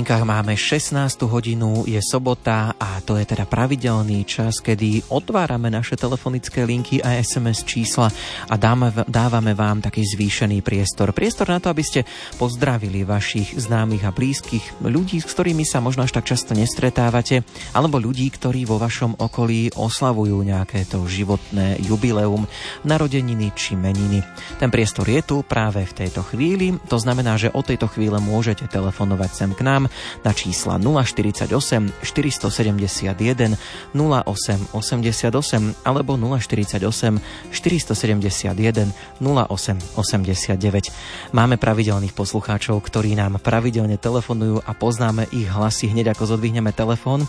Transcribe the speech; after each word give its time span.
Hodinkách 0.00 0.24
máme 0.24 0.56
16. 0.56 1.28
hodinu, 1.28 1.84
je 1.84 2.00
sobota 2.00 2.72
a 2.72 3.04
to 3.04 3.20
je 3.20 3.28
teda 3.28 3.44
pravidelný 3.44 4.24
čas, 4.24 4.56
kedy 4.64 5.12
otvárame 5.12 5.68
naše 5.68 5.92
telefonické 5.92 6.64
linky 6.64 7.04
a 7.04 7.20
SMS 7.20 7.68
čísla 7.68 8.08
a 8.48 8.54
dáme, 8.56 8.96
dávame 9.04 9.52
vám 9.52 9.84
taký 9.84 10.00
zvýšený 10.00 10.64
priestor. 10.64 11.12
Priestor 11.12 11.52
na 11.52 11.60
to, 11.60 11.68
aby 11.68 11.84
ste 11.84 12.08
pozdravili 12.40 13.04
vašich 13.04 13.60
známych 13.60 14.08
a 14.08 14.08
blízkych 14.08 14.80
ľudí, 14.80 15.20
s 15.20 15.28
ktorými 15.36 15.68
sa 15.68 15.84
možno 15.84 16.08
až 16.08 16.16
tak 16.16 16.32
často 16.32 16.56
nestretávate, 16.56 17.44
alebo 17.76 18.00
ľudí, 18.00 18.24
ktorí 18.32 18.64
vo 18.64 18.80
vašom 18.80 19.20
okolí 19.20 19.76
oslavujú 19.76 20.40
nejaké 20.40 20.88
to 20.88 21.04
životné 21.04 21.76
jubileum, 21.84 22.48
narodeniny 22.88 23.52
či 23.52 23.76
meniny. 23.76 24.24
Ten 24.56 24.72
priestor 24.72 25.04
je 25.12 25.20
tu 25.20 25.44
práve 25.44 25.84
v 25.84 25.92
tejto 25.92 26.24
chvíli, 26.24 26.80
to 26.88 26.96
znamená, 26.96 27.36
že 27.36 27.52
od 27.52 27.68
tejto 27.68 27.84
chvíle 27.92 28.16
môžete 28.16 28.64
telefonovať 28.64 29.30
sem 29.36 29.52
k 29.52 29.60
nám 29.60 29.89
na 30.22 30.34
čísla 30.34 30.78
048 30.78 31.92
471 32.02 33.56
0888 33.92 35.86
alebo 35.86 36.16
048 36.16 37.20
471 37.52 38.92
0889. 39.20 41.36
Máme 41.36 41.56
pravidelných 41.56 42.16
poslucháčov, 42.16 42.80
ktorí 42.80 43.14
nám 43.14 43.38
pravidelne 43.42 44.00
telefonujú 44.00 44.62
a 44.64 44.72
poznáme 44.74 45.28
ich 45.34 45.50
hlasy 45.50 45.92
hneď 45.92 46.14
ako 46.14 46.36
zodvihneme 46.36 46.72
telefón. 46.72 47.28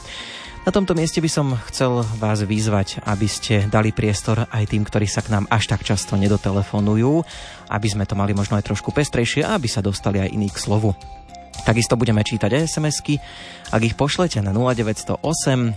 Na 0.62 0.70
tomto 0.70 0.94
mieste 0.94 1.17
by 1.17 1.26
som 1.26 1.58
chcel 1.73 2.06
vás 2.22 2.45
vyzvať, 2.45 3.02
aby 3.09 3.26
ste 3.26 3.66
dali 3.66 3.89
priestor 3.89 4.45
aj 4.45 4.70
tým, 4.70 4.86
ktorí 4.86 5.09
sa 5.09 5.26
k 5.26 5.34
nám 5.34 5.50
až 5.50 5.73
tak 5.73 5.82
často 5.82 6.14
nedotelefonujú, 6.14 7.26
aby 7.66 7.88
sme 7.89 8.06
to 8.06 8.14
mali 8.14 8.38
možno 8.38 8.62
aj 8.62 8.70
trošku 8.70 8.94
pestrejšie 8.94 9.42
a 9.42 9.58
aby 9.58 9.66
sa 9.66 9.82
dostali 9.82 10.22
aj 10.22 10.30
iní 10.30 10.54
k 10.54 10.62
slovu. 10.62 10.94
Takisto 11.61 11.94
budeme 11.94 12.25
čítať 12.25 12.66
SMS-ky. 12.66 13.21
Ak 13.69 13.81
ich 13.85 13.94
pošlete 13.94 14.41
na 14.41 14.52
0908 14.55 15.21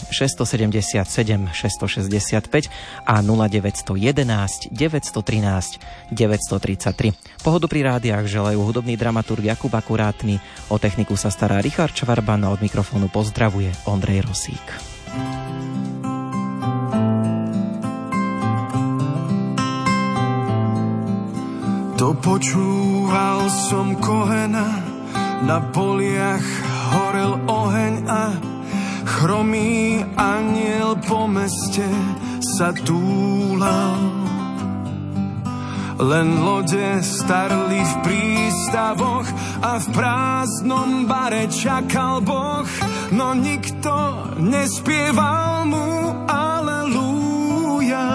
677 0.08 1.52
665 1.52 2.72
a 3.04 3.14
0911 3.20 4.72
913 4.72 5.78
933. 6.10 7.12
Pohodu 7.44 7.66
pri 7.68 7.80
rádiách 7.84 8.24
želajú 8.24 8.58
hudobný 8.64 8.96
dramaturg 8.96 9.44
Jakub 9.44 9.70
Akurátny. 9.70 10.40
O 10.72 10.80
techniku 10.80 11.14
sa 11.20 11.28
stará 11.28 11.60
Richard 11.60 11.92
Čvarban 11.92 12.42
a 12.46 12.50
od 12.50 12.64
mikrofónu 12.64 13.12
pozdravuje 13.12 13.70
Ondrej 13.84 14.24
Rosík. 14.24 14.66
Dopočúval 21.94 23.46
som 23.70 23.96
Kohena 24.02 24.93
na 25.44 25.60
poliach 25.60 26.48
horel 26.96 27.36
oheň 27.44 27.94
a 28.08 28.32
chromý 29.04 30.00
aniel 30.16 30.96
po 31.04 31.28
meste 31.28 31.84
sa 32.40 32.72
túlal. 32.72 34.24
Len 35.94 36.42
lode 36.42 37.04
starli 37.04 37.78
v 37.78 37.94
prístavoch 38.02 39.28
a 39.62 39.78
v 39.78 39.86
prázdnom 39.94 41.06
bare 41.06 41.46
čakal 41.52 42.24
Boh, 42.24 42.66
no 43.14 43.36
nikto 43.36 43.94
nespieval 44.40 45.68
mu 45.68 45.86
Aleluja. 46.26 48.08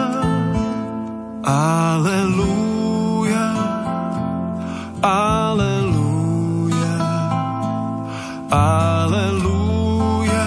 Aleluja. 1.46 3.48
Aleluja. 5.00 5.79
Aleluja, 8.50 10.42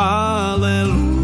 aleluja. 0.00 1.20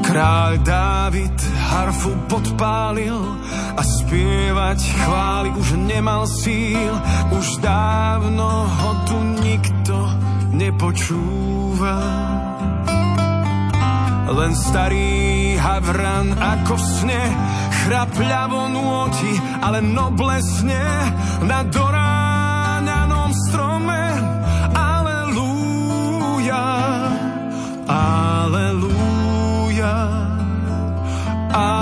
Kráľ 0.00 0.52
Dávid 0.64 1.36
harfu 1.68 2.16
podpálil 2.24 3.20
a 3.76 3.82
spievať 3.84 4.80
chváli 4.80 5.52
už 5.60 5.76
nemal 5.76 6.24
síl, 6.24 6.96
už 7.36 7.60
dávno 7.60 8.64
ho 8.64 8.92
tu 9.04 9.16
nikto 9.44 10.08
nepočúval. 10.56 12.29
Len 14.30 14.54
starý 14.54 15.58
havran 15.58 16.30
ako 16.38 16.78
v 16.78 16.84
sne 17.02 17.22
Chrapľavo 17.82 18.70
nôti, 18.70 19.34
ale 19.58 19.82
noblesne 19.82 20.78
Na 21.42 21.66
doráňanom 21.66 23.34
strome 23.34 24.02
Aleluja 24.70 26.62
Aleluja 27.90 29.94
Aleluja 31.50 31.79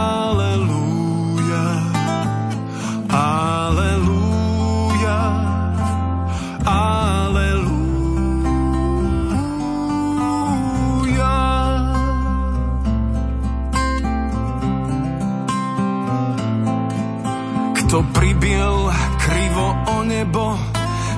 nebo, 20.18 20.58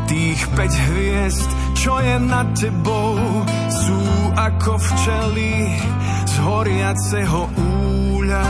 tých 0.05 0.45
5 0.53 0.93
hviezd, 0.93 1.49
čo 1.73 1.97
je 2.05 2.21
nad 2.21 2.53
tebou, 2.53 3.17
sú 3.73 4.01
ako 4.37 4.77
včely 4.77 5.73
z 6.29 6.35
horiaceho 6.45 7.49
úľa. 7.57 8.45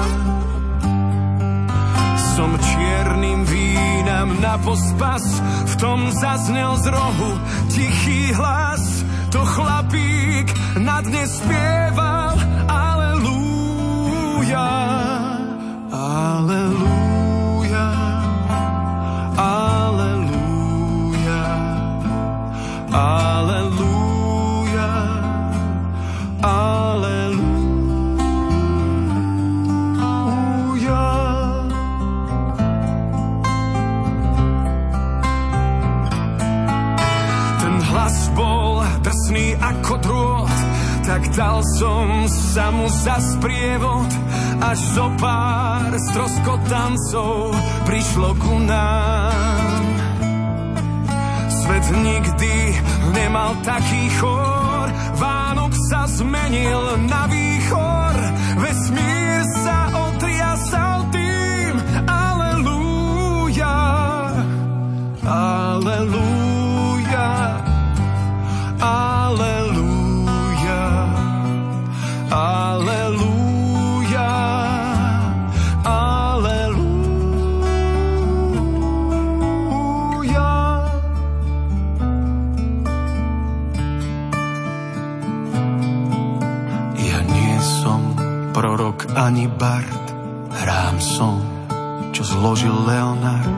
Som 2.34 2.58
čiernym 2.58 3.46
vínam 3.46 4.42
na 4.42 4.58
pospas, 4.58 5.22
v 5.70 5.74
tom 5.78 6.10
zaznel 6.10 6.74
z 6.82 6.86
rohu 6.90 7.30
tichý 7.70 8.34
hlas, 8.34 9.06
to 9.30 9.38
chlapík 9.46 10.50
na 10.82 10.98
dne 11.06 11.30
spieval, 11.30 12.34
aleluja, 12.66 14.66
aleluja. 15.94 16.99
Dal 41.40 41.64
som 41.80 42.28
sa 42.28 42.68
mu 42.68 42.84
za 42.92 43.16
sprievod, 43.16 44.10
až 44.60 44.78
zo 44.92 45.08
pár 45.16 45.88
stroskotancov 46.12 47.56
prišlo 47.88 48.36
ku 48.36 48.60
nám. 48.68 49.80
Svet 51.48 51.86
nikdy 51.96 52.76
nemal 53.16 53.56
taký 53.64 54.12
chor, 54.20 54.92
Vánok 55.16 55.72
sa 55.88 56.04
zmenil 56.04 57.08
na 57.08 57.24
výchor, 57.24 58.14
vesmír 58.60 59.19
bard, 89.60 90.04
hrám 90.56 90.96
som, 90.96 91.36
čo 92.16 92.24
zložil 92.24 92.72
Leonard 92.72 93.52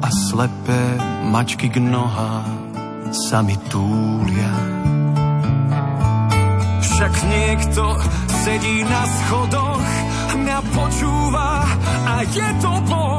a 0.00 0.08
slepé 0.32 0.96
mačky 1.28 1.68
k 1.68 1.76
nohám 1.76 2.48
sa 3.12 3.44
mi 3.44 3.52
túlia. 3.68 4.52
Však 6.80 7.12
niekto 7.28 7.84
sedí 8.48 8.80
na 8.88 9.02
schodoch, 9.04 9.84
mňa 10.40 10.58
počúva 10.72 11.68
a 12.08 12.14
je 12.24 12.48
to 12.64 12.72
Boh 12.88 13.15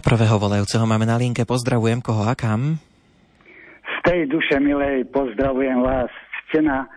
prvého 0.00 0.36
volajúceho 0.38 0.84
máme 0.86 1.06
na 1.06 1.18
linke. 1.18 1.44
Pozdravujem 1.44 2.02
koho 2.02 2.26
a 2.26 2.34
kam? 2.38 2.78
Z 3.84 3.96
tej 4.04 4.30
duše 4.30 4.56
milej 4.62 5.06
pozdravujem 5.10 5.80
vás, 5.84 6.10
ctená 6.48 6.88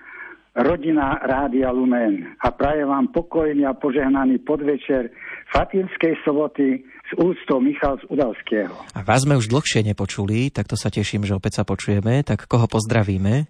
rodina 0.55 1.15
Rádia 1.23 1.71
Lumen 1.71 2.35
a 2.43 2.51
prajem 2.51 2.87
vám 2.87 3.07
pokojný 3.15 3.63
a 3.63 3.73
požehnaný 3.75 4.43
podvečer 4.43 5.11
Fatimskej 5.51 6.19
soboty 6.27 6.83
s 6.83 7.11
úctou 7.19 7.59
Michal 7.63 7.99
z 7.99 8.07
Udalského. 8.11 8.75
A 8.95 9.03
vás 9.03 9.23
sme 9.23 9.39
už 9.39 9.51
dlhšie 9.51 9.83
nepočuli, 9.83 10.51
tak 10.51 10.67
to 10.67 10.75
sa 10.75 10.91
teším, 10.91 11.23
že 11.27 11.35
opäť 11.35 11.59
sa 11.59 11.63
počujeme. 11.63 12.23
Tak 12.23 12.47
koho 12.47 12.67
pozdravíme? 12.67 13.47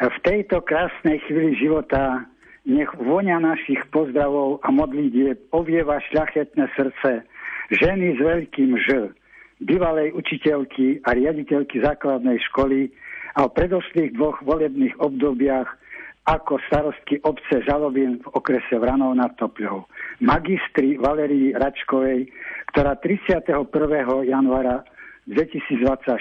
V 0.00 0.18
tejto 0.24 0.64
krásnej 0.64 1.20
chvíli 1.28 1.56
života 1.56 2.26
nech 2.62 2.90
vonia 2.98 3.42
našich 3.42 3.82
pozdravov 3.90 4.62
a 4.62 4.68
modlitieb 4.70 5.50
ovieva 5.50 5.98
šľachetné 6.10 6.64
srdce 6.78 7.26
ženy 7.72 8.16
s 8.16 8.20
veľkým 8.20 8.76
Ž, 8.76 9.12
bývalej 9.62 10.12
učiteľky 10.12 11.00
a 11.06 11.16
riaditeľky 11.16 11.80
základnej 11.80 12.36
školy 12.52 12.92
a 13.38 13.48
v 13.48 13.54
predošlých 13.56 14.12
dvoch 14.18 14.38
volebných 14.44 14.98
obdobiach 15.00 15.68
ako 16.22 16.62
starostky 16.70 17.18
obce 17.26 17.66
Žalobin 17.66 18.22
v 18.22 18.26
okrese 18.38 18.78
Vranov 18.78 19.18
nad 19.18 19.34
Topľou. 19.34 19.90
Magistri 20.22 20.94
Valerii 20.94 21.50
Račkovej, 21.50 22.30
ktorá 22.70 22.94
31. 23.02 23.66
januára 24.30 24.86
2024 25.26 26.14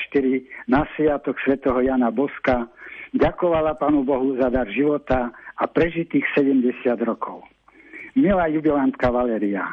na 0.66 0.90
sviatok 0.98 1.38
svätého 1.46 1.78
Jana 1.86 2.10
Boska 2.10 2.66
ďakovala 3.14 3.78
Pánu 3.78 4.02
Bohu 4.02 4.38
za 4.42 4.50
dar 4.50 4.70
života 4.70 5.30
a 5.58 5.64
prežitých 5.70 6.26
70 6.34 6.98
rokov. 7.06 7.46
Milá 8.18 8.50
jubilantka 8.50 9.14
Valeria, 9.14 9.70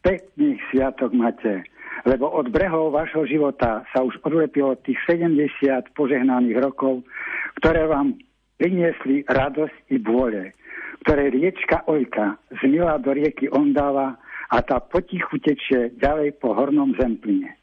pekný 0.00 0.60
sviatok 0.70 1.12
máte, 1.12 1.64
lebo 2.08 2.28
od 2.32 2.48
brehov 2.48 2.96
vašho 2.96 3.28
života 3.28 3.84
sa 3.92 4.00
už 4.00 4.16
odlepilo 4.24 4.76
tých 4.80 4.96
70 5.04 5.92
požehnaných 5.92 6.58
rokov, 6.60 7.04
ktoré 7.60 7.84
vám 7.84 8.16
priniesli 8.56 9.24
radosť 9.28 9.92
i 9.92 9.96
bôle, 10.00 10.52
ktoré 11.04 11.32
riečka 11.32 11.84
Ojka 11.88 12.36
zmila 12.60 13.00
do 13.00 13.16
rieky 13.16 13.48
Ondáva 13.52 14.16
a 14.50 14.58
tá 14.64 14.80
potichu 14.80 15.40
tečie 15.40 15.94
ďalej 15.96 16.36
po 16.40 16.52
hornom 16.52 16.92
zempline. 16.98 17.56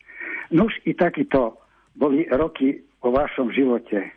Nuž 0.53 0.71
i 0.87 0.95
takýto 0.95 1.59
boli 1.97 2.25
roky 2.31 2.81
o 3.03 3.11
vašom 3.11 3.51
živote, 3.51 4.09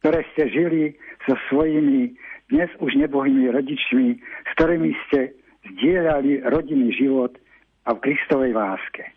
ktoré 0.00 0.24
ste 0.34 0.48
žili 0.48 0.96
so 1.26 1.34
svojimi 1.50 2.14
dnes 2.48 2.70
už 2.80 2.96
nebohými 2.96 3.52
rodičmi, 3.52 4.16
s 4.18 4.50
ktorými 4.56 4.90
ste 5.06 5.36
zdieľali 5.76 6.48
rodinný 6.48 6.96
život 6.96 7.36
a 7.88 7.96
v 7.96 8.02
Kristovej 8.04 8.52
láske. 8.52 9.08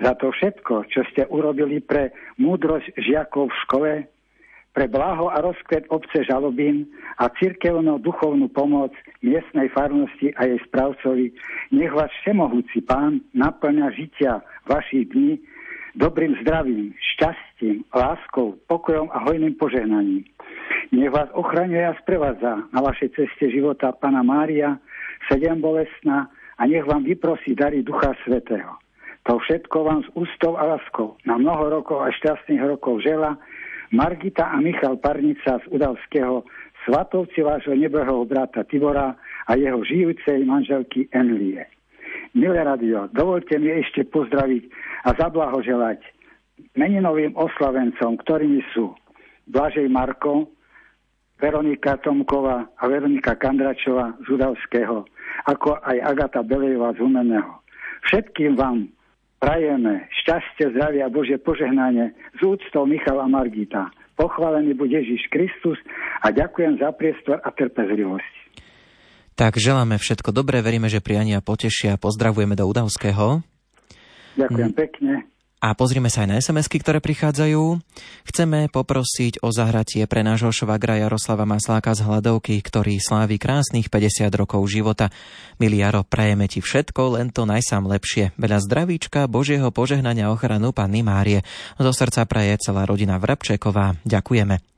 Za 0.00 0.16
to 0.16 0.32
všetko, 0.32 0.88
čo 0.88 1.04
ste 1.12 1.28
urobili 1.28 1.84
pre 1.84 2.16
múdrosť 2.40 2.96
žiakov 2.96 3.52
v 3.52 3.60
škole, 3.68 3.92
pre 4.76 4.92
blaho 4.92 5.32
a 5.32 5.40
rozkvet 5.40 5.88
obce 5.88 6.20
Žalobín 6.28 6.84
a 7.16 7.32
cirkevnú 7.40 7.96
duchovnú 8.00 8.52
pomoc 8.52 8.92
miestnej 9.24 9.72
farnosti 9.72 10.36
a 10.36 10.44
jej 10.44 10.60
správcovi, 10.68 11.32
nech 11.72 11.92
vás 11.96 12.12
všemohúci 12.20 12.84
pán 12.84 13.24
naplňa 13.32 13.88
žitia 13.96 14.44
vašich 14.68 15.08
dní 15.16 15.40
dobrým 15.96 16.36
zdravím, 16.44 16.92
šťastím, 17.16 17.88
láskou, 17.88 18.60
pokojom 18.68 19.08
a 19.16 19.24
hojným 19.24 19.56
požehnaním. 19.56 20.28
Nech 20.92 21.08
vás 21.08 21.32
ochraňuje 21.32 21.88
a 21.88 21.98
sprevádza 22.04 22.68
na 22.68 22.80
vašej 22.84 23.16
ceste 23.16 23.48
života 23.48 23.96
Pana 23.96 24.20
Mária, 24.20 24.76
sedem 25.32 25.56
bolestná, 25.56 26.28
a 26.58 26.66
nech 26.66 26.84
vám 26.84 27.04
vyprosí 27.04 27.52
dary 27.52 27.84
Ducha 27.84 28.16
Svetého. 28.24 28.80
To 29.26 29.42
všetko 29.42 29.76
vám 29.84 30.00
s 30.06 30.08
ústou 30.14 30.54
a 30.54 30.76
láskou 30.76 31.18
na 31.26 31.34
mnoho 31.36 31.82
rokov 31.82 31.98
a 31.98 32.14
šťastných 32.14 32.62
rokov 32.62 33.02
žela 33.02 33.34
Margita 33.90 34.54
a 34.54 34.56
Michal 34.62 34.98
Parnica 35.02 35.58
z 35.62 35.66
Udalského, 35.70 36.46
svatovci 36.86 37.42
vášho 37.42 37.74
nebehého 37.74 38.22
brata 38.26 38.62
Tibora 38.62 39.18
a 39.46 39.52
jeho 39.58 39.82
žijúcej 39.82 40.46
manželky 40.46 41.10
Enlie. 41.10 41.66
Milé 42.38 42.62
radio, 42.62 43.10
dovolte 43.10 43.58
mi 43.58 43.70
ešte 43.70 44.06
pozdraviť 44.06 44.62
a 45.06 45.14
zablahoželať 45.18 46.00
meninovým 46.78 47.34
oslavencom, 47.34 48.22
ktorými 48.22 48.62
sú 48.74 48.94
Blažej 49.50 49.90
Marko, 49.90 50.50
Veronika 51.36 52.00
Tomková 52.00 52.64
a 52.80 52.84
Veronika 52.88 53.36
Kandračová 53.36 54.16
z 54.24 54.28
Udavského, 54.32 55.04
ako 55.44 55.76
aj 55.84 55.96
Agata 56.00 56.40
Belejová 56.40 56.96
z 56.96 57.04
Umeného. 57.04 57.60
Všetkým 58.08 58.56
vám 58.56 58.88
prajeme 59.36 60.08
šťastie, 60.24 60.72
zdravie 60.72 61.04
a 61.04 61.12
Bože 61.12 61.36
požehnanie 61.36 62.16
z 62.40 62.40
úctou 62.40 62.88
Michala 62.88 63.28
Margita. 63.28 63.92
Pochválený 64.16 64.72
bude 64.72 64.96
Ježiš 64.96 65.28
Kristus 65.28 65.76
a 66.24 66.32
ďakujem 66.32 66.80
za 66.80 66.88
priestor 66.96 67.36
a 67.44 67.52
trpezlivosť. 67.52 68.34
Tak 69.36 69.60
želáme 69.60 70.00
všetko 70.00 70.32
dobré, 70.32 70.64
veríme, 70.64 70.88
že 70.88 71.04
priania 71.04 71.44
potešia. 71.44 72.00
Pozdravujeme 72.00 72.56
do 72.56 72.64
Udavského. 72.64 73.44
Ďakujem 74.40 74.72
mm. 74.72 74.78
pekne. 74.80 75.14
A 75.56 75.72
pozrime 75.72 76.12
sa 76.12 76.22
aj 76.22 76.28
na 76.28 76.36
sms 76.36 76.68
ktoré 76.68 77.00
prichádzajú. 77.00 77.80
Chceme 78.28 78.68
poprosiť 78.68 79.40
o 79.40 79.48
zahratie 79.48 80.04
pre 80.04 80.20
nášho 80.20 80.52
švagra 80.52 81.00
Jaroslava 81.00 81.48
Masláka 81.48 81.96
z 81.96 82.04
Hladovky, 82.04 82.60
ktorý 82.60 83.00
slávi 83.00 83.40
krásnych 83.40 83.88
50 83.88 84.28
rokov 84.36 84.60
života. 84.68 85.08
Milý 85.56 85.80
Jaro, 85.80 86.04
prajeme 86.04 86.44
ti 86.44 86.60
všetko, 86.60 87.16
len 87.16 87.32
to 87.32 87.48
najsám 87.48 87.88
lepšie. 87.88 88.36
Veľa 88.36 88.60
zdravíčka, 88.68 89.24
Božieho 89.32 89.72
požehnania 89.72 90.28
ochranu 90.28 90.76
Panny 90.76 91.00
Márie. 91.00 91.40
Zo 91.80 91.90
srdca 91.90 92.28
praje 92.28 92.60
celá 92.60 92.84
rodina 92.84 93.16
Vrabčeková. 93.16 93.96
Ďakujeme. 94.04 94.75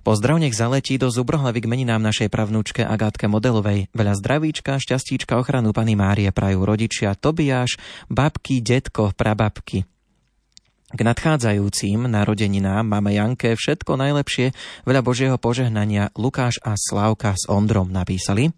Pozdrav 0.00 0.40
nech 0.40 0.56
zaletí 0.56 0.96
do 0.96 1.12
Zubrohlavy 1.12 1.60
k 1.60 1.70
meninám 1.70 2.00
našej 2.00 2.32
pravnúčke 2.32 2.80
Agátke 2.80 3.28
Modelovej. 3.28 3.92
Veľa 3.92 4.16
zdravíčka, 4.16 4.80
šťastíčka, 4.80 5.36
ochranu 5.36 5.76
Pany 5.76 5.92
Márie 5.92 6.32
prajú 6.32 6.64
rodičia 6.64 7.12
Tobiáš, 7.12 7.76
babky, 8.08 8.64
detko, 8.64 9.12
prababky. 9.12 9.84
K 10.90 11.00
nadchádzajúcim 11.06 12.10
narodeninám 12.10 12.82
máme 12.82 13.14
Janke 13.14 13.54
všetko 13.54 13.94
najlepšie, 13.94 14.50
veľa 14.88 15.00
Božieho 15.06 15.36
požehnania 15.38 16.10
Lukáš 16.18 16.58
a 16.66 16.74
Slávka 16.74 17.38
s 17.38 17.46
Ondrom 17.46 17.94
napísali. 17.94 18.50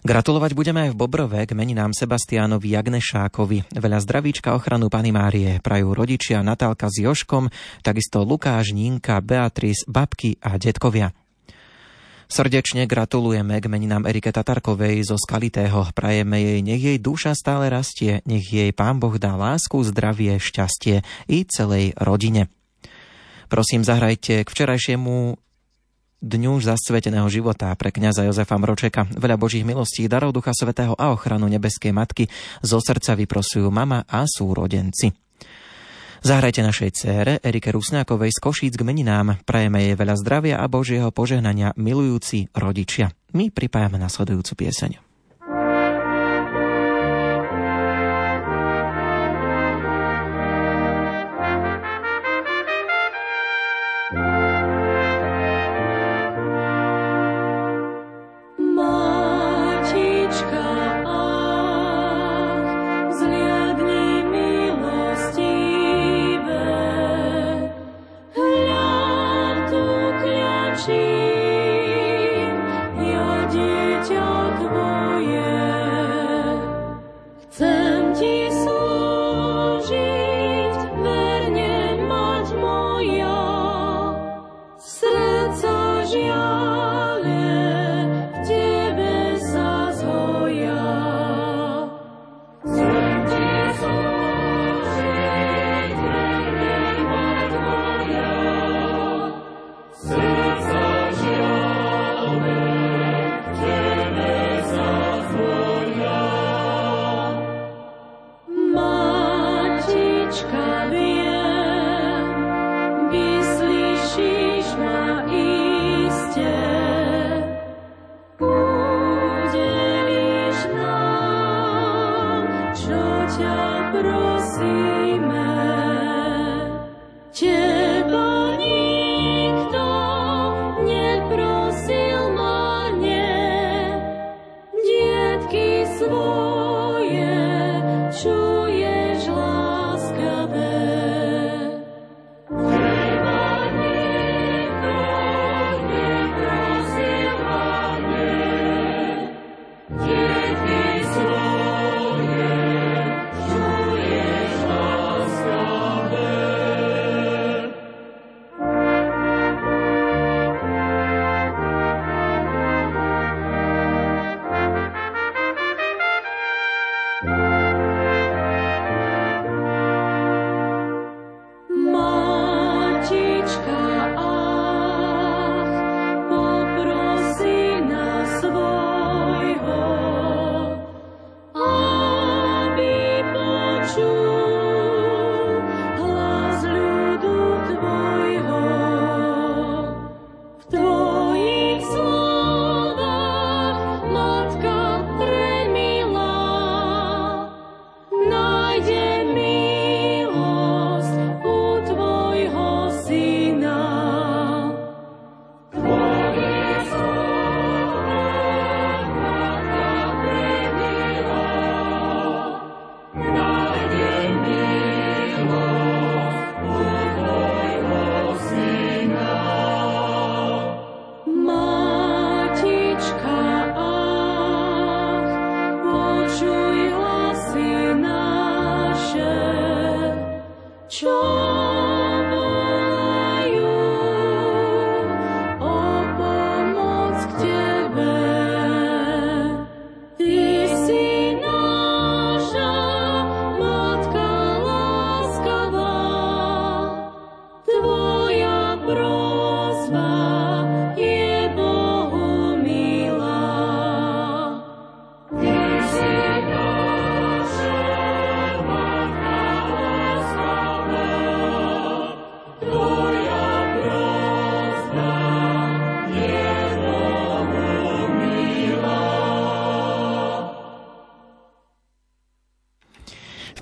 Gratulovať 0.00 0.56
budeme 0.56 0.88
aj 0.88 0.96
v 0.96 0.98
Bobrove 0.98 1.44
k 1.44 1.52
meninám 1.52 1.92
Sebastiánovi 1.92 2.72
Jagnešákovi. 2.72 3.68
Veľa 3.76 4.00
zdravíčka 4.00 4.56
ochranu 4.56 4.88
Pany 4.88 5.12
Márie 5.12 5.60
prajú 5.60 5.92
rodičia 5.92 6.40
Natálka 6.40 6.88
s 6.88 7.04
Joškom, 7.04 7.52
takisto 7.84 8.24
Lukáš, 8.24 8.72
Nínka, 8.72 9.20
Beatrice, 9.20 9.84
babky 9.84 10.40
a 10.40 10.56
detkovia. 10.56 11.12
Srdečne 12.32 12.88
gratulujeme 12.88 13.60
k 13.60 13.68
meninám 13.68 14.08
Erike 14.08 14.32
Tatarkovej 14.32 15.04
zo 15.04 15.20
Skalitého. 15.20 15.92
Prajeme 15.92 16.40
jej, 16.40 16.60
nech 16.64 16.80
jej 16.80 16.96
duša 16.96 17.36
stále 17.36 17.68
rastie, 17.68 18.24
nech 18.24 18.48
jej 18.48 18.72
Pán 18.72 19.04
Boh 19.04 19.20
dá 19.20 19.36
lásku, 19.36 19.84
zdravie, 19.84 20.40
šťastie 20.40 21.04
i 21.28 21.44
celej 21.44 21.92
rodine. 22.00 22.48
Prosím, 23.50 23.84
zahrajte 23.84 24.46
k 24.46 24.48
včerajšiemu 24.48 25.36
dňu 26.20 26.60
zasveteného 26.60 27.26
života 27.32 27.72
pre 27.74 27.90
kňaza 27.90 28.28
Jozefa 28.28 28.60
Mročeka. 28.60 29.08
Veľa 29.16 29.40
Božích 29.40 29.64
milostí, 29.64 30.04
darov 30.06 30.36
Ducha 30.36 30.52
Svetého 30.52 30.92
a 30.94 31.10
ochranu 31.10 31.48
nebeskej 31.48 31.96
matky 31.96 32.28
zo 32.60 32.78
srdca 32.78 33.16
vyprosujú 33.16 33.72
mama 33.72 34.04
a 34.04 34.28
súrodenci. 34.28 35.10
Zahrajte 36.20 36.60
našej 36.60 36.90
cére 36.92 37.32
Erike 37.40 37.72
Rusnákovej 37.72 38.36
z 38.36 38.38
Košíc 38.44 38.76
k 38.76 38.84
meninám. 38.84 39.40
Prajeme 39.48 39.88
jej 39.88 39.96
veľa 39.96 40.20
zdravia 40.20 40.56
a 40.60 40.68
Božieho 40.68 41.08
požehnania 41.08 41.72
milujúci 41.80 42.52
rodičia. 42.52 43.16
My 43.32 43.48
pripájame 43.48 43.96
nasledujúcu 43.96 44.68
pieseň. 44.68 45.09
she 70.80 71.19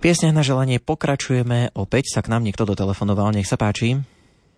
piesniach 0.08 0.32
na 0.32 0.40
želanie 0.40 0.80
pokračujeme. 0.80 1.76
Opäť 1.76 2.16
sa 2.16 2.24
k 2.24 2.32
nám 2.32 2.40
niekto 2.40 2.64
dotelefonoval. 2.64 3.28
Nech 3.36 3.44
sa 3.44 3.60
páči. 3.60 4.00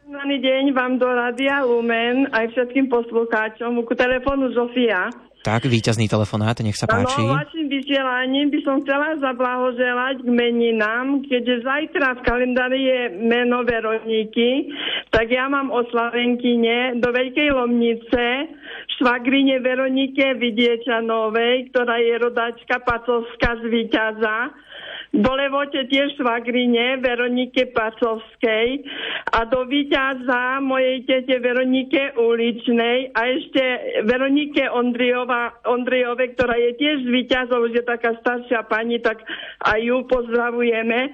Dobrý 0.07 0.39
deň 0.39 0.71
vám 0.71 1.03
do 1.03 1.11
Radia 1.11 1.67
Lumen 1.67 2.31
aj 2.31 2.55
všetkým 2.55 2.87
poslucháčom. 2.87 3.83
Ku 3.83 3.91
telefónu 3.99 4.55
Zofia. 4.55 5.11
Tak, 5.43 5.67
víťazný 5.67 6.07
telefonát, 6.07 6.55
nech 6.63 6.79
sa 6.79 6.87
páči. 6.87 7.19
Ano, 7.19 7.35
vašim 7.35 7.67
vysielaním 7.67 8.55
by 8.55 8.61
som 8.63 8.79
chcela 8.87 9.19
zablahoželať 9.19 10.23
k 10.23 10.29
meninám, 10.31 11.27
keďže 11.27 11.67
zajtra 11.67 12.21
v 12.21 12.25
kalendári 12.29 12.81
je 12.87 13.01
meno 13.19 13.67
Veroniky, 13.67 14.71
tak 15.11 15.35
ja 15.35 15.51
mám 15.51 15.75
oslavenkine 15.75 17.03
do 17.03 17.11
Veľkej 17.11 17.51
Lomnice 17.51 18.53
švagrine 19.01 19.65
Veronike 19.65 20.37
Vidiečanovej, 20.37 21.73
ktorá 21.73 21.97
je 21.99 22.15
rodačka 22.21 22.85
Pacovská 22.85 23.59
z 23.59 23.65
Výťaza 23.67 24.70
do 25.11 25.33
Levote 25.35 25.91
tiež 25.91 26.15
švagrine 26.15 27.03
Veronike 27.03 27.75
Pacovskej 27.75 28.87
a 29.35 29.43
do 29.51 29.67
víťaza 29.67 30.63
mojej 30.63 31.03
tete 31.03 31.43
Veronike 31.43 32.15
Uličnej 32.15 33.11
a 33.11 33.21
ešte 33.27 33.63
Veronike 34.07 34.71
Ondriova, 34.71 35.59
Ondriove, 35.67 36.31
ktorá 36.39 36.55
je 36.55 36.79
tiež 36.79 36.99
víťazov, 37.11 37.71
už 37.71 37.83
je 37.83 37.85
taká 37.85 38.15
staršia 38.23 38.63
pani, 38.71 39.03
tak 39.03 39.27
aj 39.67 39.79
ju 39.83 40.07
pozdravujeme. 40.07 41.11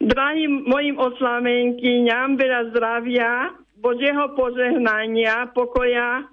Drahým 0.00 0.64
mojim 0.64 0.96
oslavenkyňam 0.96 2.40
veľa 2.40 2.60
zdravia, 2.72 3.52
Božieho 3.76 4.32
požehnania, 4.32 5.52
pokoja, 5.52 6.24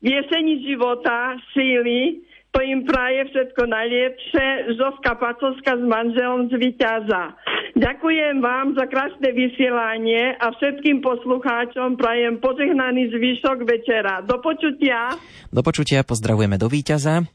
v 0.00 0.06
jeseni 0.12 0.64
života, 0.64 1.36
síly, 1.52 2.25
to 2.56 2.64
im 2.64 2.88
praje 2.88 3.28
všetko 3.28 3.68
najlepšie. 3.68 4.46
Zovka 4.80 5.12
Pacovská 5.20 5.76
s 5.76 5.84
manželom 5.84 6.48
z 6.48 6.56
Vyťaza. 6.56 7.36
Ďakujem 7.76 8.40
vám 8.40 8.72
za 8.72 8.88
krásne 8.88 9.28
vysielanie 9.36 10.32
a 10.40 10.48
všetkým 10.56 11.04
poslucháčom 11.04 12.00
prajem 12.00 12.40
požehnaný 12.40 13.12
zvyšok 13.12 13.60
večera. 13.60 14.24
Do 14.24 14.40
počutia. 14.40 15.12
Do 15.52 15.60
počutia 15.60 16.00
pozdravujeme 16.00 16.56
do 16.56 16.72
víťaza. 16.72 17.28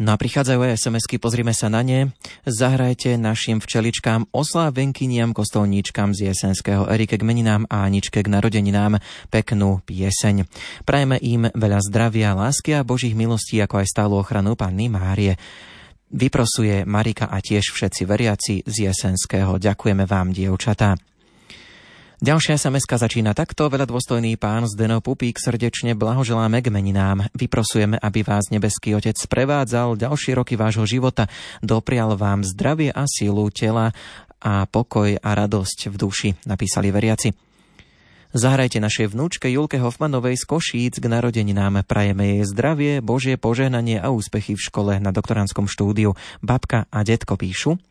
No 0.00 0.16
a 0.16 0.16
prichádzajú 0.16 0.60
aj 0.64 0.80
SMS-ky, 0.80 1.20
pozrime 1.20 1.52
sa 1.52 1.68
na 1.68 1.84
ne. 1.84 2.16
Zahrajte 2.48 3.20
našim 3.20 3.60
včeličkám, 3.60 4.32
oslávenkyniam, 4.32 5.36
kostolníčkam 5.36 6.16
z 6.16 6.32
jesenského 6.32 6.88
Erike 6.88 7.20
k 7.20 7.26
meninám 7.26 7.68
a 7.68 7.84
Aničke 7.84 8.24
k 8.24 8.32
narodeninám 8.32 9.04
peknú 9.28 9.84
pieseň. 9.84 10.48
Prajeme 10.88 11.20
im 11.20 11.52
veľa 11.52 11.80
zdravia, 11.84 12.32
lásky 12.32 12.72
a 12.72 12.86
božích 12.88 13.12
milostí, 13.12 13.60
ako 13.60 13.84
aj 13.84 13.92
stálu 13.92 14.16
ochranu 14.16 14.56
Panny 14.56 14.88
Márie. 14.88 15.36
Vyprosuje 16.12 16.88
Marika 16.88 17.28
a 17.28 17.40
tiež 17.40 17.72
všetci 17.72 18.02
veriaci 18.08 18.54
z 18.64 18.74
jesenského. 18.88 19.60
Ďakujeme 19.60 20.08
vám, 20.08 20.32
dievčatá. 20.32 21.11
Ďalšia 22.22 22.54
sms 22.54 22.86
začína 22.86 23.34
takto. 23.34 23.66
Veľa 23.66 23.90
dôstojný 23.90 24.38
pán 24.38 24.62
Zdeno 24.70 25.02
Pupík 25.02 25.42
srdečne 25.42 25.98
blahoželáme 25.98 26.62
k 26.62 26.70
meninám. 26.70 27.26
Vyprosujeme, 27.34 27.98
aby 27.98 28.22
vás 28.22 28.46
nebeský 28.46 28.94
Otec 28.94 29.18
prevádzal 29.26 29.98
ďalšie 29.98 30.38
roky 30.38 30.54
vášho 30.54 30.86
života. 30.86 31.26
Doprial 31.66 32.14
vám 32.14 32.46
zdravie 32.46 32.94
a 32.94 33.10
sílu 33.10 33.50
tela 33.50 33.90
a 34.38 34.70
pokoj 34.70 35.18
a 35.18 35.30
radosť 35.34 35.90
v 35.90 35.96
duši, 35.98 36.30
napísali 36.46 36.94
veriaci. 36.94 37.34
Zahrajte 38.30 38.78
našej 38.78 39.10
vnúčke 39.10 39.50
Julke 39.50 39.82
Hofmanovej 39.82 40.38
z 40.38 40.46
Košíc 40.46 41.02
k 41.02 41.10
narodeninám. 41.10 41.82
Prajeme 41.82 42.38
jej 42.38 42.42
zdravie, 42.46 42.92
Božie 43.02 43.34
požehnanie 43.34 43.98
a 43.98 44.14
úspechy 44.14 44.54
v 44.54 44.62
škole 44.62 45.02
na 45.02 45.10
doktoránskom 45.10 45.66
štúdiu. 45.66 46.14
Babka 46.38 46.86
a 46.86 47.02
detko 47.02 47.34
píšu. 47.34 47.82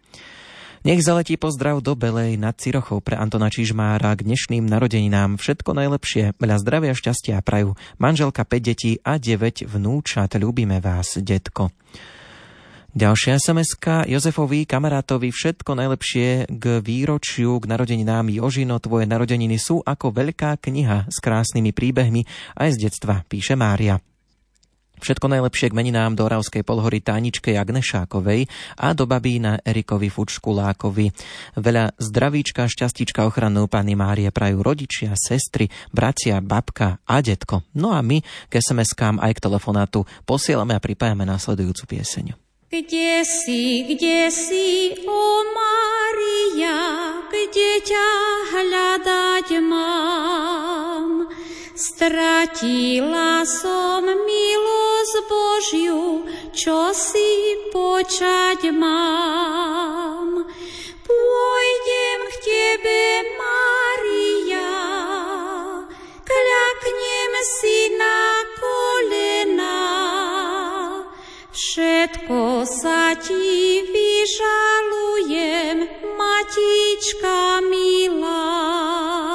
Nech 0.82 1.06
zaletí 1.06 1.38
pozdrav 1.38 1.78
do 1.86 1.94
Belej 1.94 2.42
nad 2.42 2.58
Cirochou 2.58 3.06
pre 3.06 3.14
Antona 3.14 3.54
Čižmára 3.54 4.18
k 4.18 4.26
dnešným 4.26 4.66
narodeninám. 4.66 5.38
Všetko 5.38 5.78
najlepšie, 5.78 6.34
veľa 6.42 6.58
zdravia, 6.58 6.98
šťastia 6.98 7.38
a 7.38 7.46
prajú. 7.46 7.78
Manželka 8.02 8.42
5 8.42 8.58
detí 8.66 8.98
a 9.06 9.22
9 9.22 9.70
vnúčat. 9.70 10.34
Ľúbime 10.42 10.82
vás, 10.82 11.22
detko. 11.22 11.70
Ďalšia 12.98 13.38
sms 13.38 13.78
Jozefovi, 14.10 14.66
kamarátovi, 14.66 15.30
všetko 15.30 15.78
najlepšie 15.78 16.50
k 16.50 16.64
výročiu, 16.82 17.62
k 17.62 17.70
narodeninám 17.70 18.34
Jožino. 18.34 18.82
Tvoje 18.82 19.06
narodeniny 19.06 19.62
sú 19.62 19.86
ako 19.86 20.10
veľká 20.10 20.58
kniha 20.58 21.06
s 21.14 21.18
krásnymi 21.22 21.78
príbehmi 21.78 22.26
aj 22.58 22.74
z 22.74 22.90
detstva, 22.90 23.22
píše 23.30 23.54
Mária. 23.54 24.02
Všetko 25.01 25.34
najlepšie 25.34 25.74
k 25.74 25.77
meninám 25.81 26.13
do 26.13 26.29
Oravskej 26.29 26.62
polhory 26.62 27.01
Táničke 27.01 27.58
Agnešákovej 27.58 28.46
a 28.77 28.94
do 28.94 29.09
babína 29.09 29.57
Erikovi 29.66 30.14
Fučkulákovi. 30.14 31.09
Veľa 31.57 31.98
zdravíčka, 31.98 32.70
šťastíčka 32.70 33.25
ochranu 33.25 33.66
Pani 33.66 33.98
Márie 33.98 34.29
prajú 34.29 34.61
rodičia, 34.61 35.18
sestry, 35.18 35.74
bratia, 35.90 36.37
babka 36.37 37.01
a 37.01 37.18
detko. 37.25 37.66
No 37.74 37.98
a 37.98 38.05
my 38.05 38.22
k 38.22 38.53
SMS-kám 38.61 39.18
aj 39.18 39.42
k 39.42 39.44
telefonátu 39.50 40.05
posielame 40.29 40.77
a 40.77 40.83
pripájame 40.83 41.25
následujúcu 41.25 41.98
pieseň. 41.98 42.37
Kde 42.70 43.25
si, 43.25 43.83
kde 43.83 44.29
si, 44.31 44.96
o 45.03 45.24
Mária, 45.50 46.77
kde 47.27 47.72
ťa 47.83 48.09
hľadať 48.53 49.48
mám? 49.66 51.25
Stratila 51.81 53.41
som 53.41 54.05
milosť 54.05 55.15
Božiu, 55.25 56.29
čo 56.53 56.94
si 56.94 57.57
počať 57.74 58.70
mám. 58.70 60.46
Pôjdem 61.01 62.22
k 62.22 62.33
Tebe, 62.46 63.25
Mária, 63.33 64.77
kľaknem 66.22 67.33
si 67.50 67.98
na 67.98 68.46
kolena. 68.61 69.81
Všetko 71.50 72.61
sa 72.61 73.17
Ti 73.17 73.89
vyžalujem, 73.89 75.89
Matička 76.13 77.65
milá. 77.65 79.30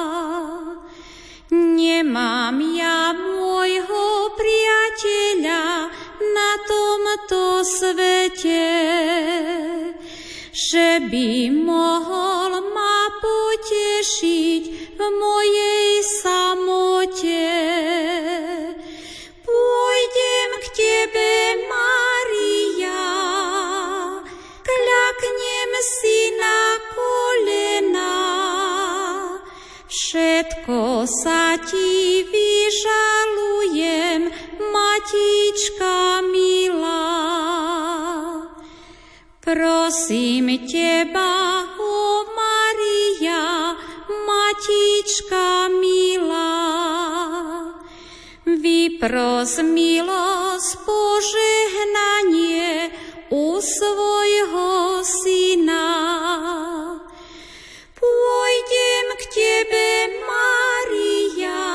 Nemám 1.57 2.61
ja 2.77 3.17
môjho 3.17 4.29
priateľa 4.37 5.89
na 6.21 6.51
tomto 6.69 7.65
svete, 7.65 8.69
že 10.53 10.89
by 11.09 11.49
mohol 11.57 12.61
ma 12.77 13.09
potešiť 13.25 14.63
v 14.97 15.01
mojej 15.01 15.89
samote. 16.21 17.49
Pôjdem 19.41 20.51
k 20.61 20.67
Tebe, 20.77 21.33
Maria, 21.65 22.06
Všetko 30.07 31.03
sa 31.03 31.59
ti 31.67 32.23
vyžalujem, 32.31 34.31
matička 34.71 36.23
milá. 36.31 37.11
Prosím 39.43 40.63
teba, 40.63 41.67
o 41.75 42.23
Maria, 42.39 43.75
matička 44.07 45.75
milá. 45.75 46.55
Vypros 48.47 49.59
milosť 49.59 50.87
požehnanie 50.87 52.95
u 53.35 53.59
svojho 53.59 55.03
syna. 55.03 56.07
Pôjdem 58.07 59.07
k 59.19 59.23
Tebe, 59.35 60.15
Mária, 60.23 61.67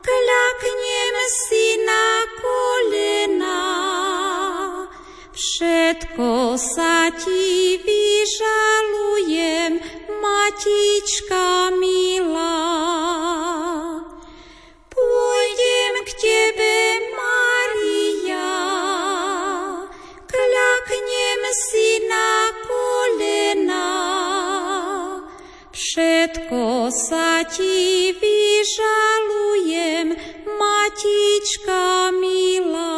kľaknem 0.00 1.16
si 1.28 1.76
na 1.84 2.24
kolena. 2.40 3.68
Všetko 5.36 6.56
sa 6.56 7.12
Ti 7.12 7.84
vyžalujem, 7.84 9.76
Matička 10.24 11.76
milá. 11.76 12.64
Všetko 25.92 26.88
sa 26.88 27.44
ti 27.44 28.08
vyžalujem, 28.16 30.16
matička 30.48 32.08
milá. 32.16 32.96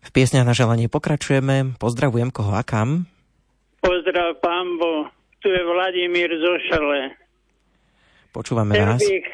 V 0.00 0.08
piesňach 0.08 0.48
na 0.48 0.56
želanie 0.56 0.88
pokračujeme. 0.88 1.76
Pozdravujem 1.76 2.32
koho 2.32 2.56
a 2.56 2.64
kam? 2.64 3.12
Pozdrav, 3.84 4.40
pambo. 4.40 5.12
Tu 5.44 5.52
je 5.52 5.62
Vladimír 5.68 6.32
Zošale. 6.32 7.20
Počúvame 8.32 8.80
vás. 8.80 9.04
Chcel 9.04 9.04
bych 9.04 9.28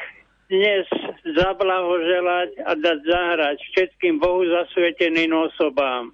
dnes 0.51 0.83
zablahoželať 1.31 2.59
a 2.67 2.75
dať 2.75 2.99
zahrať 3.07 3.57
všetkým 3.71 4.19
Bohu 4.19 4.43
zasveteným 4.43 5.31
osobám. 5.31 6.11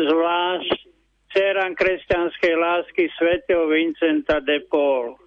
Zvlášť 0.00 0.85
dcerám 1.36 1.76
kresťanskej 1.76 2.54
lásky 2.56 3.12
svätého 3.12 3.68
Vincenta 3.68 4.40
de 4.40 4.64
Paul. 4.72 5.20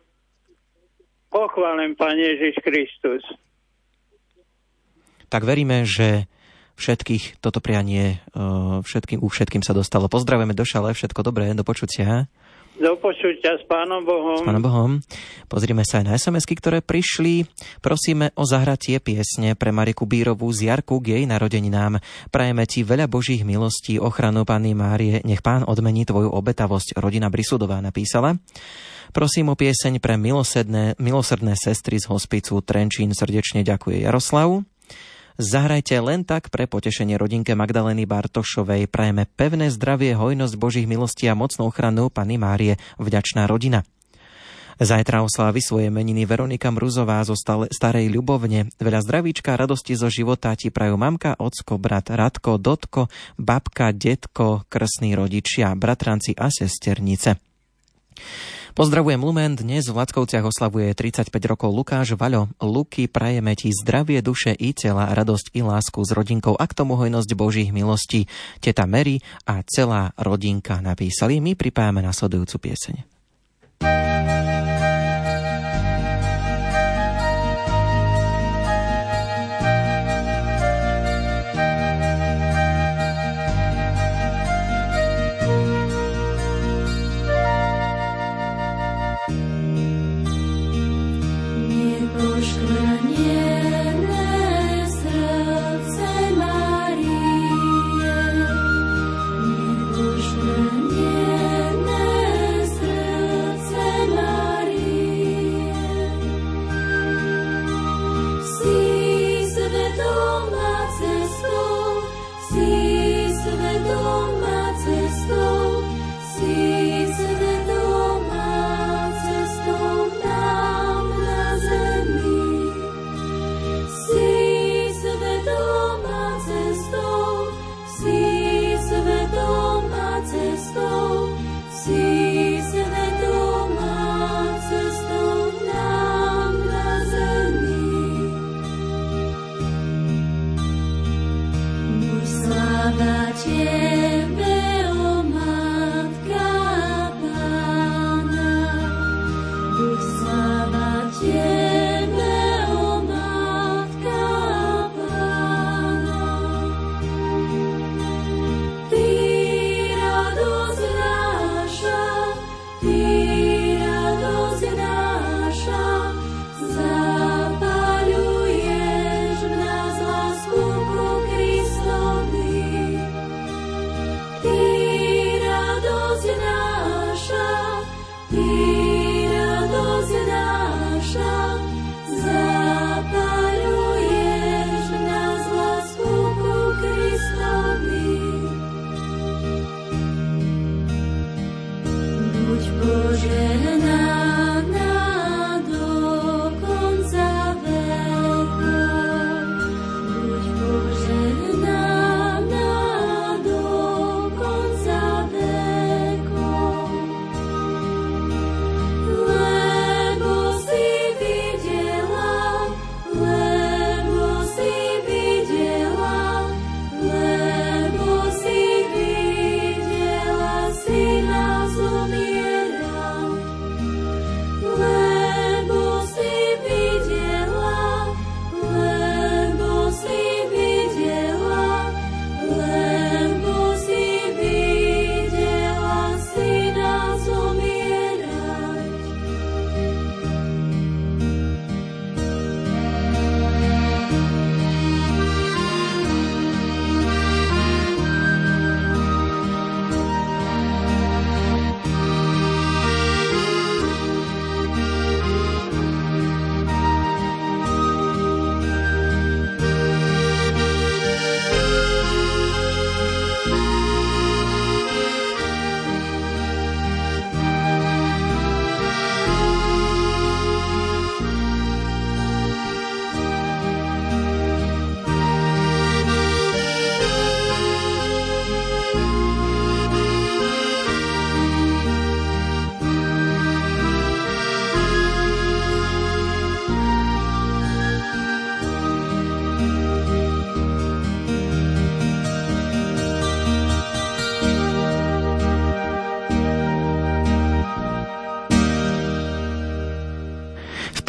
Pochválen 1.29 1.93
Pán 1.93 2.17
Ježiš 2.17 2.57
Kristus. 2.65 3.21
Tak 5.29 5.45
veríme, 5.45 5.85
že 5.85 6.25
všetkých 6.81 7.37
toto 7.37 7.61
prianie 7.61 8.17
e, 8.33 8.41
všetkým, 8.81 9.21
u 9.21 9.29
všetkým 9.29 9.61
sa 9.61 9.77
dostalo. 9.77 10.09
Pozdravujeme 10.09 10.57
do 10.57 10.65
šale, 10.65 10.97
všetko 10.97 11.21
dobré, 11.21 11.53
do 11.53 11.61
počutia. 11.61 12.25
Do 12.79 12.95
počutia 12.95 13.59
s 13.59 13.63
Pánom 13.67 14.07
Bohom. 14.07 14.39
S 14.39 14.47
Pánom 14.47 14.63
Bohom. 14.63 14.91
Pozrime 15.51 15.83
sa 15.83 15.99
aj 15.99 16.05
na 16.07 16.15
sms 16.15 16.47
ktoré 16.47 16.79
prišli. 16.79 17.43
Prosíme 17.83 18.31
o 18.39 18.47
zahratie 18.47 19.03
piesne 19.03 19.59
pre 19.59 19.75
Mariku 19.75 20.07
Bírovú 20.07 20.47
z 20.55 20.71
Jarku 20.71 21.03
k 21.03 21.19
jej 21.19 21.23
narodeninám. 21.27 21.99
Prajeme 22.31 22.63
ti 22.63 22.87
veľa 22.87 23.11
božích 23.11 23.43
milostí, 23.43 23.99
ochranu 23.99 24.47
Panny 24.47 24.71
Márie. 24.71 25.19
Nech 25.27 25.43
Pán 25.43 25.67
odmení 25.67 26.07
tvoju 26.07 26.31
obetavosť. 26.31 26.95
Rodina 26.95 27.27
Brisudová 27.27 27.83
napísala. 27.83 28.39
Prosím 29.11 29.51
o 29.51 29.59
pieseň 29.59 29.99
pre 29.99 30.15
milosrdné, 30.15 30.95
milosrdné 31.03 31.59
sestry 31.59 31.99
z 31.99 32.07
hospicu 32.07 32.63
Trenčín. 32.63 33.11
Srdečne 33.11 33.67
ďakuje 33.67 34.07
Jaroslavu. 34.07 34.63
Zahrajte 35.39 35.95
len 36.03 36.27
tak 36.27 36.51
pre 36.51 36.67
potešenie 36.67 37.15
rodinke 37.15 37.55
Magdaleny 37.55 38.03
Bartošovej. 38.03 38.91
Prajeme 38.91 39.23
pevné 39.23 39.71
zdravie, 39.71 40.11
hojnosť 40.11 40.59
Božích 40.59 40.83
milostí 40.83 41.31
a 41.31 41.33
mocnú 41.39 41.71
ochranu 41.71 42.11
Pany 42.11 42.35
Márie, 42.35 42.75
vďačná 42.99 43.47
rodina. 43.47 43.87
Zajtra 44.83 45.23
oslávi 45.23 45.63
svoje 45.63 45.87
meniny 45.87 46.27
Veronika 46.27 46.67
Mruzová 46.75 47.23
zo 47.23 47.39
Starej 47.39 48.11
Ľubovne. 48.11 48.67
Veľa 48.83 48.99
zdravíčka 48.99 49.55
radosti 49.55 49.95
zo 49.95 50.11
života 50.11 50.51
ti 50.59 50.75
prajú 50.75 50.99
mamka, 50.99 51.39
ocko, 51.39 51.79
brat 51.79 52.11
Radko, 52.11 52.59
Dotko, 52.59 53.07
babka, 53.39 53.95
detko, 53.95 54.67
krsní 54.67 55.15
rodičia, 55.15 55.71
bratranci 55.71 56.35
a 56.35 56.51
sesternice. 56.51 57.39
Pozdravujem 58.77 59.17
Lumen, 59.17 59.57
dnes 59.57 59.89
v 59.89 59.97
Lackovciach 59.97 60.45
oslavuje 60.45 60.93
35 60.93 61.33
rokov 61.49 61.73
Lukáš 61.73 62.13
Vaľo. 62.13 62.53
Luky, 62.61 63.09
prajeme 63.09 63.57
ti 63.57 63.73
zdravie 63.73 64.21
duše 64.21 64.53
i 64.53 64.77
tela, 64.77 65.09
radosť 65.09 65.57
i 65.57 65.65
lásku 65.65 65.97
s 66.05 66.13
rodinkou 66.13 66.53
a 66.53 66.65
k 66.69 66.77
tomu 66.77 66.93
hojnosť 66.93 67.29
Božích 67.33 67.73
milostí. 67.73 68.29
Teta 68.61 68.85
Mary 68.85 69.25
a 69.49 69.65
celá 69.65 70.13
rodinka 70.21 70.85
napísali. 70.85 71.41
My 71.41 71.57
pripájame 71.57 72.05
nasledujúcu 72.05 72.69
pieseň. 72.69 73.18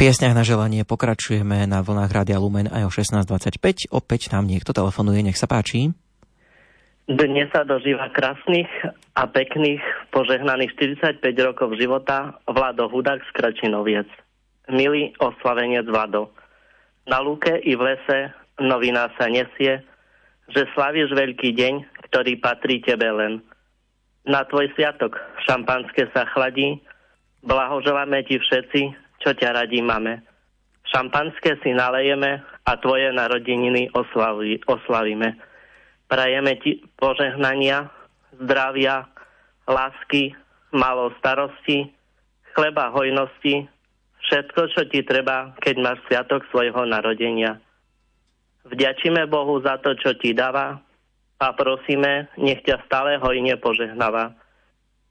Piesňach 0.01 0.33
na 0.33 0.41
želanie 0.41 0.81
pokračujeme 0.81 1.69
na 1.69 1.85
vlnách 1.85 2.09
Rádia 2.09 2.41
Lumen 2.41 2.65
aj 2.65 2.89
o 2.89 2.91
16.25. 3.21 3.93
Opäť 3.93 4.33
nám 4.33 4.49
niekto 4.49 4.73
telefonuje, 4.73 5.21
nech 5.21 5.37
sa 5.37 5.45
páči. 5.45 5.93
Dnes 7.05 7.53
sa 7.53 7.61
dožíva 7.61 8.09
krásnych 8.09 8.65
a 9.13 9.29
pekných 9.29 9.77
požehnaných 10.09 10.73
45 11.05 11.21
rokov 11.45 11.77
života 11.77 12.33
Vlado 12.49 12.89
Hudák 12.89 13.21
z 13.21 13.29
Kračinoviec. 13.29 14.09
Milý 14.73 15.13
oslavenec 15.21 15.85
Vlado, 15.85 16.33
na 17.05 17.21
lúke 17.21 17.61
i 17.61 17.77
v 17.77 17.93
lese 17.93 18.33
novina 18.57 19.05
sa 19.21 19.29
nesie, 19.29 19.85
že 20.49 20.65
slavíš 20.73 21.13
veľký 21.13 21.53
deň, 21.53 21.73
ktorý 22.09 22.41
patrí 22.41 22.81
tebe 22.81 23.05
len. 23.05 23.45
Na 24.25 24.49
tvoj 24.49 24.65
sviatok 24.73 25.13
šampanské 25.45 26.09
sa 26.09 26.25
chladí, 26.33 26.81
blahoželáme 27.45 28.25
ti 28.25 28.41
všetci, 28.41 29.10
čo 29.21 29.37
ťa 29.37 29.63
radí 29.63 29.79
máme. 29.81 30.25
Šampanské 30.91 31.55
si 31.63 31.71
nalejeme 31.71 32.43
a 32.67 32.71
tvoje 32.81 33.13
narodeniny 33.15 33.93
oslaví, 33.95 34.59
oslavíme. 34.67 35.39
Prajeme 36.11 36.59
ti 36.59 36.83
požehnania, 36.99 37.87
zdravia, 38.35 39.07
lásky, 39.69 40.35
malo 40.75 41.15
starosti, 41.21 41.87
chleba 42.51 42.91
hojnosti, 42.91 43.71
všetko, 44.27 44.61
čo 44.75 44.81
ti 44.91 45.07
treba, 45.07 45.55
keď 45.63 45.75
máš 45.79 45.99
sviatok 46.09 46.43
svojho 46.51 46.83
narodenia. 46.83 47.63
Vďačíme 48.67 49.25
Bohu 49.31 49.63
za 49.63 49.79
to, 49.79 49.95
čo 49.95 50.13
ti 50.19 50.35
dáva 50.35 50.83
a 51.41 51.47
prosíme, 51.57 52.29
nech 52.37 52.61
ťa 52.61 52.85
stále 52.85 53.17
hojne 53.17 53.57
požehnáva. 53.57 54.37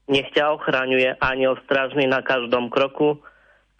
Nech 0.06 0.30
ťa 0.34 0.54
ochraňuje 0.54 1.18
aniel 1.18 1.58
strážny 1.66 2.06
na 2.06 2.22
každom 2.22 2.70
kroku 2.70 3.18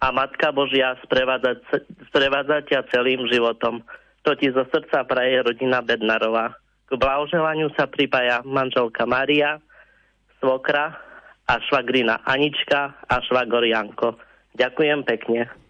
a 0.01 0.07
Matka 0.09 0.49
Božia 0.49 0.97
sprevádza, 1.05 1.61
sprevádza 2.09 2.65
ťa 2.65 2.89
celým 2.89 3.29
životom. 3.29 3.85
To 4.25 4.33
ti 4.33 4.49
zo 4.49 4.65
srdca 4.65 5.05
praje 5.05 5.45
rodina 5.45 5.85
Bednarová. 5.85 6.57
K 6.89 6.97
blahoželaniu 6.97 7.69
sa 7.77 7.85
pripája 7.85 8.41
manželka 8.41 9.05
Maria, 9.05 9.61
svokra 10.41 10.97
a 11.45 11.53
švagrina 11.69 12.25
Anička 12.25 12.97
a 13.05 13.15
švagor 13.21 13.63
Janko. 13.63 14.17
Ďakujem 14.57 15.05
pekne. 15.05 15.60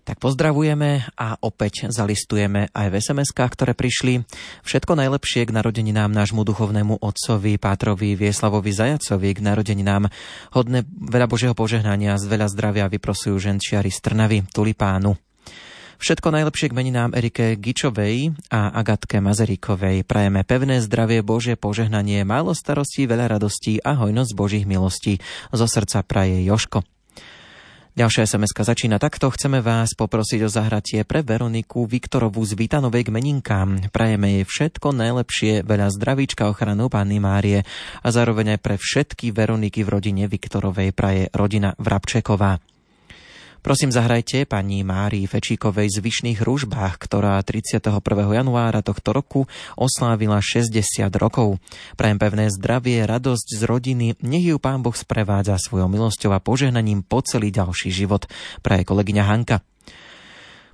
Tak 0.00 0.16
pozdravujeme 0.18 1.12
a 1.14 1.36
opäť 1.44 1.92
zalistujeme 1.92 2.72
aj 2.72 2.86
v 2.88 2.94
sms 2.98 3.30
ktoré 3.36 3.76
prišli. 3.76 4.24
Všetko 4.64 4.96
najlepšie 4.96 5.44
k 5.44 5.54
narodeninám 5.54 6.10
nášmu 6.10 6.42
duchovnému 6.42 6.98
otcovi 7.04 7.60
Pátrovi 7.60 8.16
Vieslavovi 8.16 8.72
Zajacovi, 8.72 9.30
k 9.36 9.40
narodeninám 9.44 10.08
hodné 10.56 10.82
veľa 10.88 11.26
Božieho 11.28 11.54
požehnania, 11.54 12.16
z 12.16 12.26
veľa 12.26 12.48
zdravia 12.48 12.88
vyprosujú 12.88 13.36
ženčiari 13.38 13.92
z 13.92 13.98
Trnavy, 14.00 14.38
Tulipánu. 14.50 15.14
Všetko 16.00 16.32
najlepšie 16.32 16.72
k 16.72 16.76
meninám 16.80 17.12
Erike 17.12 17.60
Gičovej 17.60 18.32
a 18.48 18.72
Agatke 18.72 19.20
Mazeríkovej. 19.20 20.08
Prajeme 20.08 20.48
pevné 20.48 20.80
zdravie, 20.80 21.20
Božie 21.20 21.60
požehnanie, 21.60 22.24
málo 22.24 22.56
starostí, 22.56 23.04
veľa 23.04 23.36
radostí 23.36 23.84
a 23.84 24.00
hojnosť 24.00 24.32
Božích 24.32 24.64
milostí. 24.64 25.20
Zo 25.52 25.68
srdca 25.68 26.00
praje 26.08 26.40
Joško. 26.48 26.99
Ďalšia 28.00 28.32
sms 28.32 28.56
začína 28.56 28.96
takto. 28.96 29.28
Chceme 29.28 29.60
vás 29.60 29.92
poprosiť 29.92 30.40
o 30.40 30.48
zahratie 30.48 31.04
pre 31.04 31.20
Veroniku 31.20 31.84
Viktorovú 31.84 32.40
z 32.48 32.56
Vitanovej 32.56 33.04
k 33.04 33.12
meninkám. 33.12 33.92
Prajeme 33.92 34.40
jej 34.40 34.44
všetko 34.48 34.96
najlepšie, 34.96 35.68
veľa 35.68 35.92
zdravíčka 35.92 36.48
ochranu 36.48 36.88
Panny 36.88 37.20
Márie 37.20 37.60
a 38.00 38.08
zároveň 38.08 38.56
aj 38.56 38.60
pre 38.64 38.80
všetky 38.80 39.36
Veroniky 39.36 39.84
v 39.84 39.92
rodine 39.92 40.24
Viktorovej 40.32 40.96
praje 40.96 41.28
rodina 41.36 41.76
Vrabčeková. 41.76 42.69
Prosím, 43.60 43.92
zahrajte 43.92 44.48
pani 44.48 44.80
Márii 44.80 45.28
Fečíkovej 45.28 45.92
z 45.92 46.00
Vyšných 46.00 46.40
rúžbách, 46.40 46.96
ktorá 46.96 47.36
31. 47.44 48.00
januára 48.32 48.80
tohto 48.80 49.12
roku 49.12 49.44
oslávila 49.76 50.40
60 50.40 50.80
rokov. 51.20 51.60
Prajem 51.92 52.16
pevné 52.16 52.48
zdravie, 52.48 53.04
radosť 53.04 53.60
z 53.60 53.62
rodiny, 53.68 54.06
nech 54.24 54.48
ju 54.48 54.56
Pán 54.56 54.80
Boh 54.80 54.96
sprevádza 54.96 55.60
svojou 55.60 55.92
milosťou 55.92 56.32
a 56.32 56.40
požehnaním 56.40 57.04
po 57.04 57.20
celý 57.20 57.52
ďalší 57.52 57.92
život. 57.92 58.24
Praje 58.64 58.88
kolegyňa 58.88 59.28
Hanka. 59.28 59.60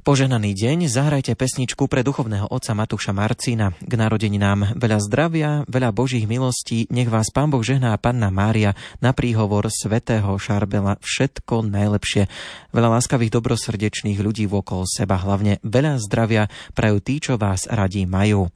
Poženaný 0.06 0.54
deň, 0.54 0.78
zahrajte 0.86 1.34
pesničku 1.34 1.90
pre 1.90 2.06
duchovného 2.06 2.46
otca 2.46 2.78
Matúša 2.78 3.10
Marcína. 3.10 3.74
K 3.74 3.92
narodeninám 3.98 4.78
veľa 4.78 5.02
zdravia, 5.02 5.50
veľa 5.66 5.90
božích 5.90 6.30
milostí, 6.30 6.86
nech 6.94 7.10
vás 7.10 7.34
Pán 7.34 7.50
Boh 7.50 7.58
žehná 7.58 7.90
Panna 7.98 8.30
Mária 8.30 8.78
na 9.02 9.10
príhovor 9.10 9.66
svätého 9.66 10.30
Šarbela 10.38 11.02
všetko 11.02 11.66
najlepšie. 11.66 12.30
Veľa 12.70 13.02
láskavých 13.02 13.34
dobrosrdečných 13.34 14.22
ľudí 14.22 14.46
vokol 14.46 14.86
seba, 14.86 15.18
hlavne 15.18 15.58
veľa 15.66 15.98
zdravia 15.98 16.46
prajú 16.78 17.02
tí, 17.02 17.18
čo 17.18 17.34
vás 17.34 17.66
radí 17.66 18.06
majú. 18.06 18.46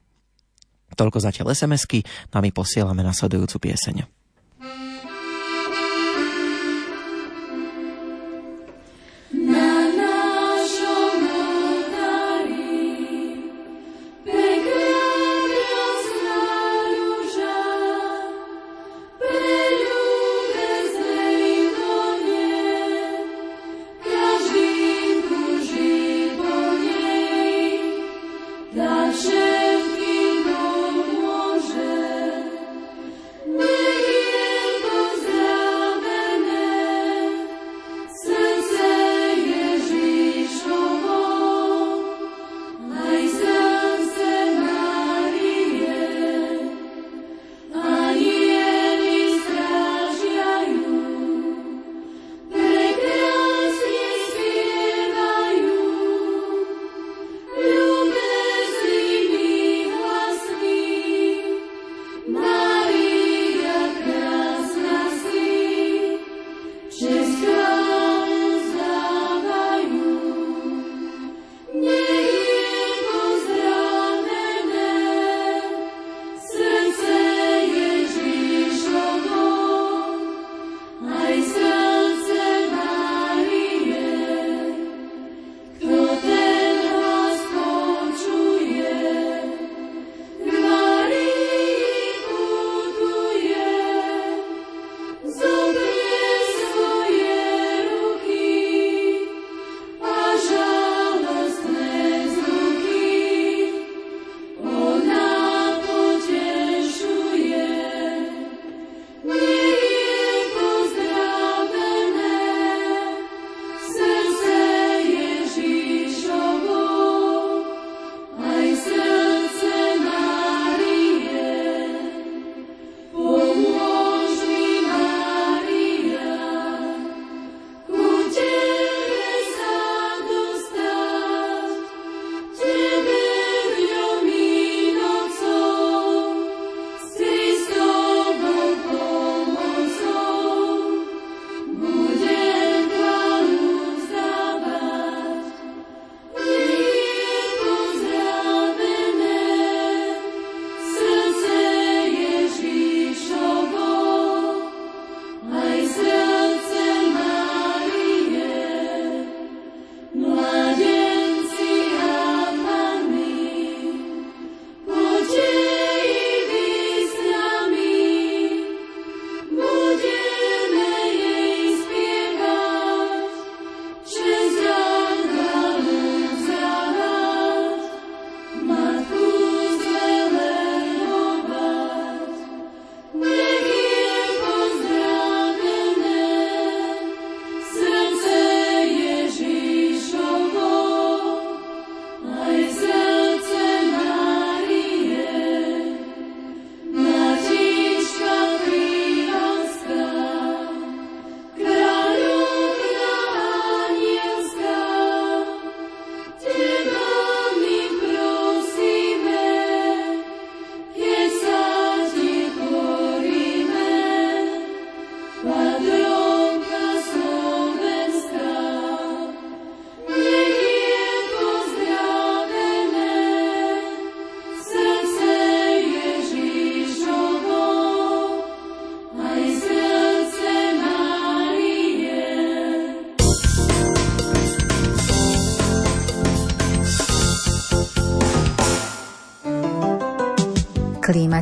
Toľko 0.94 1.18
zatiaľ 1.18 1.50
SMS-ky, 1.50 2.06
no 2.30 2.38
a 2.38 2.44
my 2.46 2.54
posielame 2.54 3.02
nasledujúcu 3.02 3.58
pieseň. 3.58 4.19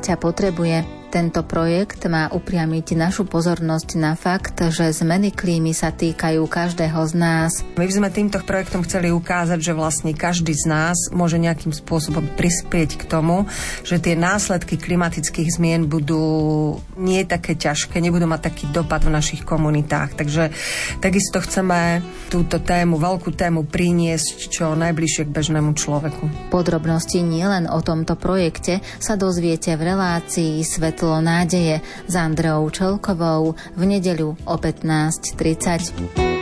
Ťa 0.09 0.17
potrebuje. 0.17 0.89
Tento 1.09 1.41
projekt 1.41 2.05
má 2.05 2.29
upriamiť 2.29 2.93
našu 2.93 3.25
pozornosť 3.25 3.89
na 3.97 4.13
fakt, 4.13 4.61
že 4.61 4.93
zmeny 4.93 5.33
klímy 5.33 5.73
sa 5.73 5.89
týkajú 5.89 6.45
každého 6.45 7.01
z 7.09 7.13
nás. 7.17 7.53
My 7.81 7.89
by 7.89 7.93
sme 7.97 8.09
týmto 8.13 8.41
projektom 8.45 8.85
chceli 8.85 9.09
ukázať, 9.09 9.57
že 9.61 9.73
vlastne 9.73 10.13
každý 10.13 10.53
z 10.53 10.69
nás 10.69 10.97
môže 11.09 11.41
nejakým 11.41 11.73
spôsobom 11.73 12.29
prispieť 12.37 13.01
k 13.01 13.09
tomu, 13.09 13.49
že 13.85 14.01
tie 14.01 14.21
následky 14.21 14.77
klimatických 14.77 15.49
zmien 15.49 15.89
budú 15.89 16.77
nie 17.01 17.25
také 17.25 17.57
ťažké, 17.57 18.03
nebudú 18.03 18.29
mať 18.29 18.53
taký 18.53 18.65
dopad 18.69 19.07
v 19.07 19.15
našich 19.15 19.47
komunitách. 19.47 20.19
Takže 20.19 20.53
takisto 21.01 21.41
chceme 21.41 22.05
túto 22.29 22.61
tému, 22.61 23.01
veľkú 23.01 23.33
tému 23.33 23.65
priniesť 23.65 24.53
čo 24.53 24.77
najbližšie 24.77 25.25
k 25.25 25.35
bežnému 25.35 25.73
človeku. 25.73 26.53
Podrobnosti 26.53 27.23
nielen 27.23 27.71
o 27.71 27.81
tomto 27.81 28.19
projekte 28.19 28.85
sa 29.01 29.15
dozviete 29.15 29.73
v 29.79 29.95
relácii 29.95 30.61
Svet 30.67 30.99
svetlo 30.99 31.21
nádeje 31.21 31.85
s 32.09 32.15
Andreou 32.17 32.65
Čelkovou 32.73 33.53
v 33.77 33.83
nedeľu 33.85 34.41
o 34.49 34.55
15.30. 34.57 36.38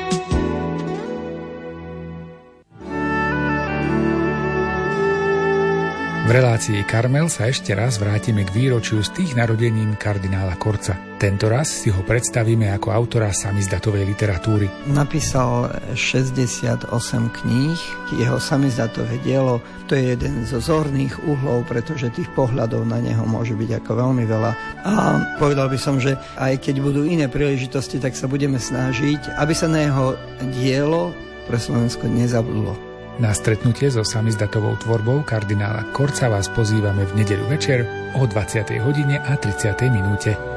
V 6.26 6.34
relácii 6.34 6.82
Karmel 6.82 7.30
sa 7.30 7.46
ešte 7.46 7.70
raz 7.70 8.02
vrátime 8.02 8.42
k 8.42 8.50
výročiu 8.50 8.98
z 8.98 9.14
tých 9.14 9.38
narodenín 9.38 9.94
kardinála 9.94 10.58
Korca. 10.58 10.98
Tento 11.22 11.46
raz 11.46 11.70
si 11.70 11.86
ho 11.94 12.02
predstavíme 12.02 12.66
ako 12.74 12.90
autora 12.90 13.30
samizdatovej 13.30 14.02
literatúry. 14.10 14.66
Napísal 14.90 15.70
68 15.94 16.90
kníh, 17.30 17.78
jeho 18.18 18.42
samizdatové 18.42 19.22
dielo 19.22 19.62
to 19.86 19.94
je 19.94 20.18
jeden 20.18 20.42
zo 20.42 20.58
zorných 20.58 21.14
uhlov, 21.30 21.62
pretože 21.70 22.10
tých 22.10 22.26
pohľadov 22.34 22.82
na 22.82 22.98
neho 22.98 23.22
môže 23.22 23.54
byť 23.54 23.86
ako 23.86 23.90
veľmi 23.94 24.26
veľa. 24.26 24.52
A 24.82 24.92
povedal 25.38 25.70
by 25.70 25.78
som, 25.78 26.02
že 26.02 26.18
aj 26.42 26.58
keď 26.58 26.82
budú 26.82 27.06
iné 27.06 27.30
príležitosti, 27.30 28.02
tak 28.02 28.18
sa 28.18 28.26
budeme 28.26 28.58
snažiť, 28.58 29.38
aby 29.38 29.54
sa 29.54 29.70
na 29.70 29.78
jeho 29.86 30.18
dielo 30.58 31.14
pre 31.46 31.54
Slovensko 31.54 32.10
nezabudlo. 32.10 32.85
Na 33.16 33.32
stretnutie 33.32 33.88
so 33.88 34.04
samizdatovou 34.04 34.76
tvorbou 34.76 35.24
kardinála 35.24 35.88
Korca 35.96 36.28
vás 36.28 36.52
pozývame 36.52 37.08
v 37.08 37.24
nedeľu 37.24 37.48
večer 37.48 37.88
o 38.12 38.28
20. 38.28 38.76
hodine 38.84 39.16
a 39.24 39.40
30. 39.40 39.72
minúte. 39.88 40.55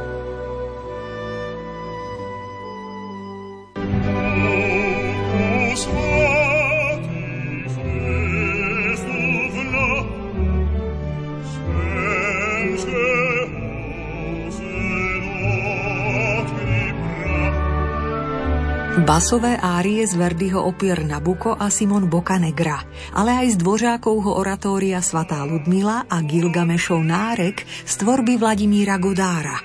Basové 19.09 19.57
árie 19.57 20.05
z 20.05 20.13
Verdiho 20.13 20.61
opier 20.61 21.01
Nabuko 21.01 21.57
a 21.57 21.73
Simon 21.73 22.05
Bocanegra, 22.05 22.77
ale 23.17 23.41
aj 23.41 23.57
z 23.57 23.65
Dvořákovho 23.65 24.37
oratória 24.37 25.01
Svatá 25.01 25.41
Ludmila 25.49 26.05
a 26.05 26.21
Gilgamešov 26.21 27.01
nárek 27.01 27.65
z 27.65 27.93
tvorby 28.05 28.37
Vladimíra 28.37 29.01
Godára. 29.01 29.57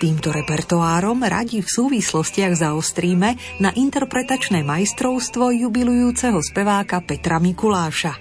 Týmto 0.00 0.32
repertoárom 0.32 1.20
radi 1.20 1.60
v 1.60 1.68
súvislostiach 1.68 2.56
zaostríme 2.56 3.60
na 3.60 3.76
interpretačné 3.76 4.64
majstrovstvo 4.64 5.52
jubilujúceho 5.52 6.40
speváka 6.40 7.04
Petra 7.04 7.36
Mikuláša. 7.44 8.16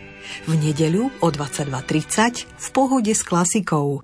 V 0.51 0.53
nedeľu 0.60 1.23
o 1.23 1.27
22.30 1.32 2.43
v 2.43 2.67
pohode 2.75 3.15
s 3.15 3.23
klasikou 3.23 4.03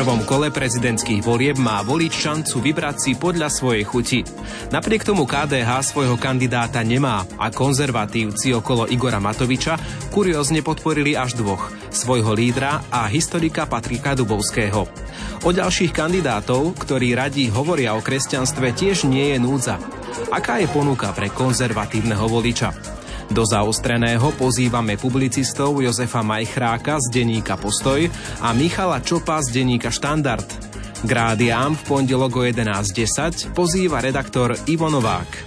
prvom 0.00 0.24
kole 0.24 0.48
prezidentských 0.48 1.20
volieb 1.20 1.60
má 1.60 1.84
volič 1.84 2.24
šancu 2.24 2.64
vybrať 2.64 2.96
si 2.96 3.12
podľa 3.20 3.52
svojej 3.52 3.84
chuti. 3.84 4.24
Napriek 4.72 5.04
tomu 5.04 5.28
KDH 5.28 5.92
svojho 5.92 6.16
kandidáta 6.16 6.80
nemá 6.80 7.28
a 7.36 7.52
konzervatívci 7.52 8.56
okolo 8.56 8.88
Igora 8.88 9.20
Matoviča 9.20 9.76
kuriózne 10.08 10.64
podporili 10.64 11.20
až 11.20 11.36
dvoch, 11.36 11.68
svojho 11.92 12.32
lídra 12.32 12.80
a 12.88 13.12
historika 13.12 13.68
Patrika 13.68 14.16
Dubovského. 14.16 14.88
O 15.44 15.50
ďalších 15.52 15.92
kandidátov, 15.92 16.80
ktorí 16.80 17.12
radí 17.12 17.52
hovoria 17.52 17.92
o 17.92 18.00
kresťanstve, 18.00 18.72
tiež 18.72 19.04
nie 19.04 19.36
je 19.36 19.36
núdza. 19.36 19.76
Aká 20.32 20.64
je 20.64 20.68
ponuka 20.72 21.12
pre 21.12 21.28
konzervatívneho 21.28 22.24
voliča? 22.24 22.99
Do 23.30 23.46
zaostreného 23.46 24.34
pozývame 24.34 24.98
publicistov 24.98 25.78
Jozefa 25.78 26.18
Majchráka 26.26 26.98
z 26.98 27.14
denníka 27.14 27.54
Postoj 27.54 28.10
a 28.42 28.50
Michala 28.50 28.98
Čopa 28.98 29.38
z 29.46 29.54
denníka 29.54 29.94
Štandard. 29.94 30.50
K 31.06 31.10
v 31.46 31.82
pondelok 31.86 32.32
o 32.34 32.42
11.10 32.42 33.54
pozýva 33.54 34.02
redaktor 34.02 34.58
Ivo 34.66 34.90
Novák. 34.90 35.46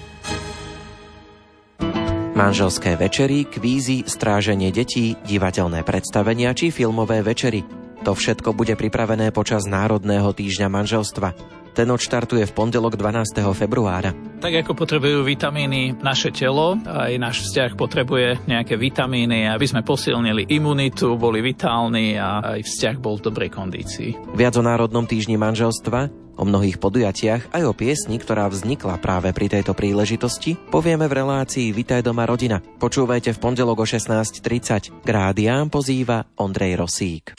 Manželské 2.39 2.95
večery, 2.95 3.51
kvízy, 3.51 4.07
stráženie 4.07 4.71
detí, 4.71 5.19
divateľné 5.27 5.83
predstavenia 5.83 6.55
či 6.55 6.71
filmové 6.71 7.19
večery. 7.19 7.67
To 8.07 8.15
všetko 8.15 8.55
bude 8.55 8.79
pripravené 8.79 9.35
počas 9.35 9.67
Národného 9.67 10.31
týždňa 10.31 10.71
manželstva. 10.71 11.62
Ten 11.73 11.89
odštartuje 11.89 12.45
v 12.45 12.53
pondelok 12.53 12.95
12. 12.95 13.41
februára. 13.57 14.13
Tak 14.39 14.53
ako 14.61 14.77
potrebujú 14.77 15.25
vitamíny 15.25 15.97
naše 15.99 16.29
telo, 16.29 16.77
aj 16.85 17.17
náš 17.17 17.49
vzťah 17.49 17.73
potrebuje 17.73 18.45
nejaké 18.45 18.77
vitamíny, 18.77 19.49
aby 19.49 19.65
sme 19.65 19.81
posilnili 19.81 20.47
imunitu, 20.53 21.17
boli 21.17 21.41
vitálni 21.41 22.15
a 22.15 22.57
aj 22.57 22.61
vzťah 22.61 22.95
bol 23.01 23.17
v 23.17 23.25
dobrej 23.27 23.49
kondícii. 23.49 24.37
Viac 24.37 24.53
o 24.55 24.63
Národnom 24.63 25.09
týždni 25.09 25.35
manželstva 25.41 26.23
O 26.33 26.43
mnohých 26.49 26.81
podujatiach 26.81 27.53
aj 27.53 27.63
o 27.69 27.77
piesni, 27.77 28.17
ktorá 28.17 28.49
vznikla 28.49 28.97
práve 28.97 29.29
pri 29.37 29.53
tejto 29.53 29.77
príležitosti, 29.77 30.57
povieme 30.57 31.05
v 31.05 31.21
relácii 31.21 31.69
Vitaj 31.69 32.01
doma 32.01 32.25
rodina. 32.25 32.57
Počúvajte 32.57 33.37
v 33.37 33.41
pondelok 33.41 33.85
o 33.85 33.87
16.30. 33.87 35.05
K 35.05 35.09
rádiám 35.09 35.69
pozýva 35.69 36.25
Ondrej 36.41 36.81
Rosík. 36.81 37.37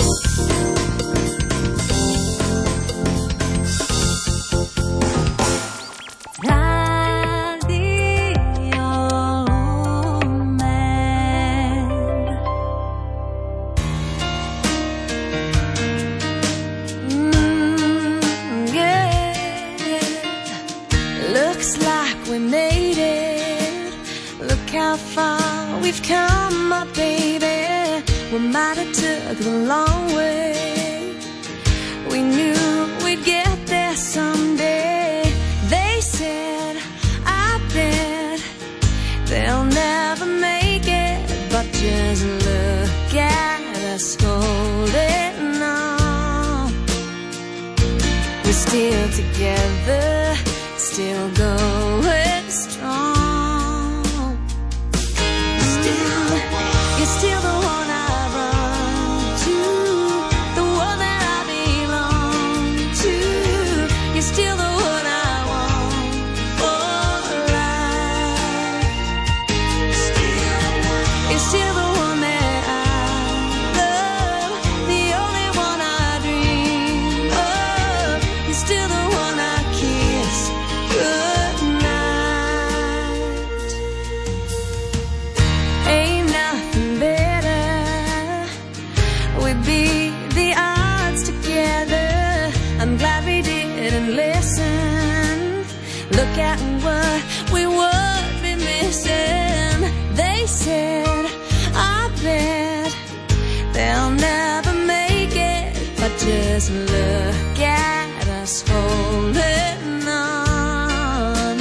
Look 106.71 107.59
at 107.61 108.27
us 108.29 108.65
holding 108.67 110.09
on. 110.09 111.59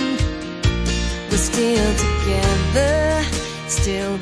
We're 1.30 1.38
still 1.38 1.94
together, 2.08 3.26
still 3.68 4.13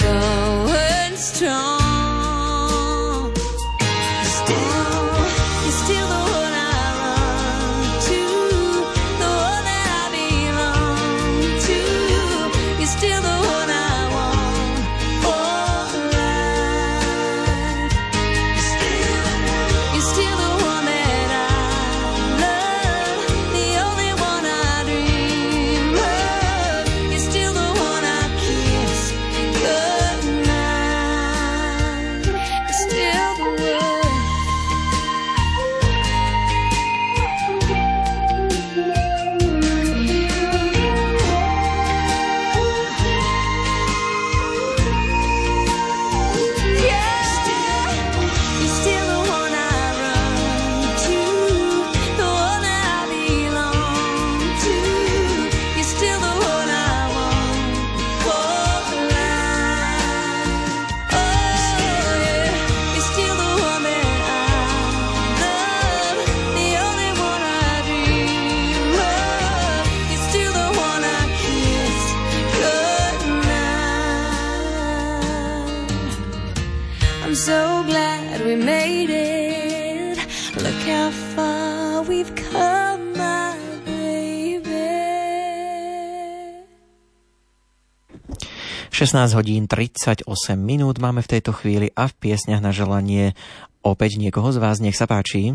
16 89.12 89.43
hodín 89.43 89.68
38 89.68 90.24
minút 90.55 90.95
máme 91.03 91.20
v 91.20 91.36
tejto 91.36 91.51
chvíli 91.51 91.91
a 91.99 92.07
v 92.07 92.16
piesňach 92.16 92.64
na 92.64 92.72
želanie 92.72 93.36
opäť 93.84 94.16
niekoho 94.16 94.55
z 94.55 94.64
vás. 94.64 94.80
Nech 94.80 94.95
sa 94.95 95.03
páči. 95.03 95.51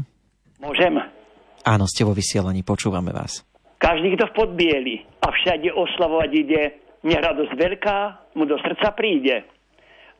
Môžem. 0.61 1.01
Áno, 1.65 1.89
ste 1.89 2.05
vo 2.05 2.13
vysielaní, 2.13 2.61
počúvame 2.61 3.17
vás. 3.17 3.49
Každý, 3.81 4.13
kto 4.13 4.29
v 4.29 4.37
podbieli 4.37 5.09
a 5.25 5.33
všade 5.33 5.73
oslavovať 5.73 6.31
ide, 6.37 6.85
nech 7.01 7.17
radosť 7.17 7.57
veľká 7.57 8.29
mu 8.37 8.45
do 8.45 8.61
srdca 8.61 8.93
príde. 8.93 9.49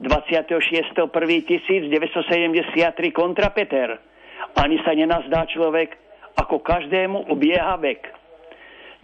26.1.1973 0.01 1.93
kontra 3.13 3.53
Peter. 3.53 4.01
Ani 4.57 4.81
sa 4.81 4.97
nenazdá 4.97 5.45
človek, 5.53 5.93
ako 6.41 6.65
každému 6.65 7.29
ubieha 7.29 7.77
vek. 7.85 8.01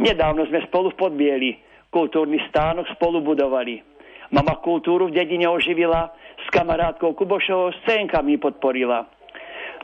Nedávno 0.00 0.48
sme 0.48 0.64
spolu 0.72 0.88
v 0.88 1.04
podbieli, 1.04 1.50
kultúrny 1.92 2.40
stánok 2.48 2.88
spolu 2.96 3.20
budovali. 3.20 3.91
Mama 4.32 4.56
kultúru 4.64 5.12
v 5.12 5.16
dedine 5.20 5.44
oživila, 5.44 6.08
s 6.40 6.48
kamarátkou 6.50 7.12
Kubošovou 7.12 7.76
scénkami 7.84 8.40
podporila. 8.40 9.04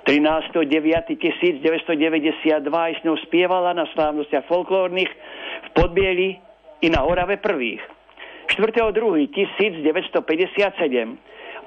13.9.1992 0.09 1.61
aj 2.73 2.93
s 2.97 3.05
ňou 3.05 3.21
spievala 3.29 3.77
na 3.77 3.85
slávnostiach 3.93 4.49
folklórnych 4.49 5.13
v 5.69 5.69
Podbieli 5.77 6.41
i 6.81 6.89
na 6.89 7.05
Orave 7.05 7.37
prvých. 7.37 7.85
4.2.1957 8.57 10.17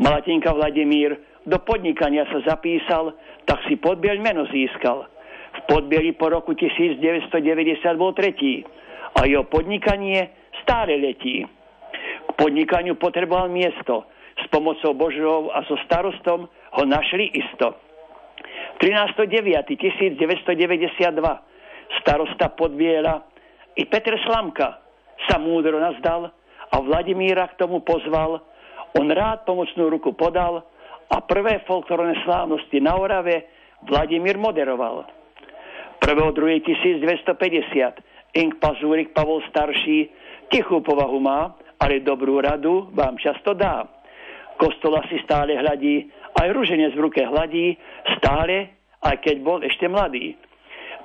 Malatinka 0.01 0.49
Vladimír 0.49 1.21
do 1.45 1.61
podnikania 1.61 2.25
sa 2.33 2.41
zapísal, 2.57 3.13
tak 3.45 3.61
si 3.69 3.77
Podbiel 3.77 4.17
meno 4.17 4.49
získal. 4.49 5.05
V 5.53 5.59
Podbieli 5.69 6.17
po 6.17 6.33
roku 6.33 6.57
1990 6.57 7.45
bol 7.93 8.17
tretí 8.17 8.65
a 9.21 9.29
jeho 9.29 9.45
podnikanie 9.45 10.33
stále 10.65 10.97
letí. 10.97 11.45
K 12.31 12.39
podnikaniu 12.39 12.95
potreboval 12.95 13.51
miesto. 13.51 14.07
S 14.39 14.47
pomocou 14.47 14.95
Božou 14.95 15.51
a 15.51 15.67
so 15.67 15.75
starostom 15.83 16.47
ho 16.47 16.83
našli 16.87 17.27
isto. 17.35 17.75
13.9.1992 18.79 21.19
starosta 21.99 22.47
Podbiela 22.55 23.27
i 23.75 23.83
Petr 23.83 24.15
Slamka 24.23 24.79
sa 25.27 25.35
múdro 25.35 25.75
nazdal 25.77 26.31
a 26.71 26.75
Vladimíra 26.79 27.51
k 27.51 27.59
tomu 27.59 27.83
pozval. 27.83 28.39
On 28.95 29.07
rád 29.11 29.43
pomocnú 29.43 29.91
ruku 29.91 30.15
podal 30.15 30.63
a 31.11 31.19
prvé 31.19 31.59
folklórne 31.67 32.15
slávnosti 32.23 32.79
na 32.79 32.95
Orave 32.95 33.51
Vladimír 33.83 34.39
moderoval. 34.39 35.03
1.2.1950 35.99 38.39
Ink 38.39 38.55
Pazúrik 38.63 39.11
Pavol 39.11 39.43
starší 39.51 40.07
tichú 40.47 40.79
povahu 40.79 41.19
má, 41.19 41.59
ale 41.81 42.05
dobrú 42.05 42.37
radu 42.37 42.93
vám 42.93 43.17
často 43.17 43.57
dá. 43.57 43.89
Kostola 44.61 45.01
si 45.09 45.17
stále 45.25 45.57
hľadí, 45.57 46.05
aj 46.37 46.53
ruženec 46.53 46.93
v 46.93 47.09
ruke 47.09 47.25
hladí, 47.25 47.73
stále, 48.21 48.69
aj 49.01 49.17
keď 49.25 49.41
bol 49.41 49.65
ešte 49.65 49.89
mladý. 49.89 50.37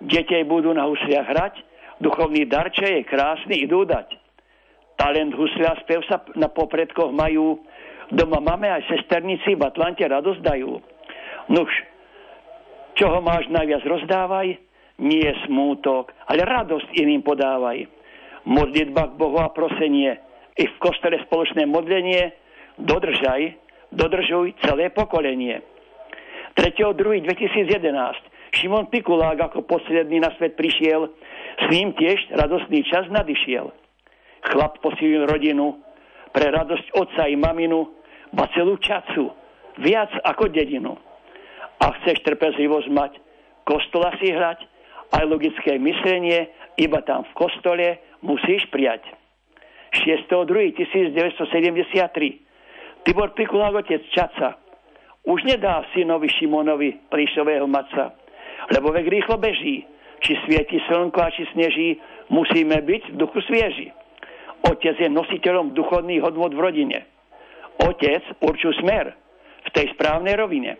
detej 0.00 0.46
budú 0.46 0.72
na 0.72 0.86
husliach 0.88 1.28
hrať, 1.28 1.54
duchovný 2.00 2.46
darče 2.48 3.02
je 3.02 3.10
krásny 3.10 3.66
idú 3.66 3.84
dať. 3.84 4.14
Talent 4.96 5.34
huslia 5.34 5.74
spev 5.82 6.06
sa 6.06 6.22
na 6.38 6.48
popredkoch 6.48 7.10
majú, 7.10 7.60
doma 8.14 8.38
máme 8.38 8.70
aj 8.70 8.86
sesternici 8.88 9.58
v 9.58 9.66
Atlante 9.66 10.06
radosť 10.06 10.40
dajú. 10.40 10.78
Nuž, 11.50 11.70
čoho 12.94 13.18
máš 13.18 13.50
najviac 13.50 13.82
rozdávaj, 13.82 14.48
nie 15.02 15.28
smútok, 15.48 16.14
ale 16.30 16.46
radosť 16.46 16.94
iným 16.94 17.26
podávaj. 17.26 17.82
Modlitba 18.46 19.10
k 19.10 19.18
Bohu 19.18 19.38
a 19.42 19.50
prosenie, 19.50 20.18
i 20.58 20.64
v 20.68 20.76
kostele 20.82 21.16
spoločné 21.24 21.64
modlenie, 21.64 22.36
dodržaj, 22.76 23.61
dodržuj 23.92 24.56
celé 24.64 24.90
pokolenie. 24.90 25.60
3.2.2011 26.56 28.32
Šimon 28.52 28.92
Pikulák 28.92 29.40
ako 29.40 29.64
posledný 29.64 30.20
na 30.20 30.28
svet 30.36 30.60
prišiel, 30.60 31.08
s 31.56 31.64
ním 31.72 31.96
tiež 31.96 32.20
radostný 32.36 32.84
čas 32.84 33.08
nadišiel. 33.08 33.72
Chlap 34.44 34.76
posilil 34.84 35.24
rodinu, 35.24 35.80
pre 36.36 36.52
radosť 36.52 36.92
otca 36.92 37.24
i 37.28 37.36
maminu, 37.36 37.88
ba 38.36 38.48
celú 38.52 38.76
čacu, 38.76 39.32
viac 39.80 40.12
ako 40.24 40.48
dedinu. 40.52 40.98
A 41.80 41.92
chceš 42.00 42.20
trpezlivosť 42.28 42.88
mať, 42.92 43.12
kostola 43.64 44.12
si 44.20 44.32
hrať, 44.32 44.68
aj 45.12 45.24
logické 45.28 45.78
myslenie, 45.80 46.48
iba 46.76 47.00
tam 47.04 47.24
v 47.24 47.32
kostole 47.36 47.98
musíš 48.24 48.66
prijať. 48.68 49.02
6.2.1973 49.92 52.51
Tibor 53.02 53.34
Pikulák 53.34 53.82
otec 53.82 54.02
Čaca 54.14 54.58
už 55.26 55.46
nedá 55.46 55.86
synovi 55.94 56.30
Šimonovi 56.30 57.10
príšového 57.10 57.66
maca, 57.66 58.14
lebo 58.70 58.90
vek 58.90 59.06
rýchlo 59.06 59.38
beží. 59.38 59.86
Či 60.22 60.38
svieti 60.46 60.78
slnko 60.86 61.18
a 61.18 61.34
či 61.34 61.50
sneží, 61.50 61.98
musíme 62.30 62.78
byť 62.78 63.02
v 63.10 63.18
duchu 63.18 63.42
svieži. 63.42 63.90
Otec 64.62 64.94
je 64.94 65.10
nositeľom 65.10 65.74
duchovných 65.74 66.22
hodnot 66.22 66.54
v 66.54 66.62
rodine. 66.62 66.98
Otec 67.82 68.22
určuje 68.38 68.78
smer 68.78 69.18
v 69.66 69.68
tej 69.74 69.90
správnej 69.98 70.38
rovine. 70.38 70.78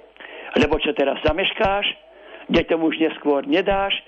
Lebo 0.55 0.79
čo 0.79 0.95
teraz 0.95 1.19
zameškáš, 1.27 1.91
deťom 2.55 2.81
už 2.87 3.03
neskôr 3.03 3.43
nedáš, 3.51 3.99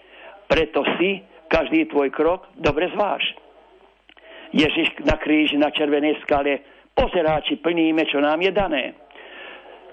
preto 0.46 0.86
si 1.02 1.18
každý 1.50 1.90
tvoj 1.90 2.14
krok 2.14 2.46
dobre 2.54 2.94
zváš. 2.94 3.26
Ježiš 4.54 5.02
na 5.02 5.18
kríži 5.18 5.58
na 5.58 5.74
červenej 5.74 6.22
skale 6.22 6.62
pozerá, 6.94 7.42
či 7.42 7.58
plníme, 7.58 8.06
čo 8.06 8.22
nám 8.22 8.40
je 8.40 8.52
dané. 8.54 8.84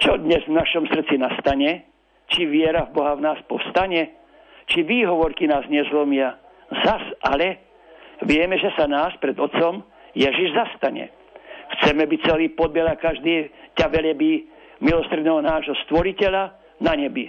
Čo 0.01 0.17
dnes 0.17 0.41
v 0.45 0.57
našom 0.57 0.85
srdci 0.89 1.17
nastane? 1.17 1.85
Či 2.31 2.47
viera 2.47 2.87
v 2.87 2.93
Boha 2.95 3.13
v 3.17 3.25
nás 3.25 3.37
povstane? 3.45 4.17
Či 4.69 4.87
výhovorky 4.87 5.45
nás 5.49 5.67
nezlomia? 5.67 6.37
Zas 6.71 7.03
ale 7.27 7.59
vieme, 8.23 8.55
že 8.55 8.71
sa 8.79 8.87
nás 8.87 9.11
pred 9.19 9.35
Otcom 9.35 9.83
Ježiš 10.15 10.55
zastane. 10.55 11.11
Chceme 11.77 12.07
byť 12.07 12.19
celý 12.23 12.47
podbiel 12.55 12.87
a 12.87 12.95
každý 12.95 13.51
ťa 13.75 13.91
velebí 13.91 14.47
milostredného 14.79 15.43
nášho 15.43 15.75
stvoriteľa 15.85 16.43
na 16.79 16.93
nebi. 16.95 17.27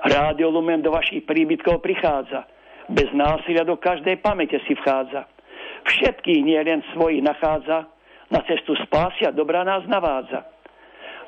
Rádio 0.00 0.50
Lumen 0.50 0.82
do 0.82 0.90
vašich 0.90 1.24
príbytkov 1.28 1.84
prichádza. 1.84 2.48
Bez 2.90 3.12
násilia 3.14 3.62
do 3.62 3.78
každej 3.78 4.18
pamäte 4.18 4.58
si 4.66 4.74
vchádza 4.74 5.28
Všetkých 5.86 6.40
nie 6.44 6.60
len 6.60 6.84
svojich 6.92 7.24
nachádza, 7.24 7.88
na 8.30 8.40
cestu 8.46 8.78
spásia 8.86 9.34
dobrá 9.34 9.66
nás 9.66 9.82
navádza. 9.90 10.46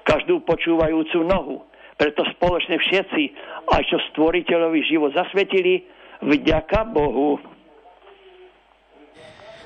Každú 0.06 0.42
počúvajúcu 0.46 1.22
nohu, 1.26 1.62
preto 1.98 2.26
spoločne 2.34 2.78
všetci, 2.78 3.22
aj 3.70 3.82
čo 3.86 3.98
stvoriteľovi 4.10 4.80
život 4.86 5.14
zasvetili, 5.14 5.86
vďaka 6.22 6.86
Bohu. 6.90 7.38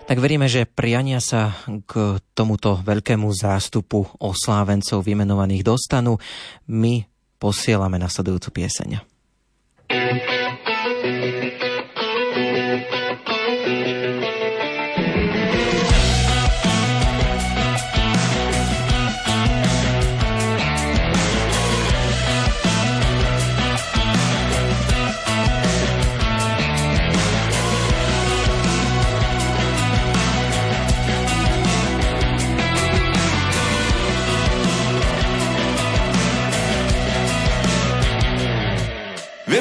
Tak 0.07 0.23
veríme, 0.23 0.47
že 0.47 0.71
priania 0.71 1.19
sa 1.19 1.51
k 1.67 2.23
tomuto 2.31 2.79
veľkému 2.79 3.27
zástupu 3.27 4.07
oslávencov 4.23 5.03
vymenovaných 5.03 5.67
dostanú. 5.67 6.15
My 6.71 7.03
posielame 7.43 7.99
nasledujúcu 7.99 8.63
pieseň. 8.63 9.16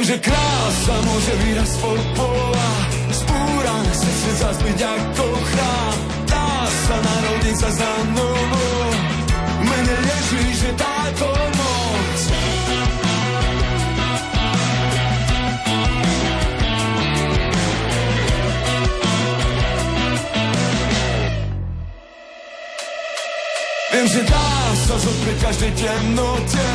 Viem, 0.05 0.21
že 0.21 0.29
krása 0.29 0.95
môže 1.01 1.33
výraz 1.41 1.69
spod 1.81 1.97
pola. 2.13 2.69
Spúrané 3.09 3.89
srdce 3.89 4.31
zas 4.37 4.57
byť 4.61 4.79
ako 4.85 5.25
chrám. 5.33 5.97
Dá 6.29 6.49
sa 6.69 6.95
narodiť 7.01 7.55
sa 7.57 7.69
za 7.73 7.93
novo. 8.13 8.65
Mene 9.65 9.97
Ježíš 10.05 10.57
je 10.61 10.73
táto 10.77 11.25
moc. 11.57 12.19
Viem, 23.89 24.05
že 24.13 24.21
dá 24.21 24.49
sa 24.85 24.95
zotrieť 25.01 25.37
každej 25.49 25.71
temnote 25.81 26.69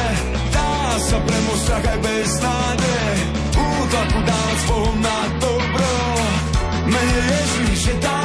sa 0.98 1.18
premôcť 1.22 1.62
strach 1.62 1.86
aj 1.86 1.98
bez 2.02 2.30
nádej. 2.42 3.16
Útlaku 3.54 4.18
dávať 4.26 4.58
s 4.58 4.64
Bohom 4.66 4.96
na 4.98 5.18
dobro. 5.38 5.92
Mene 6.90 7.20
Ježíš 7.30 7.80
je 7.86 7.94
táto 8.02 8.19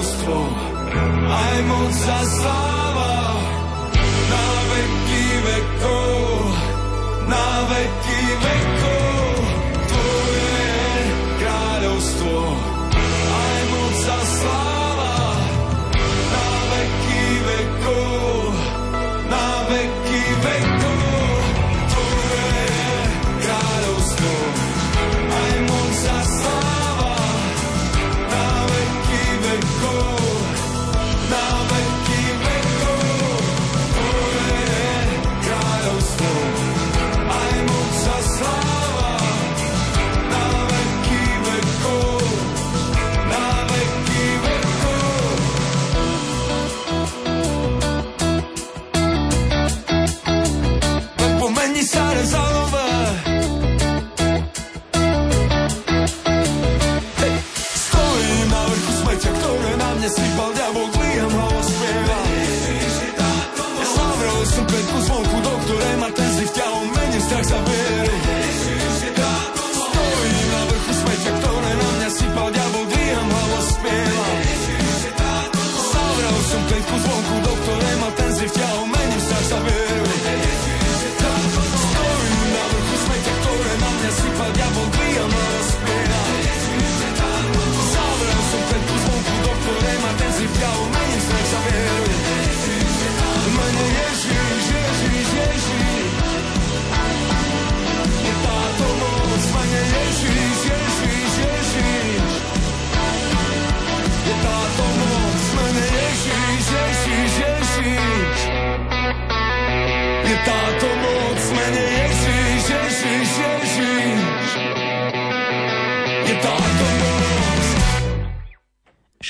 kráľovstvo 0.00 0.36
aj 1.28 1.56
moc 1.68 1.96
a 2.08 2.20
sláva 2.24 3.16
na 4.32 4.46
veky 4.72 5.24
vekov, 5.44 6.32
na 7.28 7.46
veky 7.68 8.20
vekov. 8.40 8.99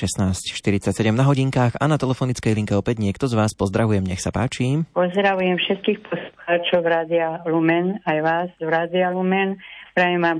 16.47 0.00 1.12
na 1.12 1.28
hodinkách 1.28 1.76
a 1.76 1.84
na 1.84 2.00
telefonickej 2.00 2.56
linke 2.56 2.72
opäť 2.72 3.04
niekto 3.04 3.28
z 3.28 3.36
vás. 3.36 3.52
Pozdravujem, 3.52 4.00
nech 4.00 4.24
sa 4.24 4.32
páči. 4.32 4.88
Pozdravujem 4.96 5.60
všetkých 5.60 6.00
poslucháčov 6.00 6.80
Rádia 6.80 7.44
Lumen, 7.44 8.00
aj 8.08 8.18
vás 8.24 8.48
z 8.56 8.64
Rádia 8.64 9.12
Lumen. 9.12 9.60
Prajem 9.92 10.24
vám 10.24 10.38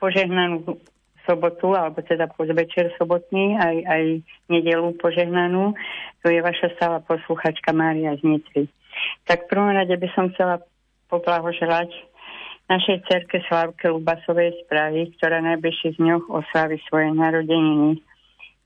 požehnanú 0.00 0.80
sobotu, 1.28 1.76
alebo 1.76 2.00
teda 2.00 2.24
podvečer 2.32 2.88
sobotný, 2.96 3.60
aj, 3.60 3.76
aj 3.84 4.02
nedelu 4.48 4.96
požehnanú. 4.96 5.76
Tu 6.24 6.32
je 6.32 6.40
vaša 6.40 6.72
stála 6.80 7.04
posluchačka 7.04 7.76
Mária 7.76 8.16
z 8.16 8.24
Nitry. 8.24 8.64
Tak 9.28 9.44
v 9.44 9.50
prvom 9.52 9.76
rade 9.76 9.92
by 9.92 10.08
som 10.16 10.32
chcela 10.32 10.64
poblahoželať 11.12 11.92
našej 12.72 13.04
cerke 13.12 13.44
Slavke 13.44 13.92
Lubasovej 13.92 14.56
správy, 14.64 15.12
ktorá 15.20 15.44
najbližších 15.44 16.00
dňoch 16.00 16.32
oslaví 16.32 16.80
svoje 16.88 17.12
narodeniny. 17.12 18.00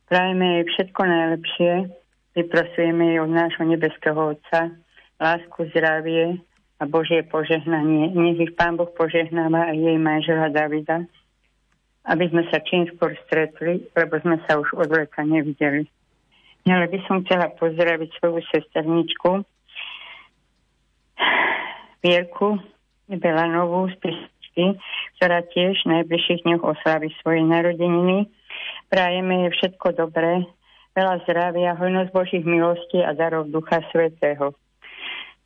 Prajeme 0.09 0.47
jej 0.57 0.65
všetko 0.73 1.01
najlepšie, 1.05 1.73
vyprosujeme 2.33 3.13
jej 3.13 3.19
od 3.21 3.29
nášho 3.29 3.65
nebeského 3.69 4.17
Otca 4.17 4.73
lásku, 5.21 5.69
zdravie 5.77 6.41
a 6.81 6.83
Božie 6.89 7.21
požehnanie. 7.29 8.17
Nech 8.17 8.41
ich 8.41 8.57
Pán 8.57 8.81
Boh 8.81 8.89
požehnáva 8.89 9.69
aj 9.69 9.77
jej 9.77 9.99
manžela 10.01 10.49
Davida, 10.49 11.05
aby 12.09 12.25
sme 12.33 12.49
sa 12.49 12.65
čím 12.65 12.89
skôr 12.97 13.13
stretli, 13.29 13.85
lebo 13.93 14.17
sme 14.25 14.41
sa 14.49 14.57
už 14.57 14.73
od 14.81 14.89
leta 14.89 15.21
nevideli. 15.29 15.85
Ale 16.65 16.89
by 16.89 16.99
som 17.05 17.21
chcela 17.29 17.53
pozdraviť 17.61 18.09
svoju 18.17 18.41
sesterničku, 18.49 19.45
Vierku 21.99 22.63
Belanovú 23.11 23.91
z 23.91 23.97
Pističky, 23.99 24.79
ktorá 25.19 25.43
tiež 25.51 25.83
v 25.83 26.01
najbližších 26.01 26.47
dňoch 26.47 26.63
oslaví 26.63 27.11
svoje 27.21 27.43
narodeniny. 27.43 28.31
Prajeme 28.89 29.47
jej 29.47 29.51
všetko 29.59 29.95
dobré, 29.99 30.47
veľa 30.97 31.23
zdravia, 31.29 31.77
hojnosť 31.77 32.11
Božích 32.11 32.45
milostí 32.47 32.99
a 33.05 33.13
darov 33.13 33.53
Ducha 33.53 33.85
Svetého. 33.93 34.57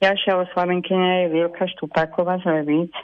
Ďalšia 0.03 0.35
oslavenkynia 0.35 1.27
je 1.27 1.27
Vilka 1.37 1.67
Štupáková 1.79 2.43
z 2.43 2.51
Levíc, 2.51 2.95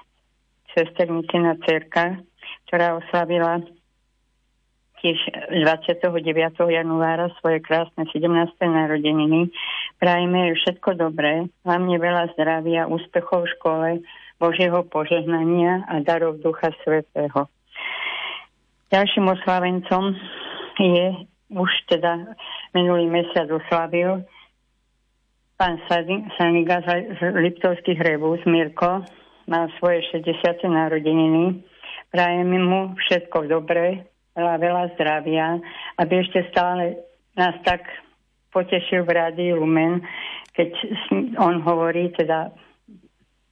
sesternicina 0.75 1.55
cerka, 1.63 2.19
ktorá 2.67 2.99
oslavila 2.99 3.63
tiež 4.99 5.19
29. 5.55 6.03
januára 6.59 7.31
svoje 7.39 7.63
krásne 7.63 8.03
17. 8.11 8.27
narodeniny. 8.67 9.51
Prajeme 10.03 10.51
jej 10.51 10.55
všetko 10.59 10.99
dobré, 10.99 11.47
hlavne 11.63 11.97
veľa 11.99 12.35
zdravia, 12.35 12.91
úspechov 12.91 13.47
v 13.47 13.53
škole, 13.59 13.89
Božieho 14.39 14.87
požehnania 14.87 15.87
a 15.91 15.99
darov 16.03 16.39
Ducha 16.43 16.71
Svetého. 16.83 17.51
Ďalším 18.89 19.29
oslavencom 19.29 20.17
je 20.81 21.07
už 21.53 21.71
teda 21.89 22.33
minulý 22.73 23.09
mesiac 23.09 23.49
oslavil 23.53 24.25
pán 25.59 25.83
Saniga 26.39 26.79
z 26.87 27.21
Liptovských 27.35 27.99
Rebús, 27.99 28.39
Mirko, 28.47 29.03
mal 29.51 29.67
svoje 29.83 30.07
60. 30.15 30.71
narodeniny. 30.71 31.67
Prajeme 32.15 32.59
mu 32.63 32.95
všetko 32.95 33.51
dobré, 33.51 34.07
veľa, 34.39 34.55
veľa 34.63 34.85
zdravia, 34.95 35.59
aby 35.99 36.15
ešte 36.23 36.47
stále 36.55 37.03
nás 37.35 37.59
tak 37.67 37.83
potešil 38.55 39.03
v 39.03 39.11
rádiu 39.11 39.59
Lumen, 39.59 39.99
keď 40.55 40.71
on 41.43 41.59
hovorí 41.67 42.15
teda 42.15 42.55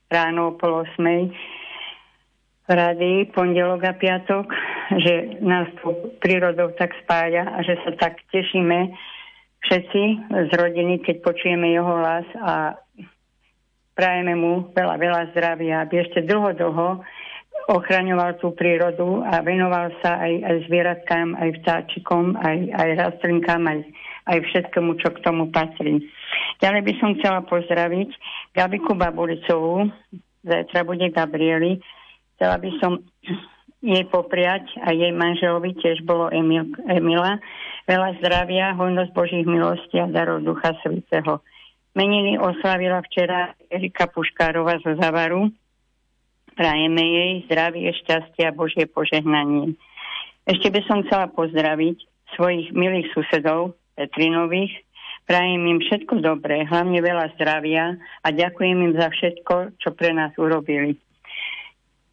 ráno 0.07 0.55
o 0.55 0.57
pol 0.57 0.87
rádii, 2.67 3.31
pondelok 3.31 3.83
a 3.87 3.95
piatok, 3.95 4.47
že 4.99 5.39
nás 5.43 5.71
tu 5.79 5.95
prírodou 6.19 6.75
tak 6.75 6.95
spája 7.07 7.47
a 7.47 7.62
že 7.62 7.79
sa 7.87 7.95
tak 7.95 8.19
tešíme 8.35 8.91
všetci 9.67 10.03
z 10.31 10.51
rodiny, 10.55 11.03
keď 11.03 11.23
počujeme 11.23 11.71
jeho 11.75 12.03
hlas 12.03 12.27
a 12.39 12.79
prajeme 13.95 14.35
mu 14.37 14.53
veľa, 14.75 14.97
veľa 14.99 15.23
zdravia, 15.35 15.87
aby 15.87 16.05
ešte 16.07 16.23
dlho, 16.27 16.53
dlho 16.55 17.03
ochraňoval 17.67 18.39
tú 18.39 18.55
prírodu 18.55 19.27
a 19.27 19.43
venoval 19.43 19.91
sa 20.05 20.23
aj, 20.23 20.33
aj 20.45 20.57
zvieratkám, 20.71 21.35
aj 21.35 21.51
vtáčikom, 21.62 22.39
aj, 22.39 22.59
aj 22.77 22.89
rastlinkám, 22.95 23.62
aj, 23.67 23.79
aj 24.31 24.39
všetkému, 24.53 25.01
čo 25.03 25.11
k 25.17 25.23
tomu 25.25 25.51
patrí. 25.51 26.05
Ďalej 26.62 26.83
by 26.87 26.93
som 27.03 27.11
chcela 27.19 27.43
pozdraviť 27.49 28.11
Gabiku 28.55 28.95
Babulicovú, 28.95 29.91
zajtra 30.47 30.87
bude 30.87 31.11
Gabrieli. 31.11 31.83
Chcela 32.37 32.57
by 32.61 32.70
som 32.78 32.93
jej 33.80 34.05
popriať 34.09 34.68
a 34.84 34.93
jej 34.93 35.12
manželovi 35.12 35.76
tiež 35.80 36.05
bolo 36.05 36.28
Emil, 36.32 36.68
Emila. 36.89 37.41
Veľa 37.89 38.18
zdravia, 38.20 38.76
hojnosť 38.76 39.11
Božích 39.14 39.47
milostí 39.47 39.97
a 39.97 40.11
darov 40.11 40.43
Ducha 40.43 40.74
Svetého. 40.84 41.41
Meniny 41.97 42.37
oslavila 42.37 43.01
včera 43.01 43.57
Erika 43.72 44.11
Puškárova 44.11 44.76
zo 44.84 44.93
Zavaru, 45.01 45.49
Prajeme 46.57 47.05
jej 47.05 47.32
zdravie, 47.45 47.93
šťastie 47.93 48.49
a 48.49 48.57
Božie 48.57 48.89
požehnanie. 48.89 49.76
Ešte 50.49 50.72
by 50.72 50.80
som 50.89 51.05
chcela 51.05 51.28
pozdraviť 51.28 52.01
svojich 52.32 52.72
milých 52.72 53.12
susedov 53.12 53.76
Petrinových. 53.93 54.72
Prajem 55.28 55.68
im 55.68 55.84
všetko 55.84 56.24
dobré, 56.24 56.64
hlavne 56.64 57.05
veľa 57.05 57.37
zdravia 57.37 58.01
a 58.24 58.28
ďakujem 58.32 58.78
im 58.89 58.93
za 58.97 59.12
všetko, 59.12 59.76
čo 59.76 59.93
pre 59.93 60.16
nás 60.16 60.32
urobili. 60.41 60.97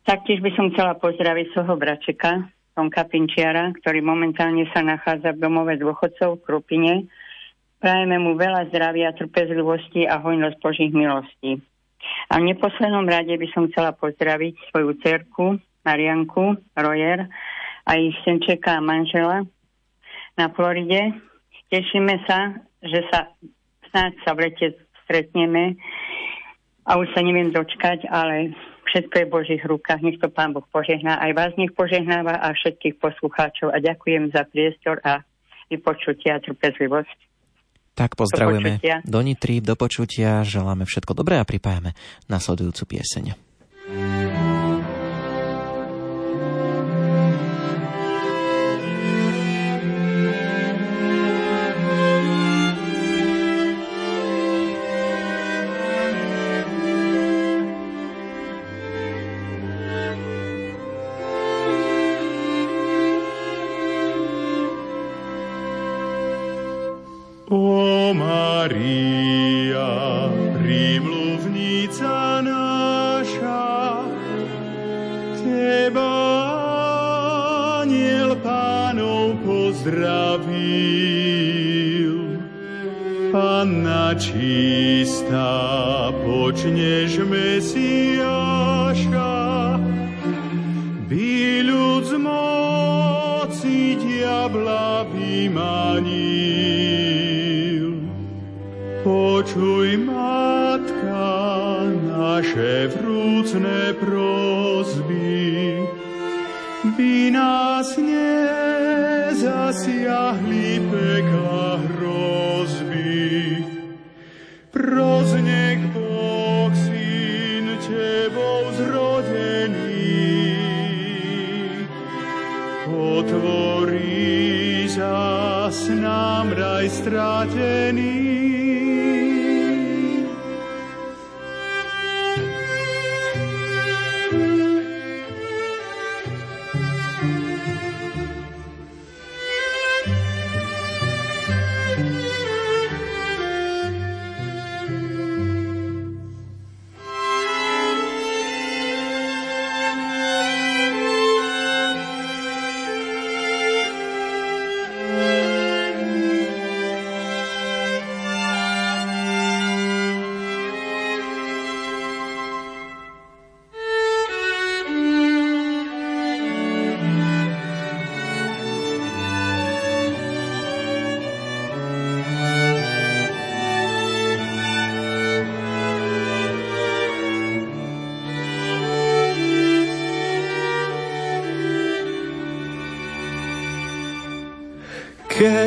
Taktiež 0.03 0.43
by 0.43 0.51
som 0.59 0.67
chcela 0.75 0.99
pozdraviť 0.99 1.55
svojho 1.55 1.79
bračeka, 1.79 2.51
Tonka 2.75 3.05
Pinčiara, 3.07 3.71
ktorý 3.71 4.03
momentálne 4.03 4.67
sa 4.73 4.83
nachádza 4.83 5.31
v 5.31 5.41
domove 5.45 5.77
dôchodcov 5.79 6.41
v 6.41 6.43
Krupine. 6.43 6.93
Prajeme 7.79 8.19
mu 8.19 8.35
veľa 8.35 8.67
zdravia, 8.73 9.15
trpezlivosti 9.15 10.03
a 10.09 10.19
hojnosť 10.19 10.57
Božích 10.59 10.91
milostí. 10.91 11.61
A 12.33 12.41
v 12.41 12.51
neposlednom 12.51 13.07
rade 13.07 13.31
by 13.31 13.47
som 13.55 13.69
chcela 13.71 13.95
pozdraviť 13.95 14.55
svoju 14.71 14.91
cerku, 14.99 15.45
Marianku 15.87 16.57
Rojer 16.75 17.27
a 17.87 17.91
ich 17.99 18.15
senčeka 18.23 18.79
a 18.79 18.83
manžela 18.83 19.47
na 20.35 20.51
Floride. 20.51 21.15
Tešíme 21.71 22.23
sa, 22.27 22.59
že 22.83 23.03
sa 23.11 23.31
snáď 23.91 24.11
sa 24.25 24.31
v 24.33 24.41
lete 24.49 24.67
stretneme 25.05 25.77
a 26.87 26.97
už 26.97 27.07
sa 27.13 27.21
neviem 27.21 27.53
dočkať, 27.53 28.09
ale 28.09 28.55
všetko 28.89 29.13
je 29.19 29.25
v 29.25 29.33
Božích 29.33 29.63
rukách. 29.63 30.01
Nech 30.03 30.19
to 30.19 30.27
Pán 30.29 30.51
Boh 30.51 30.65
požehná. 30.69 31.19
Aj 31.19 31.31
vás 31.31 31.55
nech 31.55 31.71
požehnáva 31.73 32.39
a 32.39 32.51
všetkých 32.51 32.99
poslucháčov. 32.99 33.71
A 33.71 33.77
ďakujem 33.79 34.31
za 34.33 34.43
priestor 34.47 34.99
a 35.03 35.23
vypočutie 35.71 36.33
a 36.33 36.41
trpezlivosť. 36.41 37.17
Tak 37.93 38.17
pozdravujeme 38.17 38.81
Do 38.81 38.81
počutia. 38.81 38.97
do 39.05 39.19
Nitry, 39.21 39.55
do 39.61 39.75
počutia, 39.77 40.41
želáme 40.41 40.81
všetko 40.89 41.13
dobré 41.13 41.37
a 41.37 41.45
pripájame 41.45 41.93
nasledujúcu 42.25 42.97
pieseň. 42.97 43.52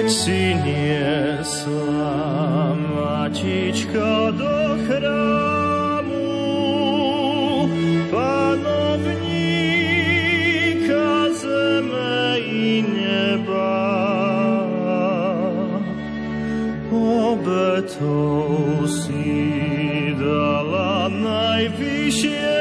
Keď 0.07 0.15
si 0.15 0.55
niesla 0.63 2.15
matička 2.79 4.31
do 4.39 4.79
chrámu, 4.87 6.31
panovníka 8.07 8.87
zeme 11.35 12.39
i 12.39 12.87
neba, 12.87 13.83
obetou 16.87 18.87
si 18.87 20.15
dala 20.15 21.11
najvyššiemu 21.11 22.56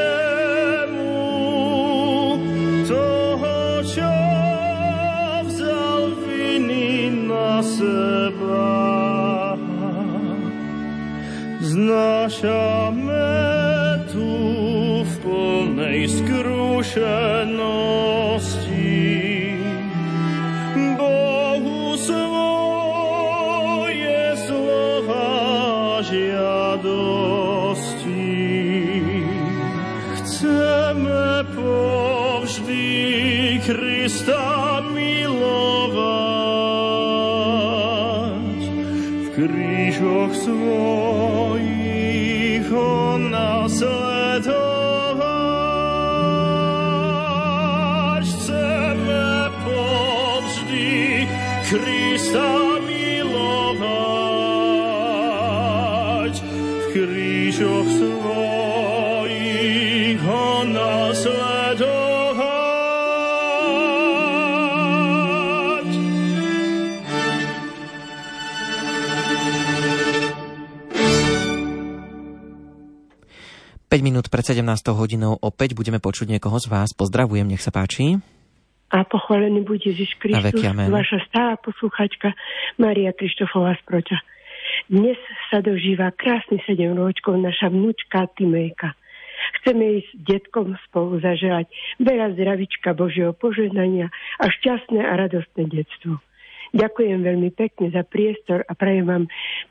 17 74.46 74.62
hodinou 74.94 75.34
opäť 75.42 75.74
budeme 75.74 75.98
počuť 75.98 76.30
niekoho 76.30 76.54
z 76.62 76.70
vás. 76.70 76.94
Pozdravujem, 76.94 77.50
nech 77.50 77.58
sa 77.58 77.74
páči. 77.74 78.22
A 78.94 79.02
pochválený 79.02 79.66
buď 79.66 79.90
Ježiš 79.90 80.14
Kristus, 80.22 80.62
vaša 80.86 81.18
stála 81.26 81.58
posluchačka 81.58 82.30
Maria 82.78 83.10
Krištofová 83.10 83.74
z 83.74 83.82
Proťa. 83.82 84.18
Dnes 84.86 85.18
sa 85.50 85.58
dožíva 85.58 86.14
krásny 86.14 86.62
7 86.62 86.94
ročkov 86.94 87.42
naša 87.42 87.74
vnúčka 87.74 88.30
Timejka. 88.38 88.94
Chceme 89.58 89.82
jej 89.82 90.02
s 90.06 90.10
detkom 90.22 90.78
spolu 90.86 91.18
zaželať 91.18 91.66
veľa 91.98 92.38
zdravička 92.38 92.94
Božieho 92.94 93.34
požehnania 93.34 94.14
a 94.38 94.46
šťastné 94.46 95.02
a 95.02 95.26
radostné 95.26 95.66
detstvo. 95.66 96.22
Ďakujem 96.70 97.18
veľmi 97.18 97.50
pekne 97.50 97.90
za 97.90 98.06
priestor 98.06 98.62
a 98.62 98.72
prajem 98.78 99.10
vám 99.10 99.24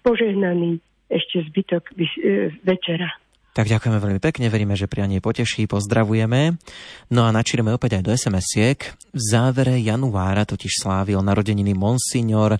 požehnaný 0.04 0.84
ešte 1.08 1.48
zbytok 1.48 1.96
e, 1.96 2.52
večera. 2.60 3.08
Tak 3.56 3.72
ďakujeme 3.72 4.04
veľmi 4.04 4.20
pekne, 4.20 4.52
veríme, 4.52 4.76
že 4.76 4.92
prianie 4.92 5.24
poteší, 5.24 5.64
pozdravujeme. 5.72 6.60
No 7.08 7.24
a 7.24 7.32
načírame 7.32 7.72
opäť 7.72 7.96
aj 7.96 8.04
do 8.04 8.12
SMS-iek. 8.12 8.80
V 9.16 9.22
závere 9.32 9.80
januára 9.80 10.44
totiž 10.44 10.84
slávil 10.84 11.24
narodeniny 11.24 11.72
Monsignor 11.72 12.60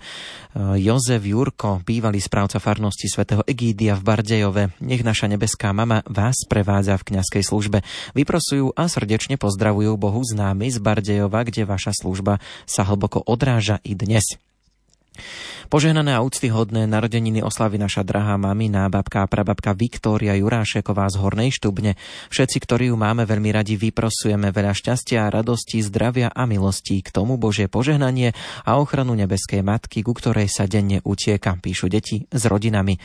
Jozef 0.80 1.20
Jurko, 1.20 1.84
bývalý 1.84 2.16
správca 2.16 2.56
farnosti 2.56 3.12
svätého 3.12 3.44
Egídia 3.44 3.92
v 3.92 4.08
Bardejove. 4.08 4.62
Nech 4.80 5.04
naša 5.04 5.28
nebeská 5.28 5.76
mama 5.76 6.00
vás 6.08 6.48
prevádza 6.48 6.96
v 6.96 7.12
kňazskej 7.12 7.44
službe. 7.44 7.84
Vyprosujú 8.16 8.72
a 8.72 8.88
srdečne 8.88 9.36
pozdravujú 9.36 9.92
Bohu 10.00 10.24
známy 10.24 10.72
z 10.72 10.80
Bardejova, 10.80 11.44
kde 11.44 11.68
vaša 11.68 11.92
služba 11.92 12.40
sa 12.64 12.88
hlboko 12.88 13.20
odráža 13.20 13.84
i 13.84 13.92
dnes. 13.92 14.40
Požehnané 15.66 16.14
a 16.14 16.22
úctyhodné 16.22 16.86
narodeniny 16.86 17.42
oslavy 17.42 17.80
naša 17.80 18.06
drahá 18.06 18.38
mamina, 18.38 18.86
babka 18.86 19.24
a 19.24 19.30
prababka 19.30 19.74
Viktória 19.74 20.38
Jurášeková 20.38 21.10
z 21.10 21.16
Hornej 21.18 21.50
Štubne. 21.50 21.98
Všetci, 22.30 22.58
ktorí 22.62 22.84
ju 22.92 22.96
máme 22.96 23.26
veľmi 23.26 23.50
radi, 23.50 23.74
vyprosujeme 23.74 24.54
veľa 24.54 24.72
šťastia 24.76 25.26
radosti, 25.32 25.82
zdravia 25.82 26.30
a 26.30 26.46
milostí 26.46 27.02
k 27.02 27.10
tomu 27.10 27.34
Božie 27.40 27.66
požehnanie 27.66 28.36
a 28.62 28.78
ochranu 28.78 29.18
nebeskej 29.18 29.66
matky, 29.66 30.06
ku 30.06 30.14
ktorej 30.14 30.46
sa 30.46 30.70
denne 30.70 31.02
utieka, 31.02 31.58
píšu 31.58 31.90
deti 31.90 32.28
s 32.30 32.42
rodinami. 32.46 32.98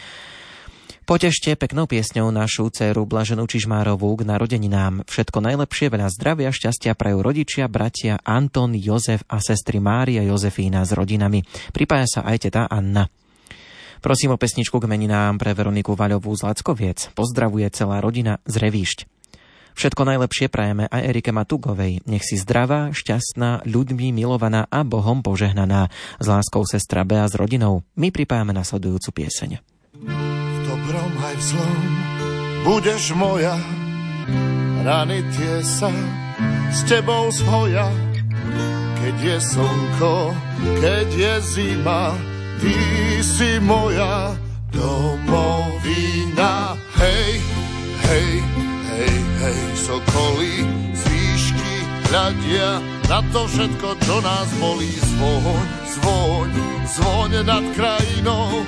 Potešte 1.02 1.58
peknou 1.58 1.90
piesňou 1.90 2.30
našu 2.30 2.70
dceru 2.70 3.10
Blaženú 3.10 3.50
Čižmárovú 3.50 4.22
k 4.22 4.22
narodeninám. 4.22 5.02
Všetko 5.10 5.42
najlepšie, 5.42 5.90
veľa 5.90 6.08
zdravia, 6.14 6.54
šťastia 6.54 6.94
prajú 6.94 7.26
rodičia, 7.26 7.66
bratia 7.66 8.22
Anton, 8.22 8.78
Jozef 8.78 9.26
a 9.26 9.42
sestry 9.42 9.82
Mária 9.82 10.22
Jozefína 10.22 10.86
s 10.86 10.94
rodinami. 10.94 11.42
Pripája 11.74 12.06
sa 12.06 12.22
aj 12.22 12.38
teta 12.46 12.70
Anna. 12.70 13.10
Prosím 14.02 14.34
o 14.34 14.42
pesničku 14.42 14.78
k 14.78 14.86
meninám 14.86 15.42
pre 15.42 15.58
Veroniku 15.58 15.98
Vaľovú 15.98 16.38
z 16.38 16.46
Lackoviec. 16.46 17.14
Pozdravuje 17.18 17.66
celá 17.74 17.98
rodina 17.98 18.38
z 18.46 18.62
Revíšť. 18.62 19.10
Všetko 19.74 20.06
najlepšie 20.06 20.54
prajeme 20.54 20.86
aj 20.86 21.02
Erike 21.02 21.34
Matugovej. 21.34 22.06
Nech 22.06 22.22
si 22.22 22.38
zdravá, 22.38 22.94
šťastná, 22.94 23.66
ľuďmi 23.66 24.14
milovaná 24.14 24.70
a 24.70 24.86
Bohom 24.86 25.26
požehnaná. 25.26 25.90
S 26.22 26.26
láskou 26.30 26.62
sestra 26.68 27.02
Bea 27.02 27.26
s 27.26 27.34
rodinou. 27.34 27.82
My 27.98 28.14
pripájame 28.14 28.54
nasledujúcu 28.54 29.10
pieseň. 29.26 29.71
Dobrom 30.92 31.16
aj 31.24 31.36
v 31.40 31.44
zlom 31.56 31.84
budeš 32.68 33.04
moja. 33.16 33.56
Rany 34.84 35.24
tie 35.32 35.64
sa 35.64 35.88
s 36.68 36.84
tebou 36.84 37.32
zhoja, 37.32 37.88
keď 39.00 39.16
je 39.24 39.38
slnko, 39.40 40.36
keď 40.84 41.08
je 41.08 41.34
zima, 41.48 42.12
ty 42.60 42.76
si 43.24 43.56
moja 43.64 44.36
domovina. 44.76 46.76
Hej, 47.00 47.40
hej, 48.12 48.32
hej, 48.92 49.16
hej, 49.48 49.62
sokoly 49.80 50.68
z 50.92 51.02
výšky 51.08 51.74
hľadia 52.12 52.84
na 53.08 53.24
to 53.32 53.48
všetko, 53.48 53.96
čo 53.96 54.16
nás 54.20 54.48
bolí. 54.60 54.92
Zvoň, 54.92 55.68
zvoň, 55.88 56.52
zvoň 56.84 57.32
nad 57.48 57.64
krajinou, 57.80 58.68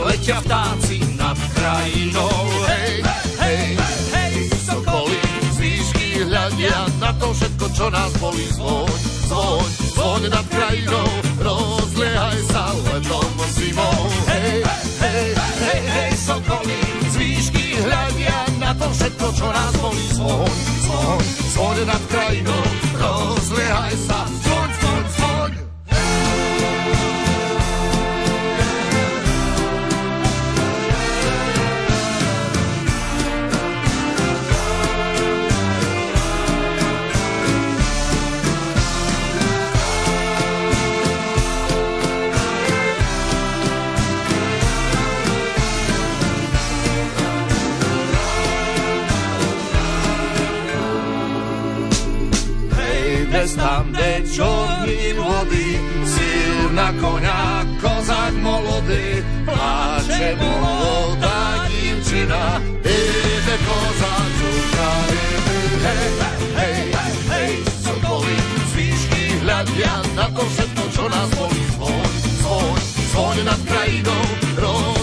letia 0.00 0.40
vtáci 0.40 1.00
nad 1.16 1.36
krajinou. 1.54 2.48
Hej, 2.68 3.04
hej, 3.40 3.64
hej, 4.12 4.34
Sokolí, 4.64 5.20
z 5.52 5.56
výšky 5.60 6.08
hľadia 6.24 6.88
na 7.00 7.12
to 7.20 7.32
všetko, 7.36 7.66
čo 7.76 7.86
nás 7.92 8.12
bolí. 8.16 8.46
Zvoň, 8.56 8.92
zvoň, 9.28 9.68
zvoň 9.92 10.22
nad 10.32 10.46
krajinou, 10.48 11.08
rozliehaj 11.40 12.40
sa 12.48 12.72
letom 12.90 13.32
zimou. 13.52 14.00
Hej, 14.28 14.64
hej, 15.02 15.26
hej, 15.36 15.82
hej, 15.86 16.12
sokolí, 16.16 16.80
z 17.12 17.14
výšky 17.16 17.66
hľadia 17.82 18.38
na 18.58 18.72
to 18.72 18.88
všetko, 18.90 19.26
čo 19.36 19.46
nás 19.52 19.74
bolí. 19.80 20.06
Zvoň, 20.16 20.52
zvoň, 20.88 21.24
zvoň 21.52 21.76
nad 21.84 22.02
krajinou, 22.08 22.64
rozliehaj 22.96 23.94
sa, 24.08 24.41
hej, 53.42 53.48
bez 53.48 53.54
tam, 53.54 53.92
kde 53.92 54.22
čorním 54.34 55.16
vody, 55.16 55.80
silná 56.06 56.92
koňa, 57.00 57.66
kozák 57.80 58.34
molody, 58.34 59.24
pláče 59.44 60.36
molodá 60.38 61.66
divčina, 61.68 62.62
Ide 62.82 63.56
kozáčuka, 63.66 64.88
hej, 65.82 66.08
hej, 66.56 66.78
hej, 67.30 67.52
sokolí, 67.82 68.36
z 68.70 68.72
výšky 68.76 69.22
hľadia 69.42 69.94
na 70.14 70.26
to 70.30 70.42
všetko, 70.46 70.82
čo 70.94 71.04
nás 71.10 71.28
bolí. 71.34 71.62
Zvoň, 71.74 72.12
zvoň, 72.38 72.80
zvoň 73.10 73.36
nad 73.44 73.60
krajinou, 73.66 74.24
rozliehaj 74.56 75.01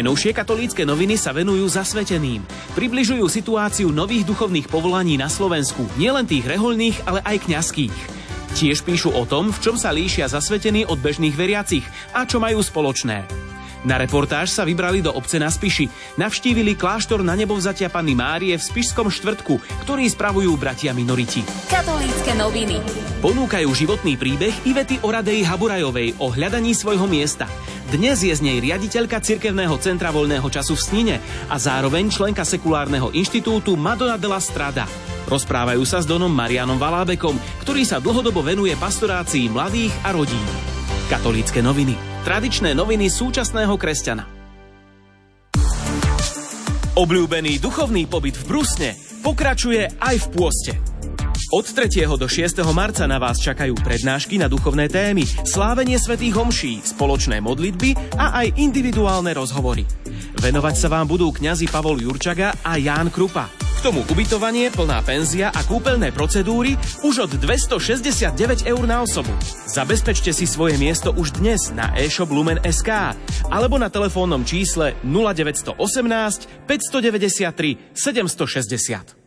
Najnovšie 0.00 0.32
katolícke 0.32 0.88
noviny 0.88 1.20
sa 1.20 1.28
venujú 1.36 1.68
zasveteným. 1.68 2.40
Približujú 2.72 3.20
situáciu 3.28 3.92
nových 3.92 4.24
duchovných 4.24 4.64
povolaní 4.64 5.20
na 5.20 5.28
Slovensku, 5.28 5.84
nielen 6.00 6.24
tých 6.24 6.48
rehoľných, 6.48 7.04
ale 7.04 7.20
aj 7.20 7.44
kňazských. 7.44 7.96
Tiež 8.56 8.80
píšu 8.80 9.12
o 9.12 9.28
tom, 9.28 9.52
v 9.52 9.60
čom 9.60 9.76
sa 9.76 9.92
líšia 9.92 10.24
zasvetení 10.32 10.88
od 10.88 10.96
bežných 11.04 11.36
veriacich 11.36 11.84
a 12.16 12.24
čo 12.24 12.40
majú 12.40 12.64
spoločné. 12.64 13.28
Na 13.84 14.00
reportáž 14.00 14.52
sa 14.52 14.64
vybrali 14.64 15.04
do 15.04 15.12
obce 15.12 15.36
na 15.36 15.52
Spiši. 15.52 16.16
Navštívili 16.16 16.80
kláštor 16.80 17.20
na 17.20 17.36
nebovzatia 17.36 17.92
Panny 17.92 18.16
Márie 18.16 18.56
v 18.56 18.60
Spišskom 18.64 19.12
štvrtku, 19.12 19.84
ktorý 19.84 20.08
spravujú 20.08 20.52
bratia 20.56 20.96
minoriti. 20.96 21.44
Katolícke 21.68 22.32
noviny. 22.40 22.76
Ponúkajú 23.20 23.68
životný 23.72 24.16
príbeh 24.16 24.52
Ivety 24.64 25.00
Oradej 25.00 25.44
Haburajovej 25.44 26.16
o 26.20 26.32
hľadaní 26.32 26.76
svojho 26.76 27.08
miesta. 27.08 27.48
Dnes 27.90 28.22
je 28.22 28.30
z 28.30 28.38
nej 28.38 28.62
riaditeľka 28.62 29.18
Cirkevného 29.18 29.74
centra 29.82 30.14
voľného 30.14 30.46
času 30.46 30.78
v 30.78 30.84
Snine 30.86 31.16
a 31.50 31.58
zároveň 31.58 32.06
členka 32.06 32.46
sekulárneho 32.46 33.10
inštitútu 33.10 33.74
Madonna 33.74 34.14
della 34.14 34.38
Strada. 34.38 34.86
Rozprávajú 35.26 35.82
sa 35.82 35.98
s 35.98 36.06
Donom 36.06 36.30
Marianom 36.30 36.78
Valábekom, 36.78 37.34
ktorý 37.66 37.82
sa 37.82 37.98
dlhodobo 37.98 38.46
venuje 38.46 38.78
pastorácii 38.78 39.50
mladých 39.50 39.90
a 40.06 40.14
rodín. 40.14 40.46
Katolícke 41.10 41.58
noviny. 41.66 41.98
Tradičné 42.22 42.78
noviny 42.78 43.10
súčasného 43.10 43.74
kresťana. 43.74 44.22
Obľúbený 46.94 47.58
duchovný 47.58 48.06
pobyt 48.06 48.38
v 48.38 48.44
Brusne 48.54 48.90
pokračuje 49.26 49.98
aj 49.98 50.14
v 50.14 50.26
pôste. 50.30 50.72
Od 51.50 51.66
3. 51.66 52.06
do 52.14 52.30
6. 52.30 52.62
marca 52.70 53.10
na 53.10 53.18
vás 53.18 53.42
čakajú 53.42 53.74
prednášky 53.82 54.38
na 54.38 54.46
duchovné 54.46 54.86
témy, 54.86 55.26
slávenie 55.42 55.98
svätých 55.98 56.38
homší, 56.38 56.78
spoločné 56.78 57.42
modlitby 57.42 58.14
a 58.14 58.38
aj 58.38 58.54
individuálne 58.54 59.34
rozhovory. 59.34 59.82
Venovať 60.38 60.74
sa 60.78 60.86
vám 60.86 61.10
budú 61.10 61.34
kňazi 61.34 61.66
Pavol 61.66 61.98
Jurčaga 62.06 62.54
a 62.62 62.78
Ján 62.78 63.10
Krupa. 63.10 63.50
K 63.50 63.78
tomu 63.82 64.06
ubytovanie, 64.06 64.70
plná 64.70 65.02
penzia 65.02 65.50
a 65.50 65.66
kúpeľné 65.66 66.14
procedúry 66.14 66.78
už 67.02 67.26
od 67.26 67.32
269 67.42 68.70
eur 68.70 68.84
na 68.86 69.02
osobu. 69.02 69.34
Zabezpečte 69.66 70.30
si 70.30 70.46
svoje 70.46 70.78
miesto 70.78 71.10
už 71.10 71.34
dnes 71.34 71.74
na 71.74 71.90
e-shop 71.98 72.30
Lumen.sk 72.30 73.18
alebo 73.50 73.74
na 73.74 73.90
telefónnom 73.90 74.46
čísle 74.46 74.94
0918 75.02 75.74
593 76.70 77.90
760. 77.98 79.19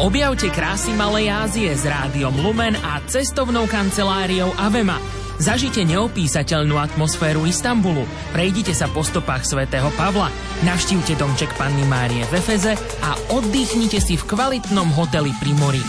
Objavte 0.00 0.48
krásy 0.48 0.96
Malej 0.96 1.28
Ázie 1.28 1.68
s 1.76 1.84
rádiom 1.84 2.32
Lumen 2.40 2.72
a 2.72 3.04
cestovnou 3.04 3.68
kanceláriou 3.68 4.48
Avema. 4.56 4.96
Zažite 5.36 5.84
neopísateľnú 5.84 6.80
atmosféru 6.80 7.44
Istanbulu, 7.44 8.08
prejdite 8.32 8.72
sa 8.72 8.88
po 8.88 9.04
stopách 9.04 9.44
svätého 9.44 9.92
Pavla, 10.00 10.32
navštívte 10.64 11.20
domček 11.20 11.52
Panny 11.52 11.84
Márie 11.84 12.24
v 12.32 12.40
Efeze 12.40 12.80
a 13.04 13.12
oddychnite 13.28 14.00
si 14.00 14.16
v 14.16 14.24
kvalitnom 14.24 14.88
hoteli 14.96 15.36
pri 15.36 15.52
mori. 15.60 15.84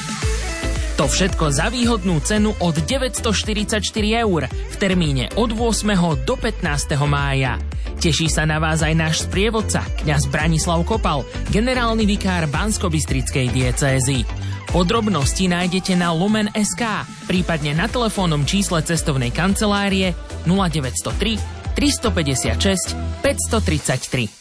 To 0.99 1.07
všetko 1.07 1.55
za 1.55 1.71
výhodnú 1.71 2.19
cenu 2.19 2.51
od 2.59 2.75
944 2.75 3.79
eur 4.21 4.41
v 4.47 4.75
termíne 4.75 5.31
od 5.39 5.55
8. 5.55 6.27
do 6.27 6.35
15. 6.35 6.97
mája. 7.07 7.55
Teší 8.01 8.33
sa 8.33 8.49
na 8.49 8.57
vás 8.57 8.81
aj 8.81 8.93
náš 8.97 9.15
sprievodca, 9.29 9.85
kňaz 10.01 10.25
Branislav 10.33 10.81
Kopal, 10.89 11.21
generálny 11.53 12.09
vikár 12.09 12.49
Bansko-Bystrickej 12.49 13.53
diecézy. 13.53 14.25
Podrobnosti 14.73 15.45
nájdete 15.45 15.93
na 15.99 16.09
Lumen.sk, 16.09 16.81
prípadne 17.29 17.77
na 17.77 17.85
telefónnom 17.85 18.41
čísle 18.47 18.81
cestovnej 18.81 19.29
kancelárie 19.29 20.17
0903 20.49 21.37
356 21.77 22.97
533. 23.21 24.40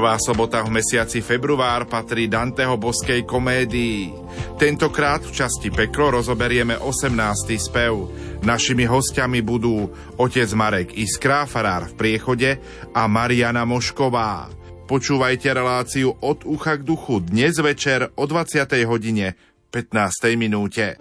Prvá 0.00 0.16
sobota 0.16 0.64
v 0.64 0.80
mesiaci 0.80 1.20
február 1.20 1.84
patrí 1.84 2.24
Danteho 2.24 2.80
boskej 2.80 3.28
komédii. 3.28 4.08
Tentokrát 4.56 5.20
v 5.20 5.28
časti 5.28 5.68
Peklo 5.68 6.16
rozoberieme 6.16 6.72
18. 6.72 7.20
spev. 7.60 8.08
Našimi 8.40 8.88
hostiami 8.88 9.44
budú 9.44 9.92
otec 10.16 10.48
Marek 10.56 10.96
Iskra, 10.96 11.44
farár 11.44 11.92
v 11.92 12.00
priechode 12.00 12.56
a 12.96 13.04
Mariana 13.12 13.68
Mošková. 13.68 14.48
Počúvajte 14.88 15.52
reláciu 15.52 16.16
od 16.24 16.48
ucha 16.48 16.80
k 16.80 16.82
duchu 16.88 17.20
dnes 17.20 17.60
večer 17.60 18.08
o 18.16 18.24
20. 18.24 18.72
hodine 18.88 19.36
15. 19.68 20.32
minúte. 20.40 20.96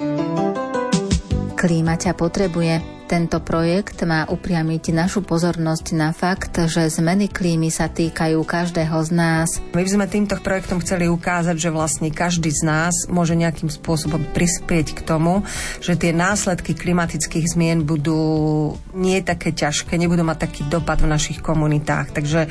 Klíma 1.56 1.96
ťa 1.96 2.20
potrebuje. 2.20 2.99
Tento 3.10 3.42
projekt 3.42 4.06
má 4.06 4.30
upriamiť 4.30 4.94
našu 4.94 5.26
pozornosť 5.26 5.98
na 5.98 6.14
fakt, 6.14 6.62
že 6.70 6.94
zmeny 6.94 7.26
klímy 7.26 7.74
sa 7.74 7.90
týkajú 7.90 8.38
každého 8.46 9.02
z 9.02 9.10
nás. 9.10 9.50
My 9.74 9.82
by 9.82 9.90
sme 9.90 10.06
týmto 10.06 10.38
projektom 10.38 10.78
chceli 10.78 11.10
ukázať, 11.10 11.58
že 11.58 11.74
vlastne 11.74 12.14
každý 12.14 12.54
z 12.54 12.62
nás 12.70 12.94
môže 13.10 13.34
nejakým 13.34 13.74
spôsobom 13.74 14.22
prispieť 14.30 14.94
k 14.94 15.02
tomu, 15.02 15.42
že 15.82 15.98
tie 15.98 16.14
následky 16.14 16.78
klimatických 16.78 17.50
zmien 17.50 17.82
budú 17.82 18.78
nie 18.94 19.26
také 19.26 19.58
ťažké, 19.58 19.98
nebudú 19.98 20.22
mať 20.22 20.46
taký 20.46 20.62
dopad 20.70 21.02
v 21.02 21.10
našich 21.10 21.42
komunitách. 21.42 22.14
Takže 22.14 22.46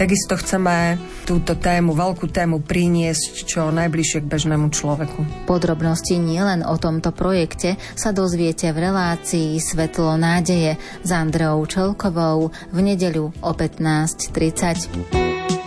takisto 0.00 0.40
chceme 0.40 0.96
túto 1.28 1.52
tému, 1.52 1.92
veľkú 1.92 2.32
tému 2.32 2.64
priniesť 2.64 3.44
čo 3.44 3.68
najbližšie 3.68 4.24
k 4.24 4.30
bežnému 4.32 4.72
človeku. 4.72 5.44
Podrobnosti 5.44 6.16
nielen 6.16 6.64
o 6.64 6.80
tomto 6.80 7.12
projekte 7.12 7.76
sa 7.92 8.16
dozviete 8.16 8.72
v 8.72 8.88
relácii 8.88 9.60
Svetlo 9.98 10.14
nádeje 10.14 10.78
s 10.78 11.10
Andreou 11.10 11.66
Čelkovou 11.66 12.54
v 12.70 12.78
nedeľu 12.78 13.34
o 13.42 13.50
15.30. 13.50 15.57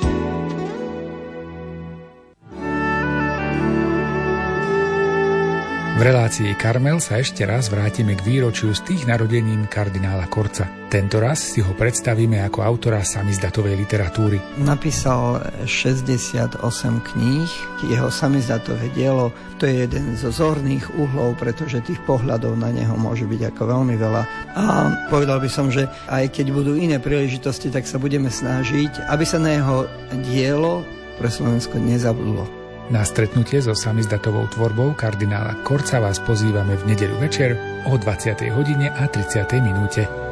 V 6.01 6.09
relácii 6.09 6.57
Karmel 6.57 6.97
sa 6.97 7.21
ešte 7.21 7.45
raz 7.45 7.69
vrátime 7.69 8.17
k 8.17 8.25
výročiu 8.25 8.73
z 8.73 8.81
tých 8.89 9.05
narodenín 9.05 9.69
kardinála 9.69 10.25
Korca. 10.33 10.65
Tento 10.89 11.21
raz 11.21 11.53
si 11.53 11.61
ho 11.61 11.77
predstavíme 11.77 12.41
ako 12.41 12.65
autora 12.65 13.05
samizdatovej 13.05 13.77
literatúry. 13.85 14.41
Napísal 14.57 15.45
68 15.69 16.57
kníh, 17.05 17.51
jeho 17.85 18.09
samizdatové 18.09 18.89
dielo 18.97 19.29
to 19.61 19.69
je 19.69 19.85
jeden 19.85 20.17
zo 20.17 20.33
zorných 20.33 20.89
uhlov, 20.97 21.37
pretože 21.37 21.85
tých 21.85 22.01
pohľadov 22.09 22.57
na 22.57 22.73
neho 22.73 22.97
môže 22.97 23.29
byť 23.29 23.53
ako 23.53 23.61
veľmi 23.61 23.93
veľa. 23.93 24.23
A 24.57 24.65
povedal 25.13 25.37
by 25.37 25.53
som, 25.53 25.69
že 25.69 25.85
aj 26.09 26.33
keď 26.33 26.49
budú 26.49 26.81
iné 26.81 26.97
príležitosti, 26.97 27.69
tak 27.69 27.85
sa 27.85 28.01
budeme 28.01 28.33
snažiť, 28.33 29.05
aby 29.05 29.21
sa 29.21 29.37
na 29.37 29.53
jeho 29.53 29.85
dielo 30.25 30.81
pre 31.21 31.29
Slovensko 31.29 31.77
nezabudlo. 31.77 32.60
Na 32.91 33.07
stretnutie 33.07 33.63
so 33.63 33.71
samizdatovou 33.71 34.51
tvorbou 34.51 34.91
kardinála 34.91 35.63
Korca 35.63 36.03
vás 36.03 36.19
pozývame 36.19 36.75
v 36.75 36.91
nedeľu 36.91 37.23
večer 37.23 37.55
o 37.87 37.95
20. 37.95 38.51
hodine 38.51 38.91
a 38.91 39.07
30. 39.07 39.47
minúte. 39.63 40.30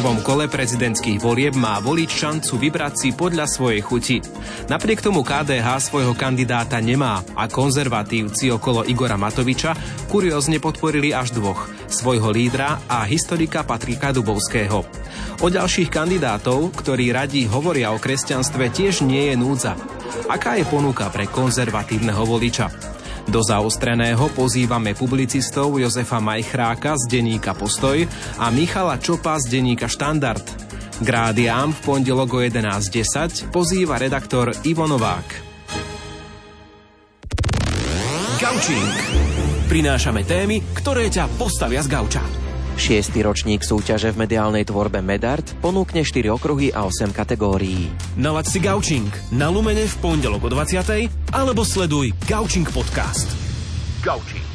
Prvom 0.00 0.24
kole 0.24 0.48
prezidentských 0.48 1.20
volieb 1.20 1.52
má 1.60 1.76
volič 1.76 2.24
šancu 2.24 2.56
vybrať 2.56 2.92
si 2.96 3.08
podľa 3.12 3.44
svojej 3.44 3.84
chuti. 3.84 4.16
Napriek 4.72 5.04
tomu 5.04 5.20
KDH 5.20 5.92
svojho 5.92 6.16
kandidáta 6.16 6.80
nemá 6.80 7.20
a 7.36 7.44
konzervatívci 7.44 8.48
okolo 8.48 8.88
Igora 8.88 9.20
Matoviča 9.20 9.76
kuriózne 10.08 10.56
podporili 10.56 11.12
až 11.12 11.36
dvoch, 11.36 11.68
svojho 11.84 12.32
lídra 12.32 12.80
a 12.88 13.04
historika 13.04 13.60
Patrika 13.60 14.08
Dubovského. 14.08 14.88
O 15.44 15.46
ďalších 15.52 15.92
kandidátov, 15.92 16.72
ktorí 16.80 17.12
radí 17.12 17.44
hovoria 17.44 17.92
o 17.92 18.00
kresťanstve, 18.00 18.72
tiež 18.72 19.04
nie 19.04 19.28
je 19.28 19.36
núdza. 19.36 19.76
Aká 20.32 20.56
je 20.56 20.64
ponuka 20.64 21.12
pre 21.12 21.28
konzervatívneho 21.28 22.24
voliča? 22.24 22.72
Do 23.30 23.46
zaostreného 23.46 24.26
pozývame 24.34 24.98
publicistov 24.98 25.78
Jozefa 25.78 26.18
Majchráka 26.18 26.98
z 26.98 27.06
denníka 27.06 27.54
Postoj 27.54 28.02
a 28.42 28.50
Michala 28.50 28.98
Čopa 28.98 29.38
z 29.38 29.54
denníka 29.54 29.86
Štandard. 29.86 30.42
K 30.98 31.08
v 31.70 31.78
pondelok 31.86 32.30
o 32.34 32.40
11.10 32.42 33.54
pozýva 33.54 34.02
redaktor 34.02 34.50
Ivo 34.66 34.90
Novák. 34.90 35.28
Gaučing. 38.42 38.94
Prinášame 39.70 40.26
témy, 40.26 40.66
ktoré 40.74 41.06
ťa 41.06 41.30
postavia 41.38 41.86
z 41.86 41.88
gauča. 41.88 42.49
Šiestý 42.76 43.22
ročník 43.22 43.62
súťaže 43.62 44.12
v 44.12 44.26
mediálnej 44.26 44.66
tvorbe 44.66 44.98
Medart 45.00 45.54
ponúkne 45.62 46.02
4 46.02 46.26
okruhy 46.30 46.74
a 46.74 46.86
8 46.86 47.14
kategórií. 47.14 47.90
Nalaď 48.18 48.46
si 48.50 48.58
Gaučing 48.58 49.10
na 49.34 49.48
Lumene 49.48 49.86
v 49.86 49.96
pondelok 50.02 50.46
o 50.46 50.50
20. 50.50 51.34
alebo 51.34 51.62
sleduj 51.62 52.10
Gaučing 52.26 52.66
podcast. 52.70 53.30
Gaučing. 54.02 54.49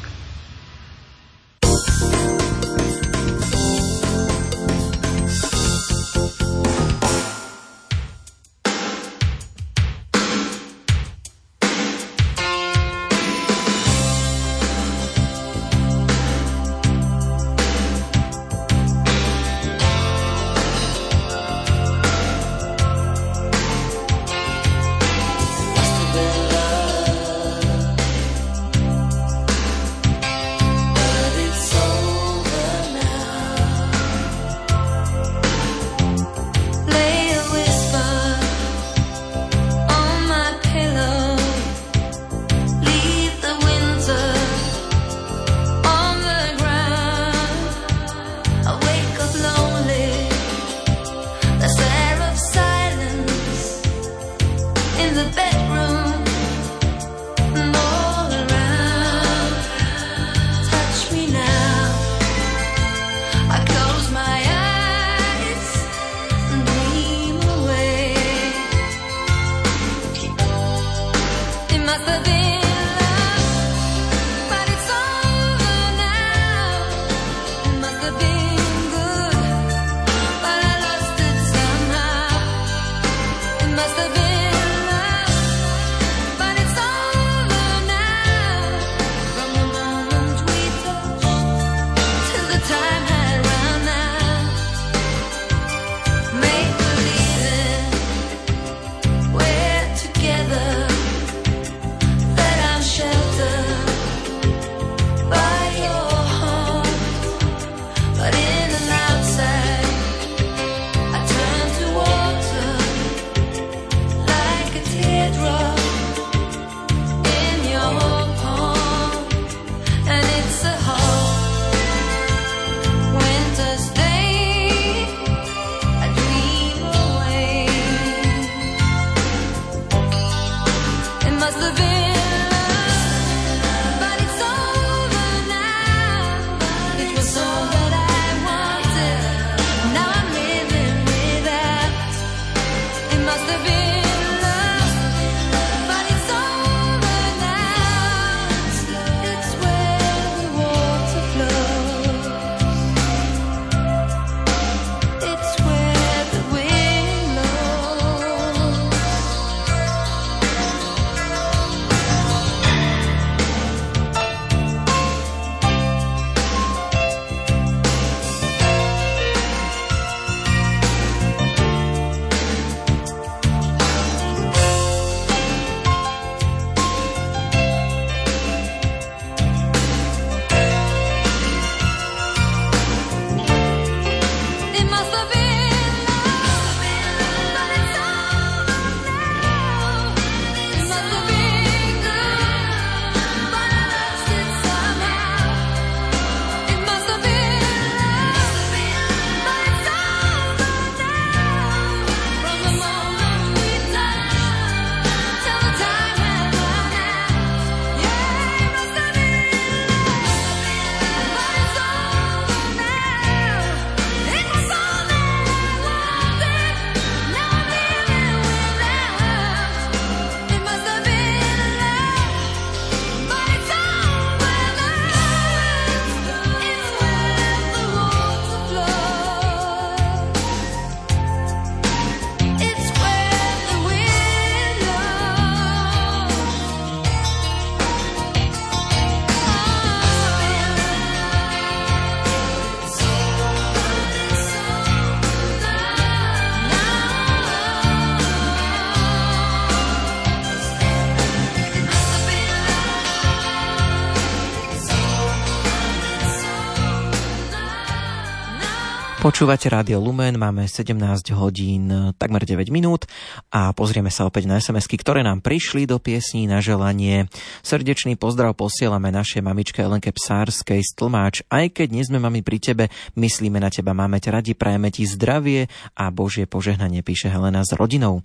Počúvate 259.36 259.68
Rádio 259.68 260.00
Lumen, 260.00 260.40
máme 260.40 260.64
17 260.64 260.96
hodín, 261.36 261.92
takmer 262.16 262.48
9 262.48 262.72
minút 262.72 263.04
a 263.52 263.76
pozrieme 263.76 264.08
sa 264.08 264.24
opäť 264.24 264.48
na 264.48 264.64
sms 264.64 264.88
ktoré 264.88 265.28
nám 265.28 265.44
prišli 265.44 265.84
do 265.84 266.00
piesní 266.00 266.48
na 266.48 266.64
želanie. 266.64 267.28
Srdečný 267.60 268.16
pozdrav 268.16 268.56
posielame 268.56 269.12
našej 269.12 269.44
mamičke 269.44 269.84
Elenke 269.84 270.16
Psárskej 270.16 270.80
z 270.80 270.92
Tlmáč. 270.96 271.44
Aj 271.52 271.68
keď 271.68 271.88
nie 271.92 272.08
sme 272.08 272.24
mami 272.24 272.48
pri 272.48 272.64
tebe, 272.64 272.88
myslíme 273.20 273.60
na 273.60 273.68
teba, 273.68 273.92
máme 273.92 274.24
ťa 274.24 274.40
radi, 274.40 274.56
prajeme 274.56 274.88
ti 274.88 275.04
zdravie 275.04 275.68
a 276.00 276.16
Božie 276.16 276.48
požehnanie, 276.48 277.04
píše 277.04 277.28
Helena 277.28 277.68
s 277.68 277.76
rodinou. 277.76 278.24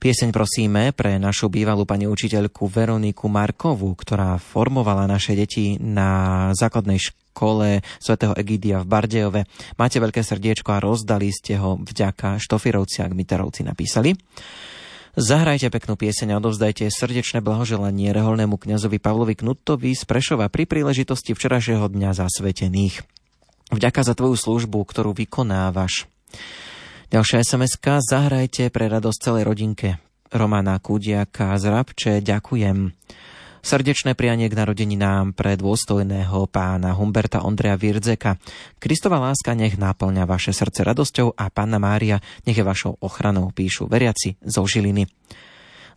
Pieseň 0.00 0.32
prosíme 0.32 0.96
pre 0.96 1.20
našu 1.20 1.52
bývalú 1.52 1.84
pani 1.84 2.08
učiteľku 2.08 2.64
Veroniku 2.64 3.28
Markovú, 3.28 3.92
ktorá 3.92 4.40
formovala 4.40 5.04
naše 5.04 5.36
deti 5.36 5.76
na 5.76 6.48
základnej 6.56 6.96
škole 6.96 7.19
kole 7.32 7.80
svätého 8.02 8.34
Egidia 8.36 8.82
v 8.82 8.90
Bardejove. 8.90 9.40
Máte 9.78 9.98
veľké 10.02 10.20
srdiečko 10.22 10.76
a 10.76 10.82
rozdali 10.82 11.30
ste 11.30 11.58
ho 11.58 11.78
vďaka 11.80 12.38
Štofirovci 12.42 13.02
a 13.02 13.10
Gmiterovci 13.10 13.64
napísali. 13.64 14.14
Zahrajte 15.18 15.74
peknú 15.74 15.98
pieseň 15.98 16.34
a 16.34 16.38
odovzdajte 16.38 16.86
srdečné 16.86 17.42
blahoželanie 17.42 18.14
reholnému 18.14 18.54
kňazovi 18.54 19.02
Pavlovi 19.02 19.34
Knutovi 19.34 19.90
z 19.90 20.06
Prešova 20.06 20.46
pri 20.46 20.70
príležitosti 20.70 21.34
včerajšieho 21.34 21.90
dňa 21.90 22.14
zasvetených. 22.14 23.02
Vďaka 23.74 24.06
za 24.06 24.14
tvoju 24.14 24.38
službu, 24.38 24.78
ktorú 24.86 25.10
vykonávaš. 25.14 26.06
Ďalšia 27.10 27.42
sms 27.42 27.82
Zahrajte 28.06 28.70
pre 28.70 28.86
radosť 28.86 29.18
celej 29.18 29.50
rodinke. 29.50 29.98
Romana 30.30 30.78
Kudiaka 30.78 31.58
z 31.58 31.64
Rabče, 31.74 32.12
ďakujem. 32.22 32.94
Srdečné 33.60 34.16
prianie 34.16 34.48
k 34.48 34.56
narodeninám 34.56 35.36
pre 35.36 35.52
dôstojného 35.52 36.48
pána 36.48 36.96
Humberta 36.96 37.44
Ondreja 37.44 37.76
Virdzeka. 37.76 38.40
Kristova 38.80 39.20
láska 39.20 39.52
nech 39.52 39.76
náplňa 39.76 40.24
vaše 40.24 40.56
srdce 40.56 40.80
radosťou 40.80 41.36
a 41.36 41.52
Panna 41.52 41.76
Mária 41.76 42.24
nech 42.48 42.56
je 42.56 42.64
vašou 42.64 42.96
ochranou, 43.04 43.52
píšu 43.52 43.84
veriaci 43.84 44.40
zo 44.40 44.64
Žiliny. 44.64 45.04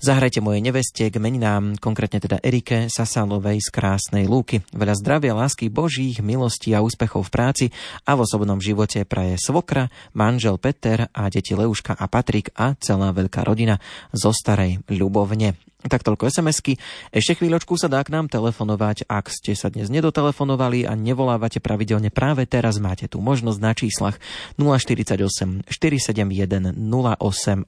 Zahrajte 0.04 0.44
mojej 0.44 0.60
neveste 0.60 1.08
k 1.08 1.16
meninám, 1.16 1.80
konkrétne 1.80 2.20
teda 2.20 2.36
Erike 2.44 2.92
Sasalovej 2.92 3.64
z 3.64 3.72
Krásnej 3.72 4.28
Lúky. 4.28 4.60
Veľa 4.76 5.00
zdravia, 5.00 5.32
lásky 5.32 5.72
Božích, 5.72 6.20
milostí 6.20 6.76
a 6.76 6.84
úspechov 6.84 7.24
v 7.24 7.32
práci 7.32 7.66
a 8.04 8.20
v 8.20 8.28
osobnom 8.28 8.60
živote 8.60 9.08
praje 9.08 9.40
svokra, 9.40 9.88
manžel 10.12 10.60
Peter 10.60 11.08
a 11.16 11.32
deti 11.32 11.56
Leuška 11.56 11.96
a 11.96 12.12
Patrik 12.12 12.52
a 12.60 12.76
celá 12.76 13.16
veľká 13.16 13.48
rodina 13.48 13.80
zo 14.12 14.36
Starej 14.36 14.84
Ľubovne. 14.92 15.56
Tak 15.84 16.00
toľko 16.00 16.32
SMS-ky. 16.32 16.80
Ešte 17.12 17.44
chvíľočku 17.44 17.76
sa 17.76 17.92
dá 17.92 18.00
k 18.08 18.16
nám 18.16 18.32
telefonovať. 18.32 19.04
Ak 19.12 19.28
ste 19.28 19.52
sa 19.52 19.68
dnes 19.68 19.92
nedotelefonovali 19.92 20.88
a 20.88 20.96
nevolávate 20.96 21.60
pravidelne, 21.60 22.08
práve 22.08 22.48
teraz 22.48 22.80
máte 22.80 23.12
tu 23.12 23.20
možnosť 23.20 23.60
na 23.60 23.76
číslach 23.76 24.16
048 24.56 25.68
471 25.68 26.80
0888 26.80 27.68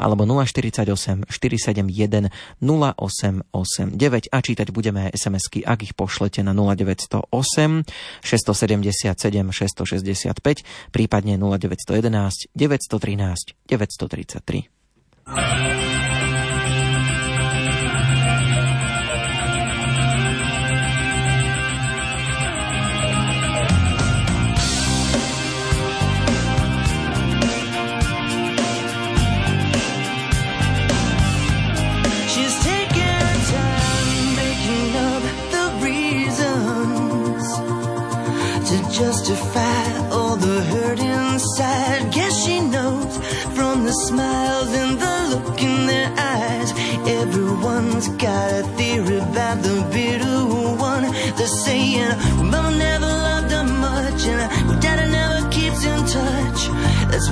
alebo 0.00 0.22
048 0.24 1.28
471 1.28 2.32
0889 2.64 4.32
a 4.32 4.38
čítať 4.40 4.72
budeme 4.72 5.12
SMS-ky, 5.12 5.60
ak 5.60 5.84
ich 5.84 5.92
pošlete 5.92 6.40
na 6.40 6.56
0908 6.56 7.84
677 8.24 9.52
665 9.52 10.64
prípadne 10.88 11.36
0911 11.36 12.48
913 12.56 13.52
933. 13.68 14.72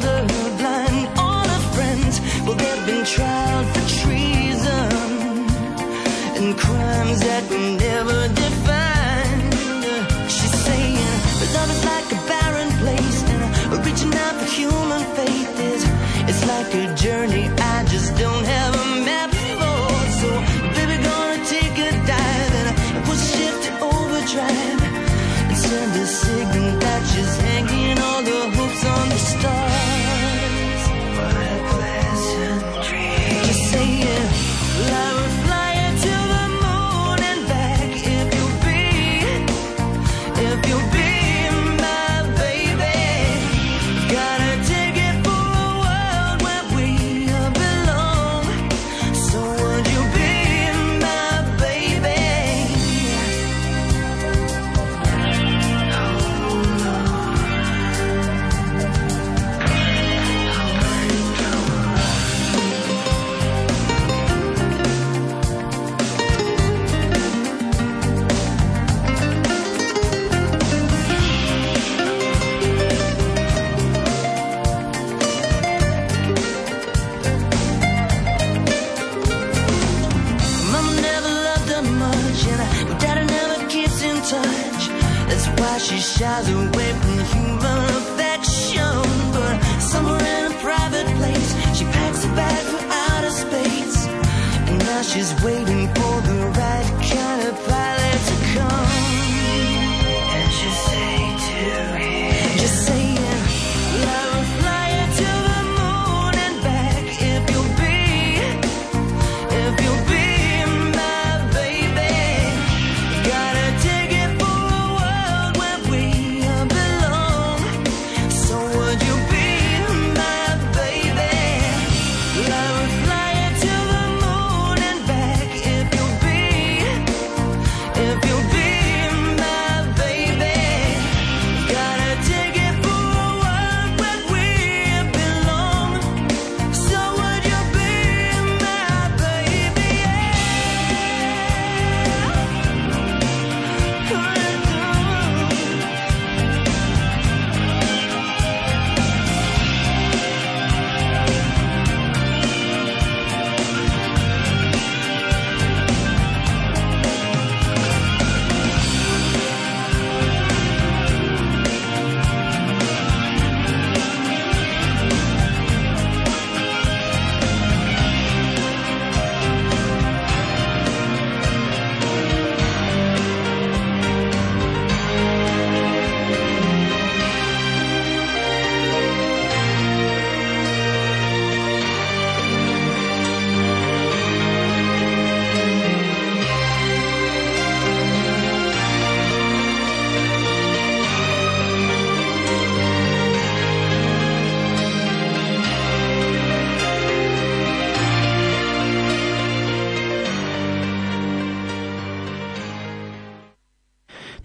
color 0.00 0.41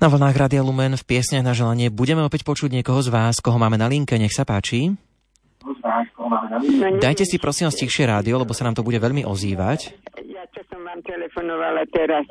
Na 0.07 0.15
vlnách 0.15 0.39
Radia 0.39 0.63
Lumen 0.63 0.95
v 0.95 1.03
piesniach 1.03 1.43
na 1.43 1.51
želanie 1.51 1.91
budeme 1.91 2.23
opäť 2.23 2.47
počuť 2.47 2.71
niekoho 2.71 3.03
z 3.03 3.11
vás, 3.11 3.43
koho 3.43 3.59
máme 3.59 3.75
na 3.75 3.91
linke, 3.91 4.15
nech 4.15 4.31
sa 4.31 4.47
páči. 4.47 4.95
Dajte 7.03 7.27
si 7.27 7.35
prosím 7.35 7.67
vás 7.67 7.75
tichšie 7.75 8.07
rádio, 8.07 8.39
lebo 8.39 8.55
sa 8.55 8.63
nám 8.63 8.79
to 8.79 8.87
bude 8.87 9.03
veľmi 9.03 9.27
ozývať. 9.27 9.99
Ja 10.31 10.47
čo 10.55 10.63
som 10.71 10.79
vám 10.87 11.03
telefonovala 11.03 11.83
teraz. 11.91 12.23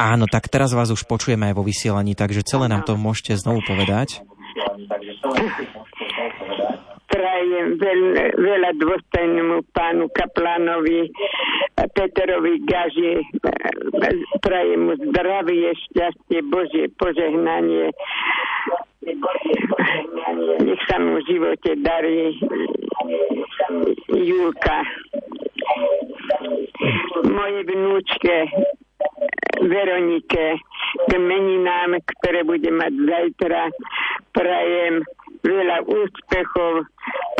Áno, 0.00 0.24
tak 0.32 0.48
teraz 0.48 0.72
vás 0.72 0.88
už 0.88 1.04
počujeme 1.04 1.52
aj 1.52 1.60
vo 1.60 1.68
vysielaní, 1.68 2.16
takže 2.16 2.40
celé 2.40 2.72
nám 2.72 2.88
to 2.88 2.96
môžete 2.96 3.36
znovu 3.36 3.60
povedať. 3.68 4.24
Prajem 7.80 8.12
veľ, 8.12 8.36
veľa 8.36 8.70
dôstojnému 8.76 9.56
pánu 9.72 10.12
Kaplánovi, 10.12 11.08
Peterovi 11.96 12.60
Gaži. 12.68 13.24
Prajem 14.44 14.84
mu 14.84 14.94
zdravie, 15.00 15.72
šťastie, 15.88 16.44
Božie 16.52 16.92
požehnanie. 17.00 17.88
Nech 20.60 20.82
sa 20.92 21.00
mu 21.00 21.24
v 21.24 21.24
živote 21.24 21.72
darí. 21.80 22.36
Julka. 24.12 24.84
Moje 27.32 27.60
vnúčke 27.64 28.36
Veronike 29.64 30.60
k 31.08 31.10
meninám, 31.16 31.96
ktoré 32.04 32.44
bude 32.44 32.68
mať 32.68 32.92
zajtra. 33.08 33.72
Prajem 34.36 35.00
veľa 35.44 35.78
úspechov 35.84 36.72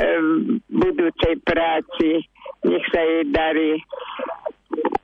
v 0.01 0.61
budúcej 0.69 1.35
práci. 1.45 2.25
Nech 2.65 2.85
sa 2.93 3.01
jej 3.01 3.25
darí. 3.33 3.73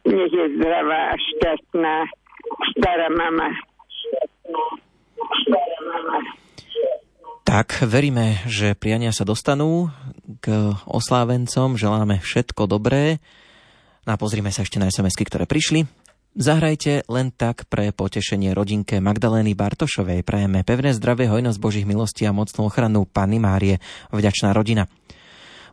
Nech 0.06 0.32
je 0.32 0.46
zdravá 0.56 1.12
a 1.12 1.14
šťastná. 1.16 1.94
Stará 2.76 3.08
mama. 3.10 3.50
Tak, 7.46 7.86
veríme, 7.86 8.42
že 8.50 8.74
priania 8.74 9.14
sa 9.14 9.22
dostanú 9.22 9.88
k 10.42 10.74
oslávencom. 10.86 11.78
Želáme 11.78 12.18
všetko 12.18 12.66
dobré. 12.66 13.22
A 14.06 14.14
pozrime 14.14 14.54
sa 14.54 14.62
ešte 14.62 14.78
na 14.78 14.86
sms 14.90 15.14
ktoré 15.18 15.46
prišli. 15.50 16.05
Zahrajte 16.36 17.00
len 17.08 17.32
tak 17.32 17.64
pre 17.64 17.96
potešenie 17.96 18.52
rodinke 18.52 19.00
Magdalény 19.00 19.56
Bartošovej. 19.56 20.20
Prajeme 20.20 20.68
pevné 20.68 20.92
zdravie, 20.92 21.32
hojnosť 21.32 21.56
Božích 21.56 21.88
milostí 21.88 22.28
a 22.28 22.36
mocnú 22.36 22.68
ochranu 22.68 23.08
Panny 23.08 23.40
Márie, 23.40 23.80
vďačná 24.12 24.52
rodina. 24.52 24.84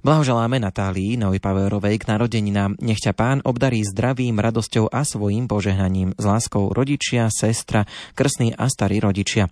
Blahoželáme 0.07 0.63
Natálii 0.63 1.19
Novej-Paverovej 1.19 1.99
k 1.99 2.07
narodeninám. 2.15 2.79
Nech 2.79 3.03
ťa 3.03 3.11
pán 3.11 3.43
obdarí 3.43 3.83
zdravím, 3.83 4.39
radosťou 4.39 4.87
a 4.87 5.03
svojim 5.03 5.51
požehnaním. 5.51 6.15
S 6.15 6.23
láskou 6.23 6.71
rodičia, 6.71 7.27
sestra, 7.27 7.83
krstní 8.15 8.55
a 8.55 8.71
starí 8.71 9.03
rodičia. 9.03 9.51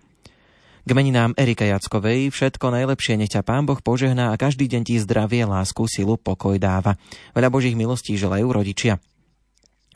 K 0.88 0.90
meninám 0.96 1.36
Erika 1.36 1.68
Jackovej 1.68 2.32
všetko 2.32 2.72
najlepšie 2.72 3.20
nech 3.20 3.36
ťa 3.36 3.44
Pán 3.44 3.68
Boh 3.68 3.84
požehná 3.84 4.32
a 4.32 4.40
každý 4.40 4.72
deň 4.72 4.82
ti 4.88 4.96
zdravie, 4.96 5.44
lásku, 5.44 5.84
silu, 5.92 6.16
pokoj 6.16 6.56
dáva. 6.56 6.96
Veľa 7.36 7.52
Božích 7.52 7.76
milostí 7.76 8.16
želajú 8.16 8.48
rodičia. 8.48 8.96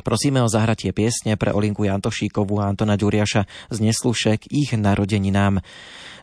Prosíme 0.03 0.43
o 0.43 0.51
zahratie 0.51 0.91
piesne 0.91 1.39
pre 1.39 1.55
Olinku 1.55 1.87
Jantošíkovú 1.87 2.59
a 2.59 2.67
Antona 2.67 2.99
Ďuriaša 2.99 3.71
z 3.71 3.77
Neslušek 3.79 4.51
ich 4.51 4.75
narodeninám. 4.75 5.63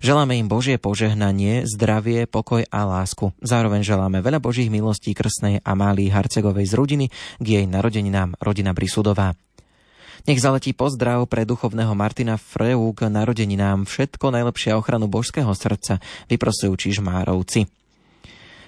Želáme 0.03 0.36
im 0.36 0.51
Božie 0.51 0.77
požehnanie, 0.77 1.65
zdravie, 1.65 2.27
pokoj 2.27 2.66
a 2.69 2.81
lásku. 2.85 3.32
Zároveň 3.40 3.86
želáme 3.86 4.20
veľa 4.20 4.43
Božích 4.43 4.69
milostí 4.69 5.15
krsnej 5.15 5.65
Amálii 5.65 6.11
Harcegovej 6.11 6.69
z 6.69 6.74
rodiny 6.74 7.07
k 7.40 7.47
jej 7.47 7.65
narodeninám 7.70 8.36
rodina 8.43 8.74
Brisudová. 8.74 9.39
Nech 10.23 10.39
zaletí 10.39 10.70
pozdrav 10.70 11.27
pre 11.27 11.43
duchovného 11.43 11.99
Martina 11.99 12.39
Freu 12.39 12.94
k 12.94 13.11
narodeninám 13.11 13.89
všetko 13.89 14.31
najlepšie 14.31 14.70
a 14.70 14.78
ochranu 14.78 15.11
božského 15.11 15.51
srdca, 15.51 15.99
vyprosujú 16.31 16.78
Čižmárovci. 16.78 17.82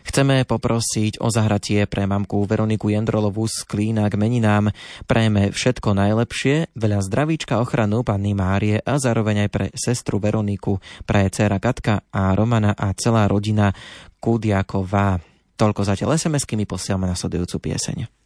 Chceme 0.05 0.45
poprosiť 0.45 1.19
o 1.25 1.33
zahratie 1.33 1.89
pre 1.89 2.05
mamku 2.05 2.45
Veroniku 2.45 2.93
Jendrolovú 2.93 3.49
z 3.49 3.65
Klína 3.65 4.07
k 4.13 4.21
meninám. 4.21 4.69
Prajeme 5.09 5.49
všetko 5.49 5.97
najlepšie, 5.97 6.77
veľa 6.77 7.01
zdravíčka 7.01 7.57
ochranu 7.57 8.05
Panny 8.05 8.37
Márie 8.37 8.85
a 8.85 9.01
zároveň 9.01 9.49
aj 9.49 9.51
pre 9.51 9.67
sestru 9.73 10.21
Veroniku, 10.21 10.77
pre 11.09 11.27
dcera 11.33 11.57
Katka 11.57 12.05
a 12.13 12.37
Romana 12.37 12.77
a 12.77 12.93
celá 12.93 13.25
rodina 13.25 13.73
Kudiaková. 14.21 15.19
Toľko 15.57 15.81
zatiaľ 15.87 16.21
SMS-ky 16.21 16.55
mi 16.61 16.69
posielame 16.69 17.09
nasledujúcu 17.09 17.73
pieseň. 17.73 18.24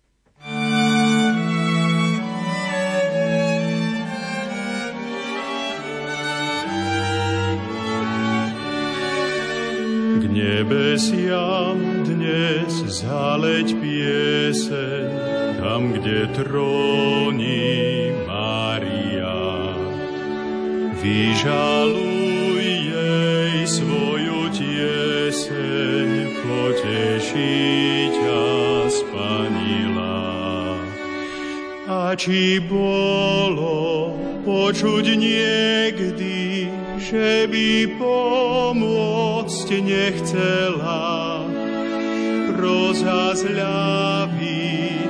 Nebesiam 10.58 12.02
dnes 12.02 12.82
zaleť 12.82 13.78
pieseň, 13.78 15.06
tam, 15.62 15.94
kde 15.94 16.26
tróni 16.34 18.10
Mária. 18.26 19.70
Vyžaluj 20.98 22.66
jej 22.90 23.54
svoju 23.70 24.50
tieseň, 24.50 26.08
poteší 26.42 28.10
ťa 28.18 28.42
spanila. 28.90 30.26
A 31.86 32.18
či 32.18 32.58
bolo 32.58 34.10
počuť 34.42 35.06
niekdy, 35.06 36.66
že 36.98 37.46
by 37.46 37.94
pomôcť 37.94 39.68
nechcela. 39.78 41.46
Rozhazľaví 42.58 43.86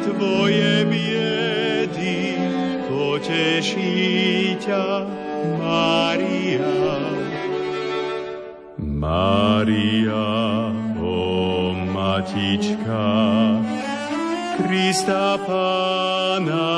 tvoje 0.04 0.84
biedy, 0.84 2.36
poteší 2.92 4.60
ťa 4.60 5.08
Mária. 5.56 6.76
Mária, 8.76 10.28
o 11.00 11.72
matička, 11.72 13.08
Krista 14.60 15.40
Pána 15.46 16.68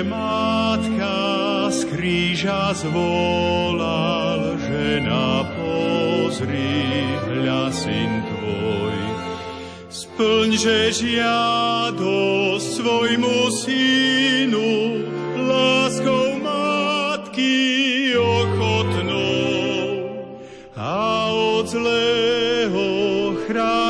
Tebe 0.00 0.16
matka 0.16 1.68
z 1.68 1.84
kríža 1.92 2.72
zvolal, 2.72 4.56
žena 4.64 5.44
pozri, 5.60 7.04
hľa 7.28 7.68
syn 7.68 8.24
tvoj. 8.24 8.96
Splň, 9.92 10.48
že 10.56 11.04
žiadosť 11.04 12.64
svojmu 12.80 13.52
synu, 13.60 14.72
láskou 15.44 16.40
matky 16.40 18.16
ochotnou. 18.16 19.84
A 20.80 21.28
od 21.28 21.68
zlého 21.68 22.88
chráň 23.44 23.89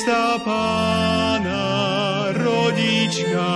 Krista 0.00 0.40
Pána, 0.40 1.60
rodička, 2.32 3.52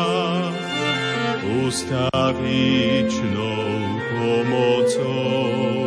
ustavičnou 1.65 3.01
pomocou. 4.13 5.84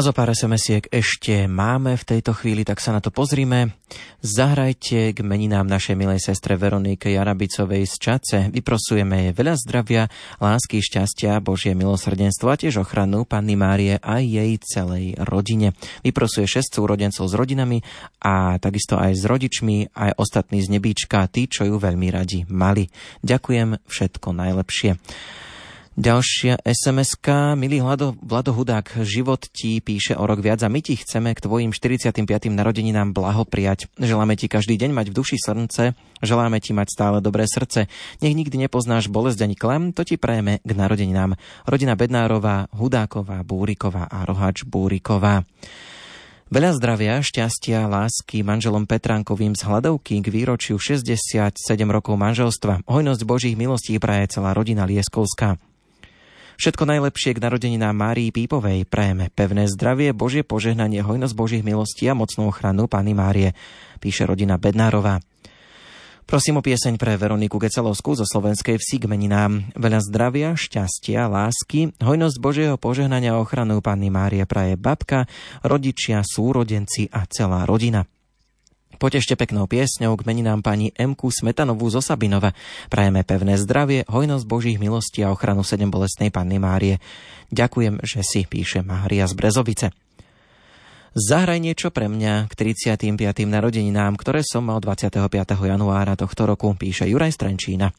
A 0.00 0.08
zo 0.08 0.16
pár 0.16 0.32
SMS-iek 0.32 0.88
ešte 0.88 1.44
máme 1.44 1.92
v 1.92 2.08
tejto 2.08 2.32
chvíli, 2.32 2.64
tak 2.64 2.80
sa 2.80 2.88
na 2.88 3.04
to 3.04 3.12
pozrime. 3.12 3.76
Zahrajte 4.24 5.12
k 5.12 5.20
meninám 5.20 5.68
našej 5.68 5.92
milej 5.92 6.24
sestre 6.24 6.56
Veronike 6.56 7.12
Jarabicovej 7.12 7.84
z 7.84 7.94
Čace. 8.00 8.38
Vyprosujeme 8.48 9.28
jej 9.28 9.32
veľa 9.36 9.60
zdravia, 9.60 10.08
lásky, 10.40 10.80
šťastia, 10.80 11.44
Božie 11.44 11.76
milosrdenstvo 11.76 12.48
a 12.48 12.56
tiež 12.56 12.80
ochranu 12.80 13.28
Panny 13.28 13.60
Márie 13.60 14.00
a 14.00 14.24
jej 14.24 14.56
celej 14.64 15.20
rodine. 15.20 15.76
Vyprosuje 16.00 16.48
šest 16.48 16.80
súrodencov 16.80 17.28
s 17.28 17.36
rodinami 17.36 17.84
a 18.24 18.56
takisto 18.56 18.96
aj 18.96 19.20
s 19.20 19.28
rodičmi, 19.28 19.92
aj 19.92 20.16
ostatní 20.16 20.64
z 20.64 20.80
nebíčka, 20.80 21.28
tí, 21.28 21.44
čo 21.44 21.68
ju 21.68 21.76
veľmi 21.76 22.08
radi 22.08 22.48
mali. 22.48 22.88
Ďakujem, 23.20 23.84
všetko 23.84 24.32
najlepšie. 24.32 24.96
Ďalšia 26.00 26.64
sms 26.64 27.20
Milý 27.60 27.84
Vlado, 27.84 28.16
Vlado 28.24 28.56
Hudák, 28.56 29.04
život 29.04 29.44
ti 29.52 29.84
píše 29.84 30.16
o 30.16 30.24
rok 30.24 30.40
viac 30.40 30.64
a 30.64 30.72
my 30.72 30.80
ti 30.80 30.96
chceme 30.96 31.36
k 31.36 31.44
tvojim 31.44 31.76
45. 31.76 32.24
narodeninám 32.48 33.12
blahopriať. 33.12 33.92
Želáme 34.00 34.32
ti 34.40 34.48
každý 34.48 34.80
deň 34.80 34.96
mať 34.96 35.06
v 35.12 35.16
duši 35.20 35.36
srdce, 35.36 35.92
želáme 36.24 36.56
ti 36.64 36.72
mať 36.72 36.88
stále 36.88 37.20
dobré 37.20 37.44
srdce. 37.44 37.92
Nech 38.24 38.32
nikdy 38.32 38.64
nepoznáš 38.64 39.12
bolesť 39.12 39.44
ani 39.44 39.56
klem, 39.60 39.92
to 39.92 40.00
ti 40.08 40.16
prajeme 40.16 40.64
k 40.64 40.70
narodeninám. 40.72 41.36
Rodina 41.68 41.92
Bednárová, 42.00 42.72
Hudáková, 42.72 43.44
Búriková 43.44 44.08
a 44.08 44.24
Rohač 44.24 44.64
Búriková. 44.64 45.44
Veľa 46.48 46.80
zdravia, 46.80 47.20
šťastia, 47.20 47.92
lásky 47.92 48.40
manželom 48.40 48.88
Petránkovým 48.88 49.52
z 49.52 49.68
hľadovky 49.68 50.24
k 50.24 50.32
výročiu 50.32 50.80
67 50.80 51.60
rokov 51.92 52.16
manželstva. 52.16 52.88
Hojnosť 52.88 53.22
Božích 53.28 53.54
milostí 53.60 54.00
praje 54.00 54.32
celá 54.32 54.56
rodina 54.56 54.88
Lieskovská. 54.88 55.60
Všetko 56.60 56.84
najlepšie 56.84 57.32
k 57.32 57.40
narodeninám 57.40 57.96
Márii 57.96 58.28
Pípovej. 58.36 58.84
Prajeme 58.84 59.32
pevné 59.32 59.64
zdravie, 59.64 60.12
Božie 60.12 60.44
požehnanie, 60.44 61.00
hojnosť 61.00 61.32
Božích 61.32 61.64
milostí 61.64 62.04
a 62.04 62.12
mocnú 62.12 62.52
ochranu 62.52 62.84
Pany 62.84 63.16
Márie, 63.16 63.56
píše 63.96 64.28
rodina 64.28 64.60
Bednárová. 64.60 65.24
Prosím 66.28 66.60
o 66.60 66.62
pieseň 66.62 67.00
pre 67.00 67.16
Veroniku 67.16 67.56
Gecelovskú 67.56 68.12
zo 68.12 68.28
slovenskej 68.28 68.76
vsi 68.76 69.00
k 69.00 69.08
meninám. 69.08 69.72
Veľa 69.72 70.04
zdravia, 70.04 70.52
šťastia, 70.52 71.32
lásky, 71.32 71.96
hojnosť 71.96 72.36
Božieho 72.36 72.76
požehnania 72.76 73.32
a 73.32 73.40
ochranu 73.40 73.80
Panny 73.80 74.12
Márie 74.12 74.44
praje 74.44 74.76
babka, 74.76 75.24
rodičia, 75.64 76.20
súrodenci 76.20 77.08
a 77.08 77.24
celá 77.24 77.64
rodina. 77.64 78.04
Potešte 79.00 79.32
peknou 79.32 79.64
piesňou 79.64 80.12
k 80.12 80.28
meninám 80.28 80.60
pani 80.60 80.92
Emku 80.92 81.32
Smetanovú 81.32 81.88
zo 81.88 82.04
Sabinova. 82.04 82.52
Prajeme 82.92 83.24
pevné 83.24 83.56
zdravie, 83.56 84.04
hojnosť 84.04 84.44
Božích 84.44 84.76
milostí 84.76 85.24
a 85.24 85.32
ochranu 85.32 85.64
sedem 85.64 85.88
bolestnej 85.88 86.28
Panny 86.28 86.60
Márie. 86.60 87.00
Ďakujem, 87.48 88.04
že 88.04 88.20
si 88.20 88.44
píše 88.44 88.84
Mária 88.84 89.24
z 89.24 89.32
Brezovice. 89.32 89.96
Zahraj 91.16 91.64
niečo 91.64 91.88
pre 91.88 92.12
mňa 92.12 92.52
k 92.52 92.76
35. 92.76 93.16
narodeninám, 93.48 94.20
ktoré 94.20 94.44
som 94.44 94.68
mal 94.68 94.84
25. 94.84 95.32
januára 95.48 96.12
tohto 96.12 96.44
roku, 96.44 96.68
píše 96.76 97.08
Juraj 97.08 97.32
Strenčína. 97.32 97.96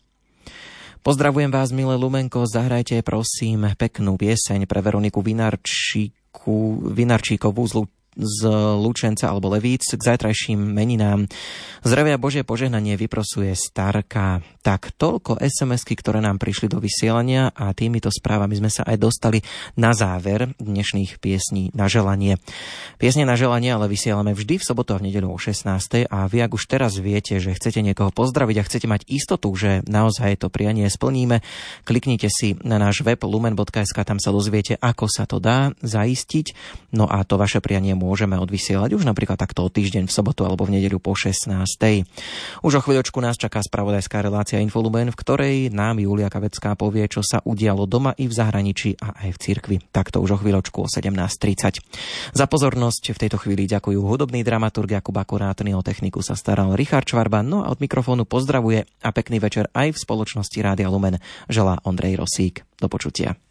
Pozdravujem 1.01 1.49
vás, 1.49 1.73
milé 1.73 1.97
Lumenko, 1.97 2.45
zahrajte 2.45 3.01
prosím 3.01 3.73
peknú 3.73 4.21
pieseň 4.21 4.69
pre 4.69 4.85
Veroniku 4.85 5.25
Vinarčíku, 5.25 6.93
Vinarčíkovú 6.93 7.65
z 7.65 7.73
z 8.15 8.41
Lučenca 8.75 9.31
alebo 9.31 9.47
Levíc 9.51 9.87
k 9.87 10.01
zajtrajším 10.01 10.59
meninám. 10.59 11.31
Zdravia 11.81 12.19
Božie 12.19 12.43
požehnanie 12.43 12.99
vyprosuje 12.99 13.55
Starka. 13.55 14.43
Tak 14.61 14.93
toľko 14.93 15.41
SMS-ky, 15.41 15.97
ktoré 15.97 16.21
nám 16.21 16.37
prišli 16.37 16.69
do 16.69 16.77
vysielania 16.77 17.49
a 17.55 17.73
týmito 17.73 18.13
správami 18.13 18.53
sme 18.59 18.69
sa 18.69 18.85
aj 18.85 18.97
dostali 19.01 19.39
na 19.73 19.95
záver 19.95 20.53
dnešných 20.61 21.17
piesní 21.17 21.73
na 21.73 21.89
želanie. 21.89 22.37
Piesne 23.01 23.25
na 23.25 23.33
želanie 23.33 23.73
ale 23.73 23.89
vysielame 23.89 24.37
vždy 24.37 24.61
v 24.61 24.67
sobotu 24.67 24.93
a 24.93 25.01
v 25.01 25.09
nedeľu 25.09 25.33
o 25.33 25.39
16. 25.39 26.05
a 26.05 26.19
vy 26.29 26.37
ak 26.45 26.51
už 26.53 26.69
teraz 26.69 26.99
viete, 27.01 27.41
že 27.41 27.57
chcete 27.57 27.81
niekoho 27.81 28.13
pozdraviť 28.13 28.55
a 28.61 28.67
chcete 28.67 28.87
mať 28.91 29.01
istotu, 29.09 29.49
že 29.57 29.81
naozaj 29.89 30.45
to 30.45 30.53
prianie 30.53 30.85
splníme, 30.91 31.41
kliknite 31.87 32.29
si 32.29 32.53
na 32.61 32.77
náš 32.77 33.01
web 33.01 33.17
lumen.sk, 33.23 33.97
tam 34.05 34.21
sa 34.21 34.29
dozviete, 34.29 34.77
ako 34.77 35.09
sa 35.09 35.25
to 35.25 35.41
dá 35.41 35.73
zaistiť. 35.81 36.53
No 36.93 37.09
a 37.09 37.25
to 37.25 37.41
vaše 37.41 37.63
prianie 37.63 37.97
môžeme 38.01 38.33
odvysielať 38.41 38.97
už 38.97 39.05
napríklad 39.05 39.37
takto 39.37 39.61
o 39.61 39.69
týždeň 39.69 40.09
v 40.09 40.13
sobotu 40.13 40.41
alebo 40.49 40.65
v 40.65 40.81
nedeľu 40.81 40.97
po 40.97 41.13
16. 41.13 41.53
Už 42.65 42.73
o 42.73 42.81
chvíľočku 42.81 43.21
nás 43.21 43.37
čaká 43.37 43.61
spravodajská 43.61 44.25
relácia 44.25 44.57
Infolumen, 44.57 45.13
v 45.13 45.19
ktorej 45.21 45.55
nám 45.69 46.01
Julia 46.01 46.33
Kavecká 46.33 46.73
povie, 46.73 47.05
čo 47.05 47.21
sa 47.21 47.45
udialo 47.45 47.85
doma 47.85 48.17
i 48.17 48.25
v 48.25 48.33
zahraničí 48.33 48.97
a 48.97 49.13
aj 49.21 49.29
v 49.29 49.37
cirkvi. 49.37 49.77
Takto 49.93 50.17
už 50.17 50.33
o 50.33 50.41
chvíľočku 50.41 50.81
o 50.81 50.89
17.30. 50.89 52.33
Za 52.33 52.45
pozornosť 52.49 53.13
v 53.13 53.21
tejto 53.21 53.37
chvíli 53.37 53.69
ďakujú 53.69 54.01
hudobný 54.01 54.41
dramaturg 54.41 54.97
Jakub 54.97 55.13
Akurátny, 55.13 55.77
o 55.77 55.85
techniku 55.85 56.25
sa 56.25 56.33
staral 56.33 56.73
Richard 56.73 57.05
Čvarba, 57.05 57.45
no 57.45 57.61
a 57.61 57.69
od 57.69 57.77
mikrofónu 57.77 58.25
pozdravuje 58.25 58.89
a 59.05 59.09
pekný 59.13 59.37
večer 59.37 59.69
aj 59.77 59.93
v 59.93 60.01
spoločnosti 60.01 60.57
Rádia 60.63 60.89
Lumen 60.89 61.19
želá 61.51 61.77
Ondrej 61.83 62.23
Rosík. 62.23 62.63
Do 62.79 62.89
počutia. 62.89 63.50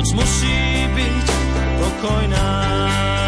Noc 0.00 0.16
musí 0.16 0.56
byť 0.96 1.28
pokojná. 1.76 3.19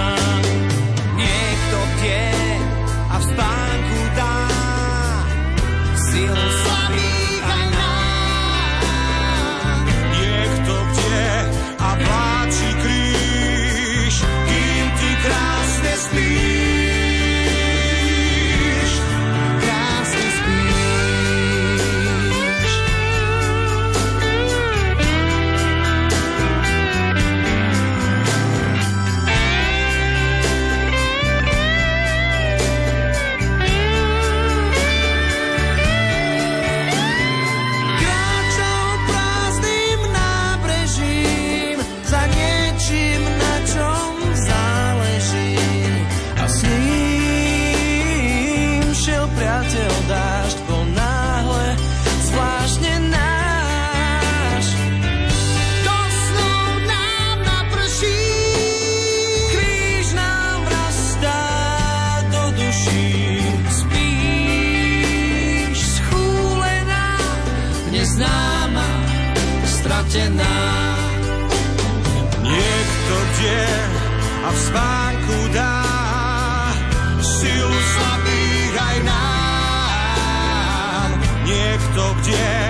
Niekto 82.33 82.62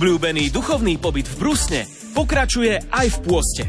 Obľúbený 0.00 0.48
duchovný 0.48 0.96
pobyt 0.96 1.28
v 1.28 1.36
Brusne 1.44 1.84
pokračuje 2.16 2.88
aj 2.88 3.04
v 3.04 3.18
pôste. 3.20 3.64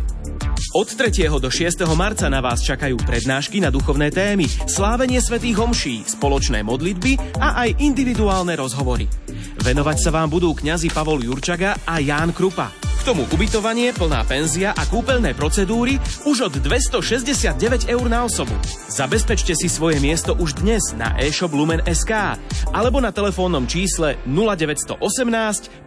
Od 0.71 0.87
3. 0.87 1.27
do 1.27 1.51
6. 1.51 1.83
marca 1.91 2.31
na 2.31 2.39
vás 2.39 2.63
čakajú 2.63 2.95
prednášky 3.03 3.59
na 3.59 3.67
duchovné 3.67 4.15
témy, 4.15 4.47
slávenie 4.47 5.19
svätých 5.19 5.59
homší, 5.59 6.07
spoločné 6.07 6.63
modlitby 6.63 7.35
a 7.35 7.67
aj 7.67 7.83
individuálne 7.83 8.55
rozhovory. 8.55 9.11
Venovať 9.59 9.97
sa 9.99 10.15
vám 10.15 10.31
budú 10.31 10.55
kňazi 10.55 10.95
Pavol 10.95 11.19
Jurčaga 11.19 11.83
a 11.83 11.99
Ján 11.99 12.31
Krupa. 12.31 12.80
K 13.01 13.17
tomu 13.17 13.25
ubytovanie, 13.33 13.97
plná 13.97 14.21
penzia 14.29 14.77
a 14.77 14.85
kúpeľné 14.85 15.33
procedúry 15.33 15.97
už 16.21 16.53
od 16.53 16.61
269 16.61 17.89
eur 17.89 18.05
na 18.05 18.29
osobu. 18.29 18.53
Zabezpečte 18.93 19.57
si 19.57 19.73
svoje 19.73 19.97
miesto 19.97 20.37
už 20.37 20.61
dnes 20.61 20.93
na 20.93 21.17
e-shop 21.17 21.49
Lumen 21.49 21.81
SK 21.81 22.37
alebo 22.69 23.01
na 23.01 23.09
telefónnom 23.09 23.65
čísle 23.65 24.21
0918 24.29 25.01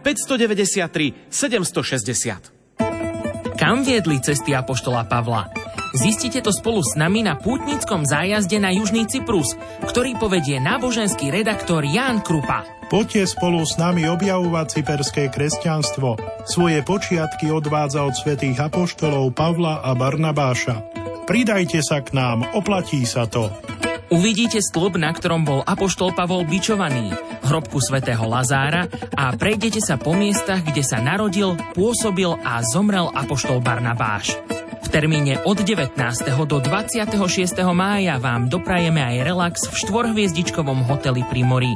593 0.03 1.31
760. 1.31 3.55
Kam 3.55 3.87
viedli 3.87 4.19
cesty 4.19 4.51
Apoštola 4.51 5.07
Pavla? 5.07 5.47
Zistite 5.95 6.43
to 6.43 6.51
spolu 6.51 6.83
s 6.83 6.99
nami 6.99 7.23
na 7.23 7.39
pútnickom 7.39 8.03
zájazde 8.03 8.59
na 8.59 8.67
Južný 8.75 9.07
Cyprus, 9.07 9.55
ktorý 9.87 10.19
povedie 10.19 10.59
náboženský 10.59 11.31
redaktor 11.31 11.87
Ján 11.87 12.19
Krupa. 12.19 12.67
Poďte 12.91 13.31
spolu 13.31 13.63
s 13.63 13.79
nami 13.79 14.03
objavovať 14.05 14.75
cyperské 14.75 15.23
kresťanstvo. 15.31 16.19
Svoje 16.45 16.83
počiatky 16.83 17.49
odvádza 17.49 18.03
od 18.03 18.13
svätých 18.13 18.59
apoštolov 18.59 19.33
Pavla 19.33 19.81
a 19.81 19.95
Barnabáša. 19.95 20.83
Pridajte 21.25 21.81
sa 21.81 22.03
k 22.03 22.13
nám, 22.13 22.43
oplatí 22.53 23.01
sa 23.07 23.25
to. 23.25 23.49
Uvidíte 24.13 24.61
stĺp, 24.61 25.01
na 25.01 25.09
ktorom 25.09 25.41
bol 25.41 25.65
Apoštol 25.65 26.13
Pavol 26.13 26.45
bičovaný, 26.45 27.09
hrobku 27.41 27.81
svätého 27.81 28.21
Lazára 28.29 28.85
a 29.17 29.33
prejdete 29.33 29.81
sa 29.81 29.97
po 29.97 30.13
miestach, 30.13 30.61
kde 30.61 30.85
sa 30.85 31.01
narodil, 31.01 31.57
pôsobil 31.73 32.29
a 32.45 32.61
zomrel 32.61 33.09
Apoštol 33.09 33.65
Barnabáš. 33.65 34.37
V 34.85 34.93
termíne 34.93 35.41
od 35.49 35.65
19. 35.65 35.97
do 36.45 36.57
26. 36.61 37.17
mája 37.73 38.21
vám 38.21 38.45
doprajeme 38.53 39.01
aj 39.01 39.15
relax 39.25 39.65
v 39.65 39.73
štvorhviezdičkovom 39.81 40.85
hoteli 40.85 41.25
pri 41.25 41.41
mori. 41.41 41.73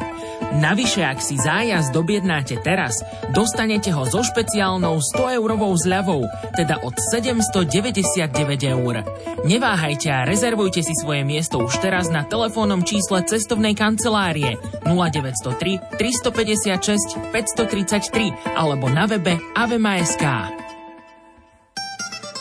Navyše, 0.54 1.02
ak 1.02 1.18
si 1.18 1.34
zájazd 1.42 1.90
dobjednáte 1.90 2.62
teraz, 2.62 3.02
dostanete 3.34 3.90
ho 3.98 4.06
so 4.06 4.22
špeciálnou 4.22 5.02
100-eurovou 5.02 5.74
zľavou, 5.82 6.22
teda 6.54 6.86
od 6.86 6.94
799 7.10 8.30
eur. 8.78 9.02
Neváhajte 9.42 10.14
a 10.14 10.30
rezervujte 10.30 10.86
si 10.86 10.94
svoje 10.94 11.26
miesto 11.26 11.66
už 11.66 11.82
teraz 11.82 12.14
na 12.14 12.22
telefónnom 12.30 12.86
čísle 12.86 13.26
cestovnej 13.26 13.74
kancelárie 13.74 14.62
0903 14.86 15.98
356 15.98 17.34
533 17.34 18.54
alebo 18.54 18.86
na 18.86 19.10
webe 19.10 19.42
avema.sk. 19.58 20.69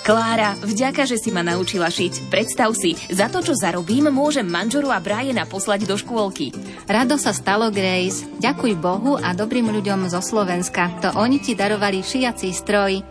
Klára, 0.09 0.57
vďaka, 0.65 1.05
že 1.05 1.21
si 1.21 1.29
ma 1.29 1.45
naučila 1.45 1.93
šiť. 1.93 2.33
Predstav 2.33 2.73
si, 2.73 2.97
za 3.13 3.29
to, 3.29 3.45
čo 3.45 3.53
zarobím, 3.53 4.09
môžem 4.09 4.49
manžoru 4.49 4.89
a 4.89 5.05
Briana 5.05 5.45
poslať 5.45 5.85
do 5.85 6.01
škôlky. 6.01 6.49
Rado 6.89 7.21
sa 7.21 7.37
stalo, 7.37 7.69
Grace. 7.69 8.25
Ďakuj 8.41 8.73
Bohu 8.81 9.21
a 9.21 9.37
dobrým 9.37 9.69
ľuďom 9.69 10.09
zo 10.09 10.25
Slovenska. 10.25 10.89
To 11.05 11.13
oni 11.21 11.45
ti 11.45 11.53
darovali 11.53 12.01
šiací 12.01 12.49
stroj. 12.57 13.05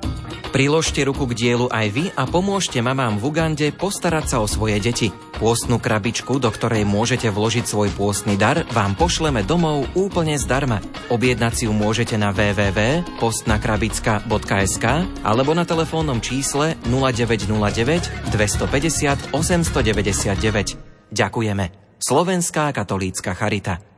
Priložte 0.57 1.05
ruku 1.05 1.29
k 1.29 1.37
dielu 1.37 1.69
aj 1.69 1.87
vy 1.93 2.09
a 2.17 2.25
pomôžte 2.25 2.81
mamám 2.81 3.21
v 3.21 3.29
Ugande 3.29 3.69
postarať 3.69 4.25
sa 4.25 4.41
o 4.41 4.49
svoje 4.49 4.81
deti. 4.81 5.13
Pôstnu 5.37 5.77
krabičku, 5.77 6.41
do 6.41 6.49
ktorej 6.49 6.81
môžete 6.81 7.29
vložiť 7.29 7.61
svoj 7.61 7.93
pôstny 7.93 8.41
dar, 8.41 8.65
vám 8.73 8.97
pošleme 8.97 9.45
domov 9.45 9.85
úplne 9.93 10.33
zdarma. 10.33 10.81
Objednať 11.13 11.53
si 11.53 11.69
ju 11.69 11.77
môžete 11.77 12.17
na 12.17 12.33
www.postnakrabicka.sk 12.33 14.85
alebo 15.21 15.53
na 15.53 15.61
telefónnom 15.61 16.25
čísle 16.25 16.73
0909 16.89 18.33
250 18.33 19.37
899. 19.37 21.13
Ďakujeme. 21.13 21.65
Slovenská 22.01 22.73
katolícka 22.73 23.37
charita. 23.37 23.96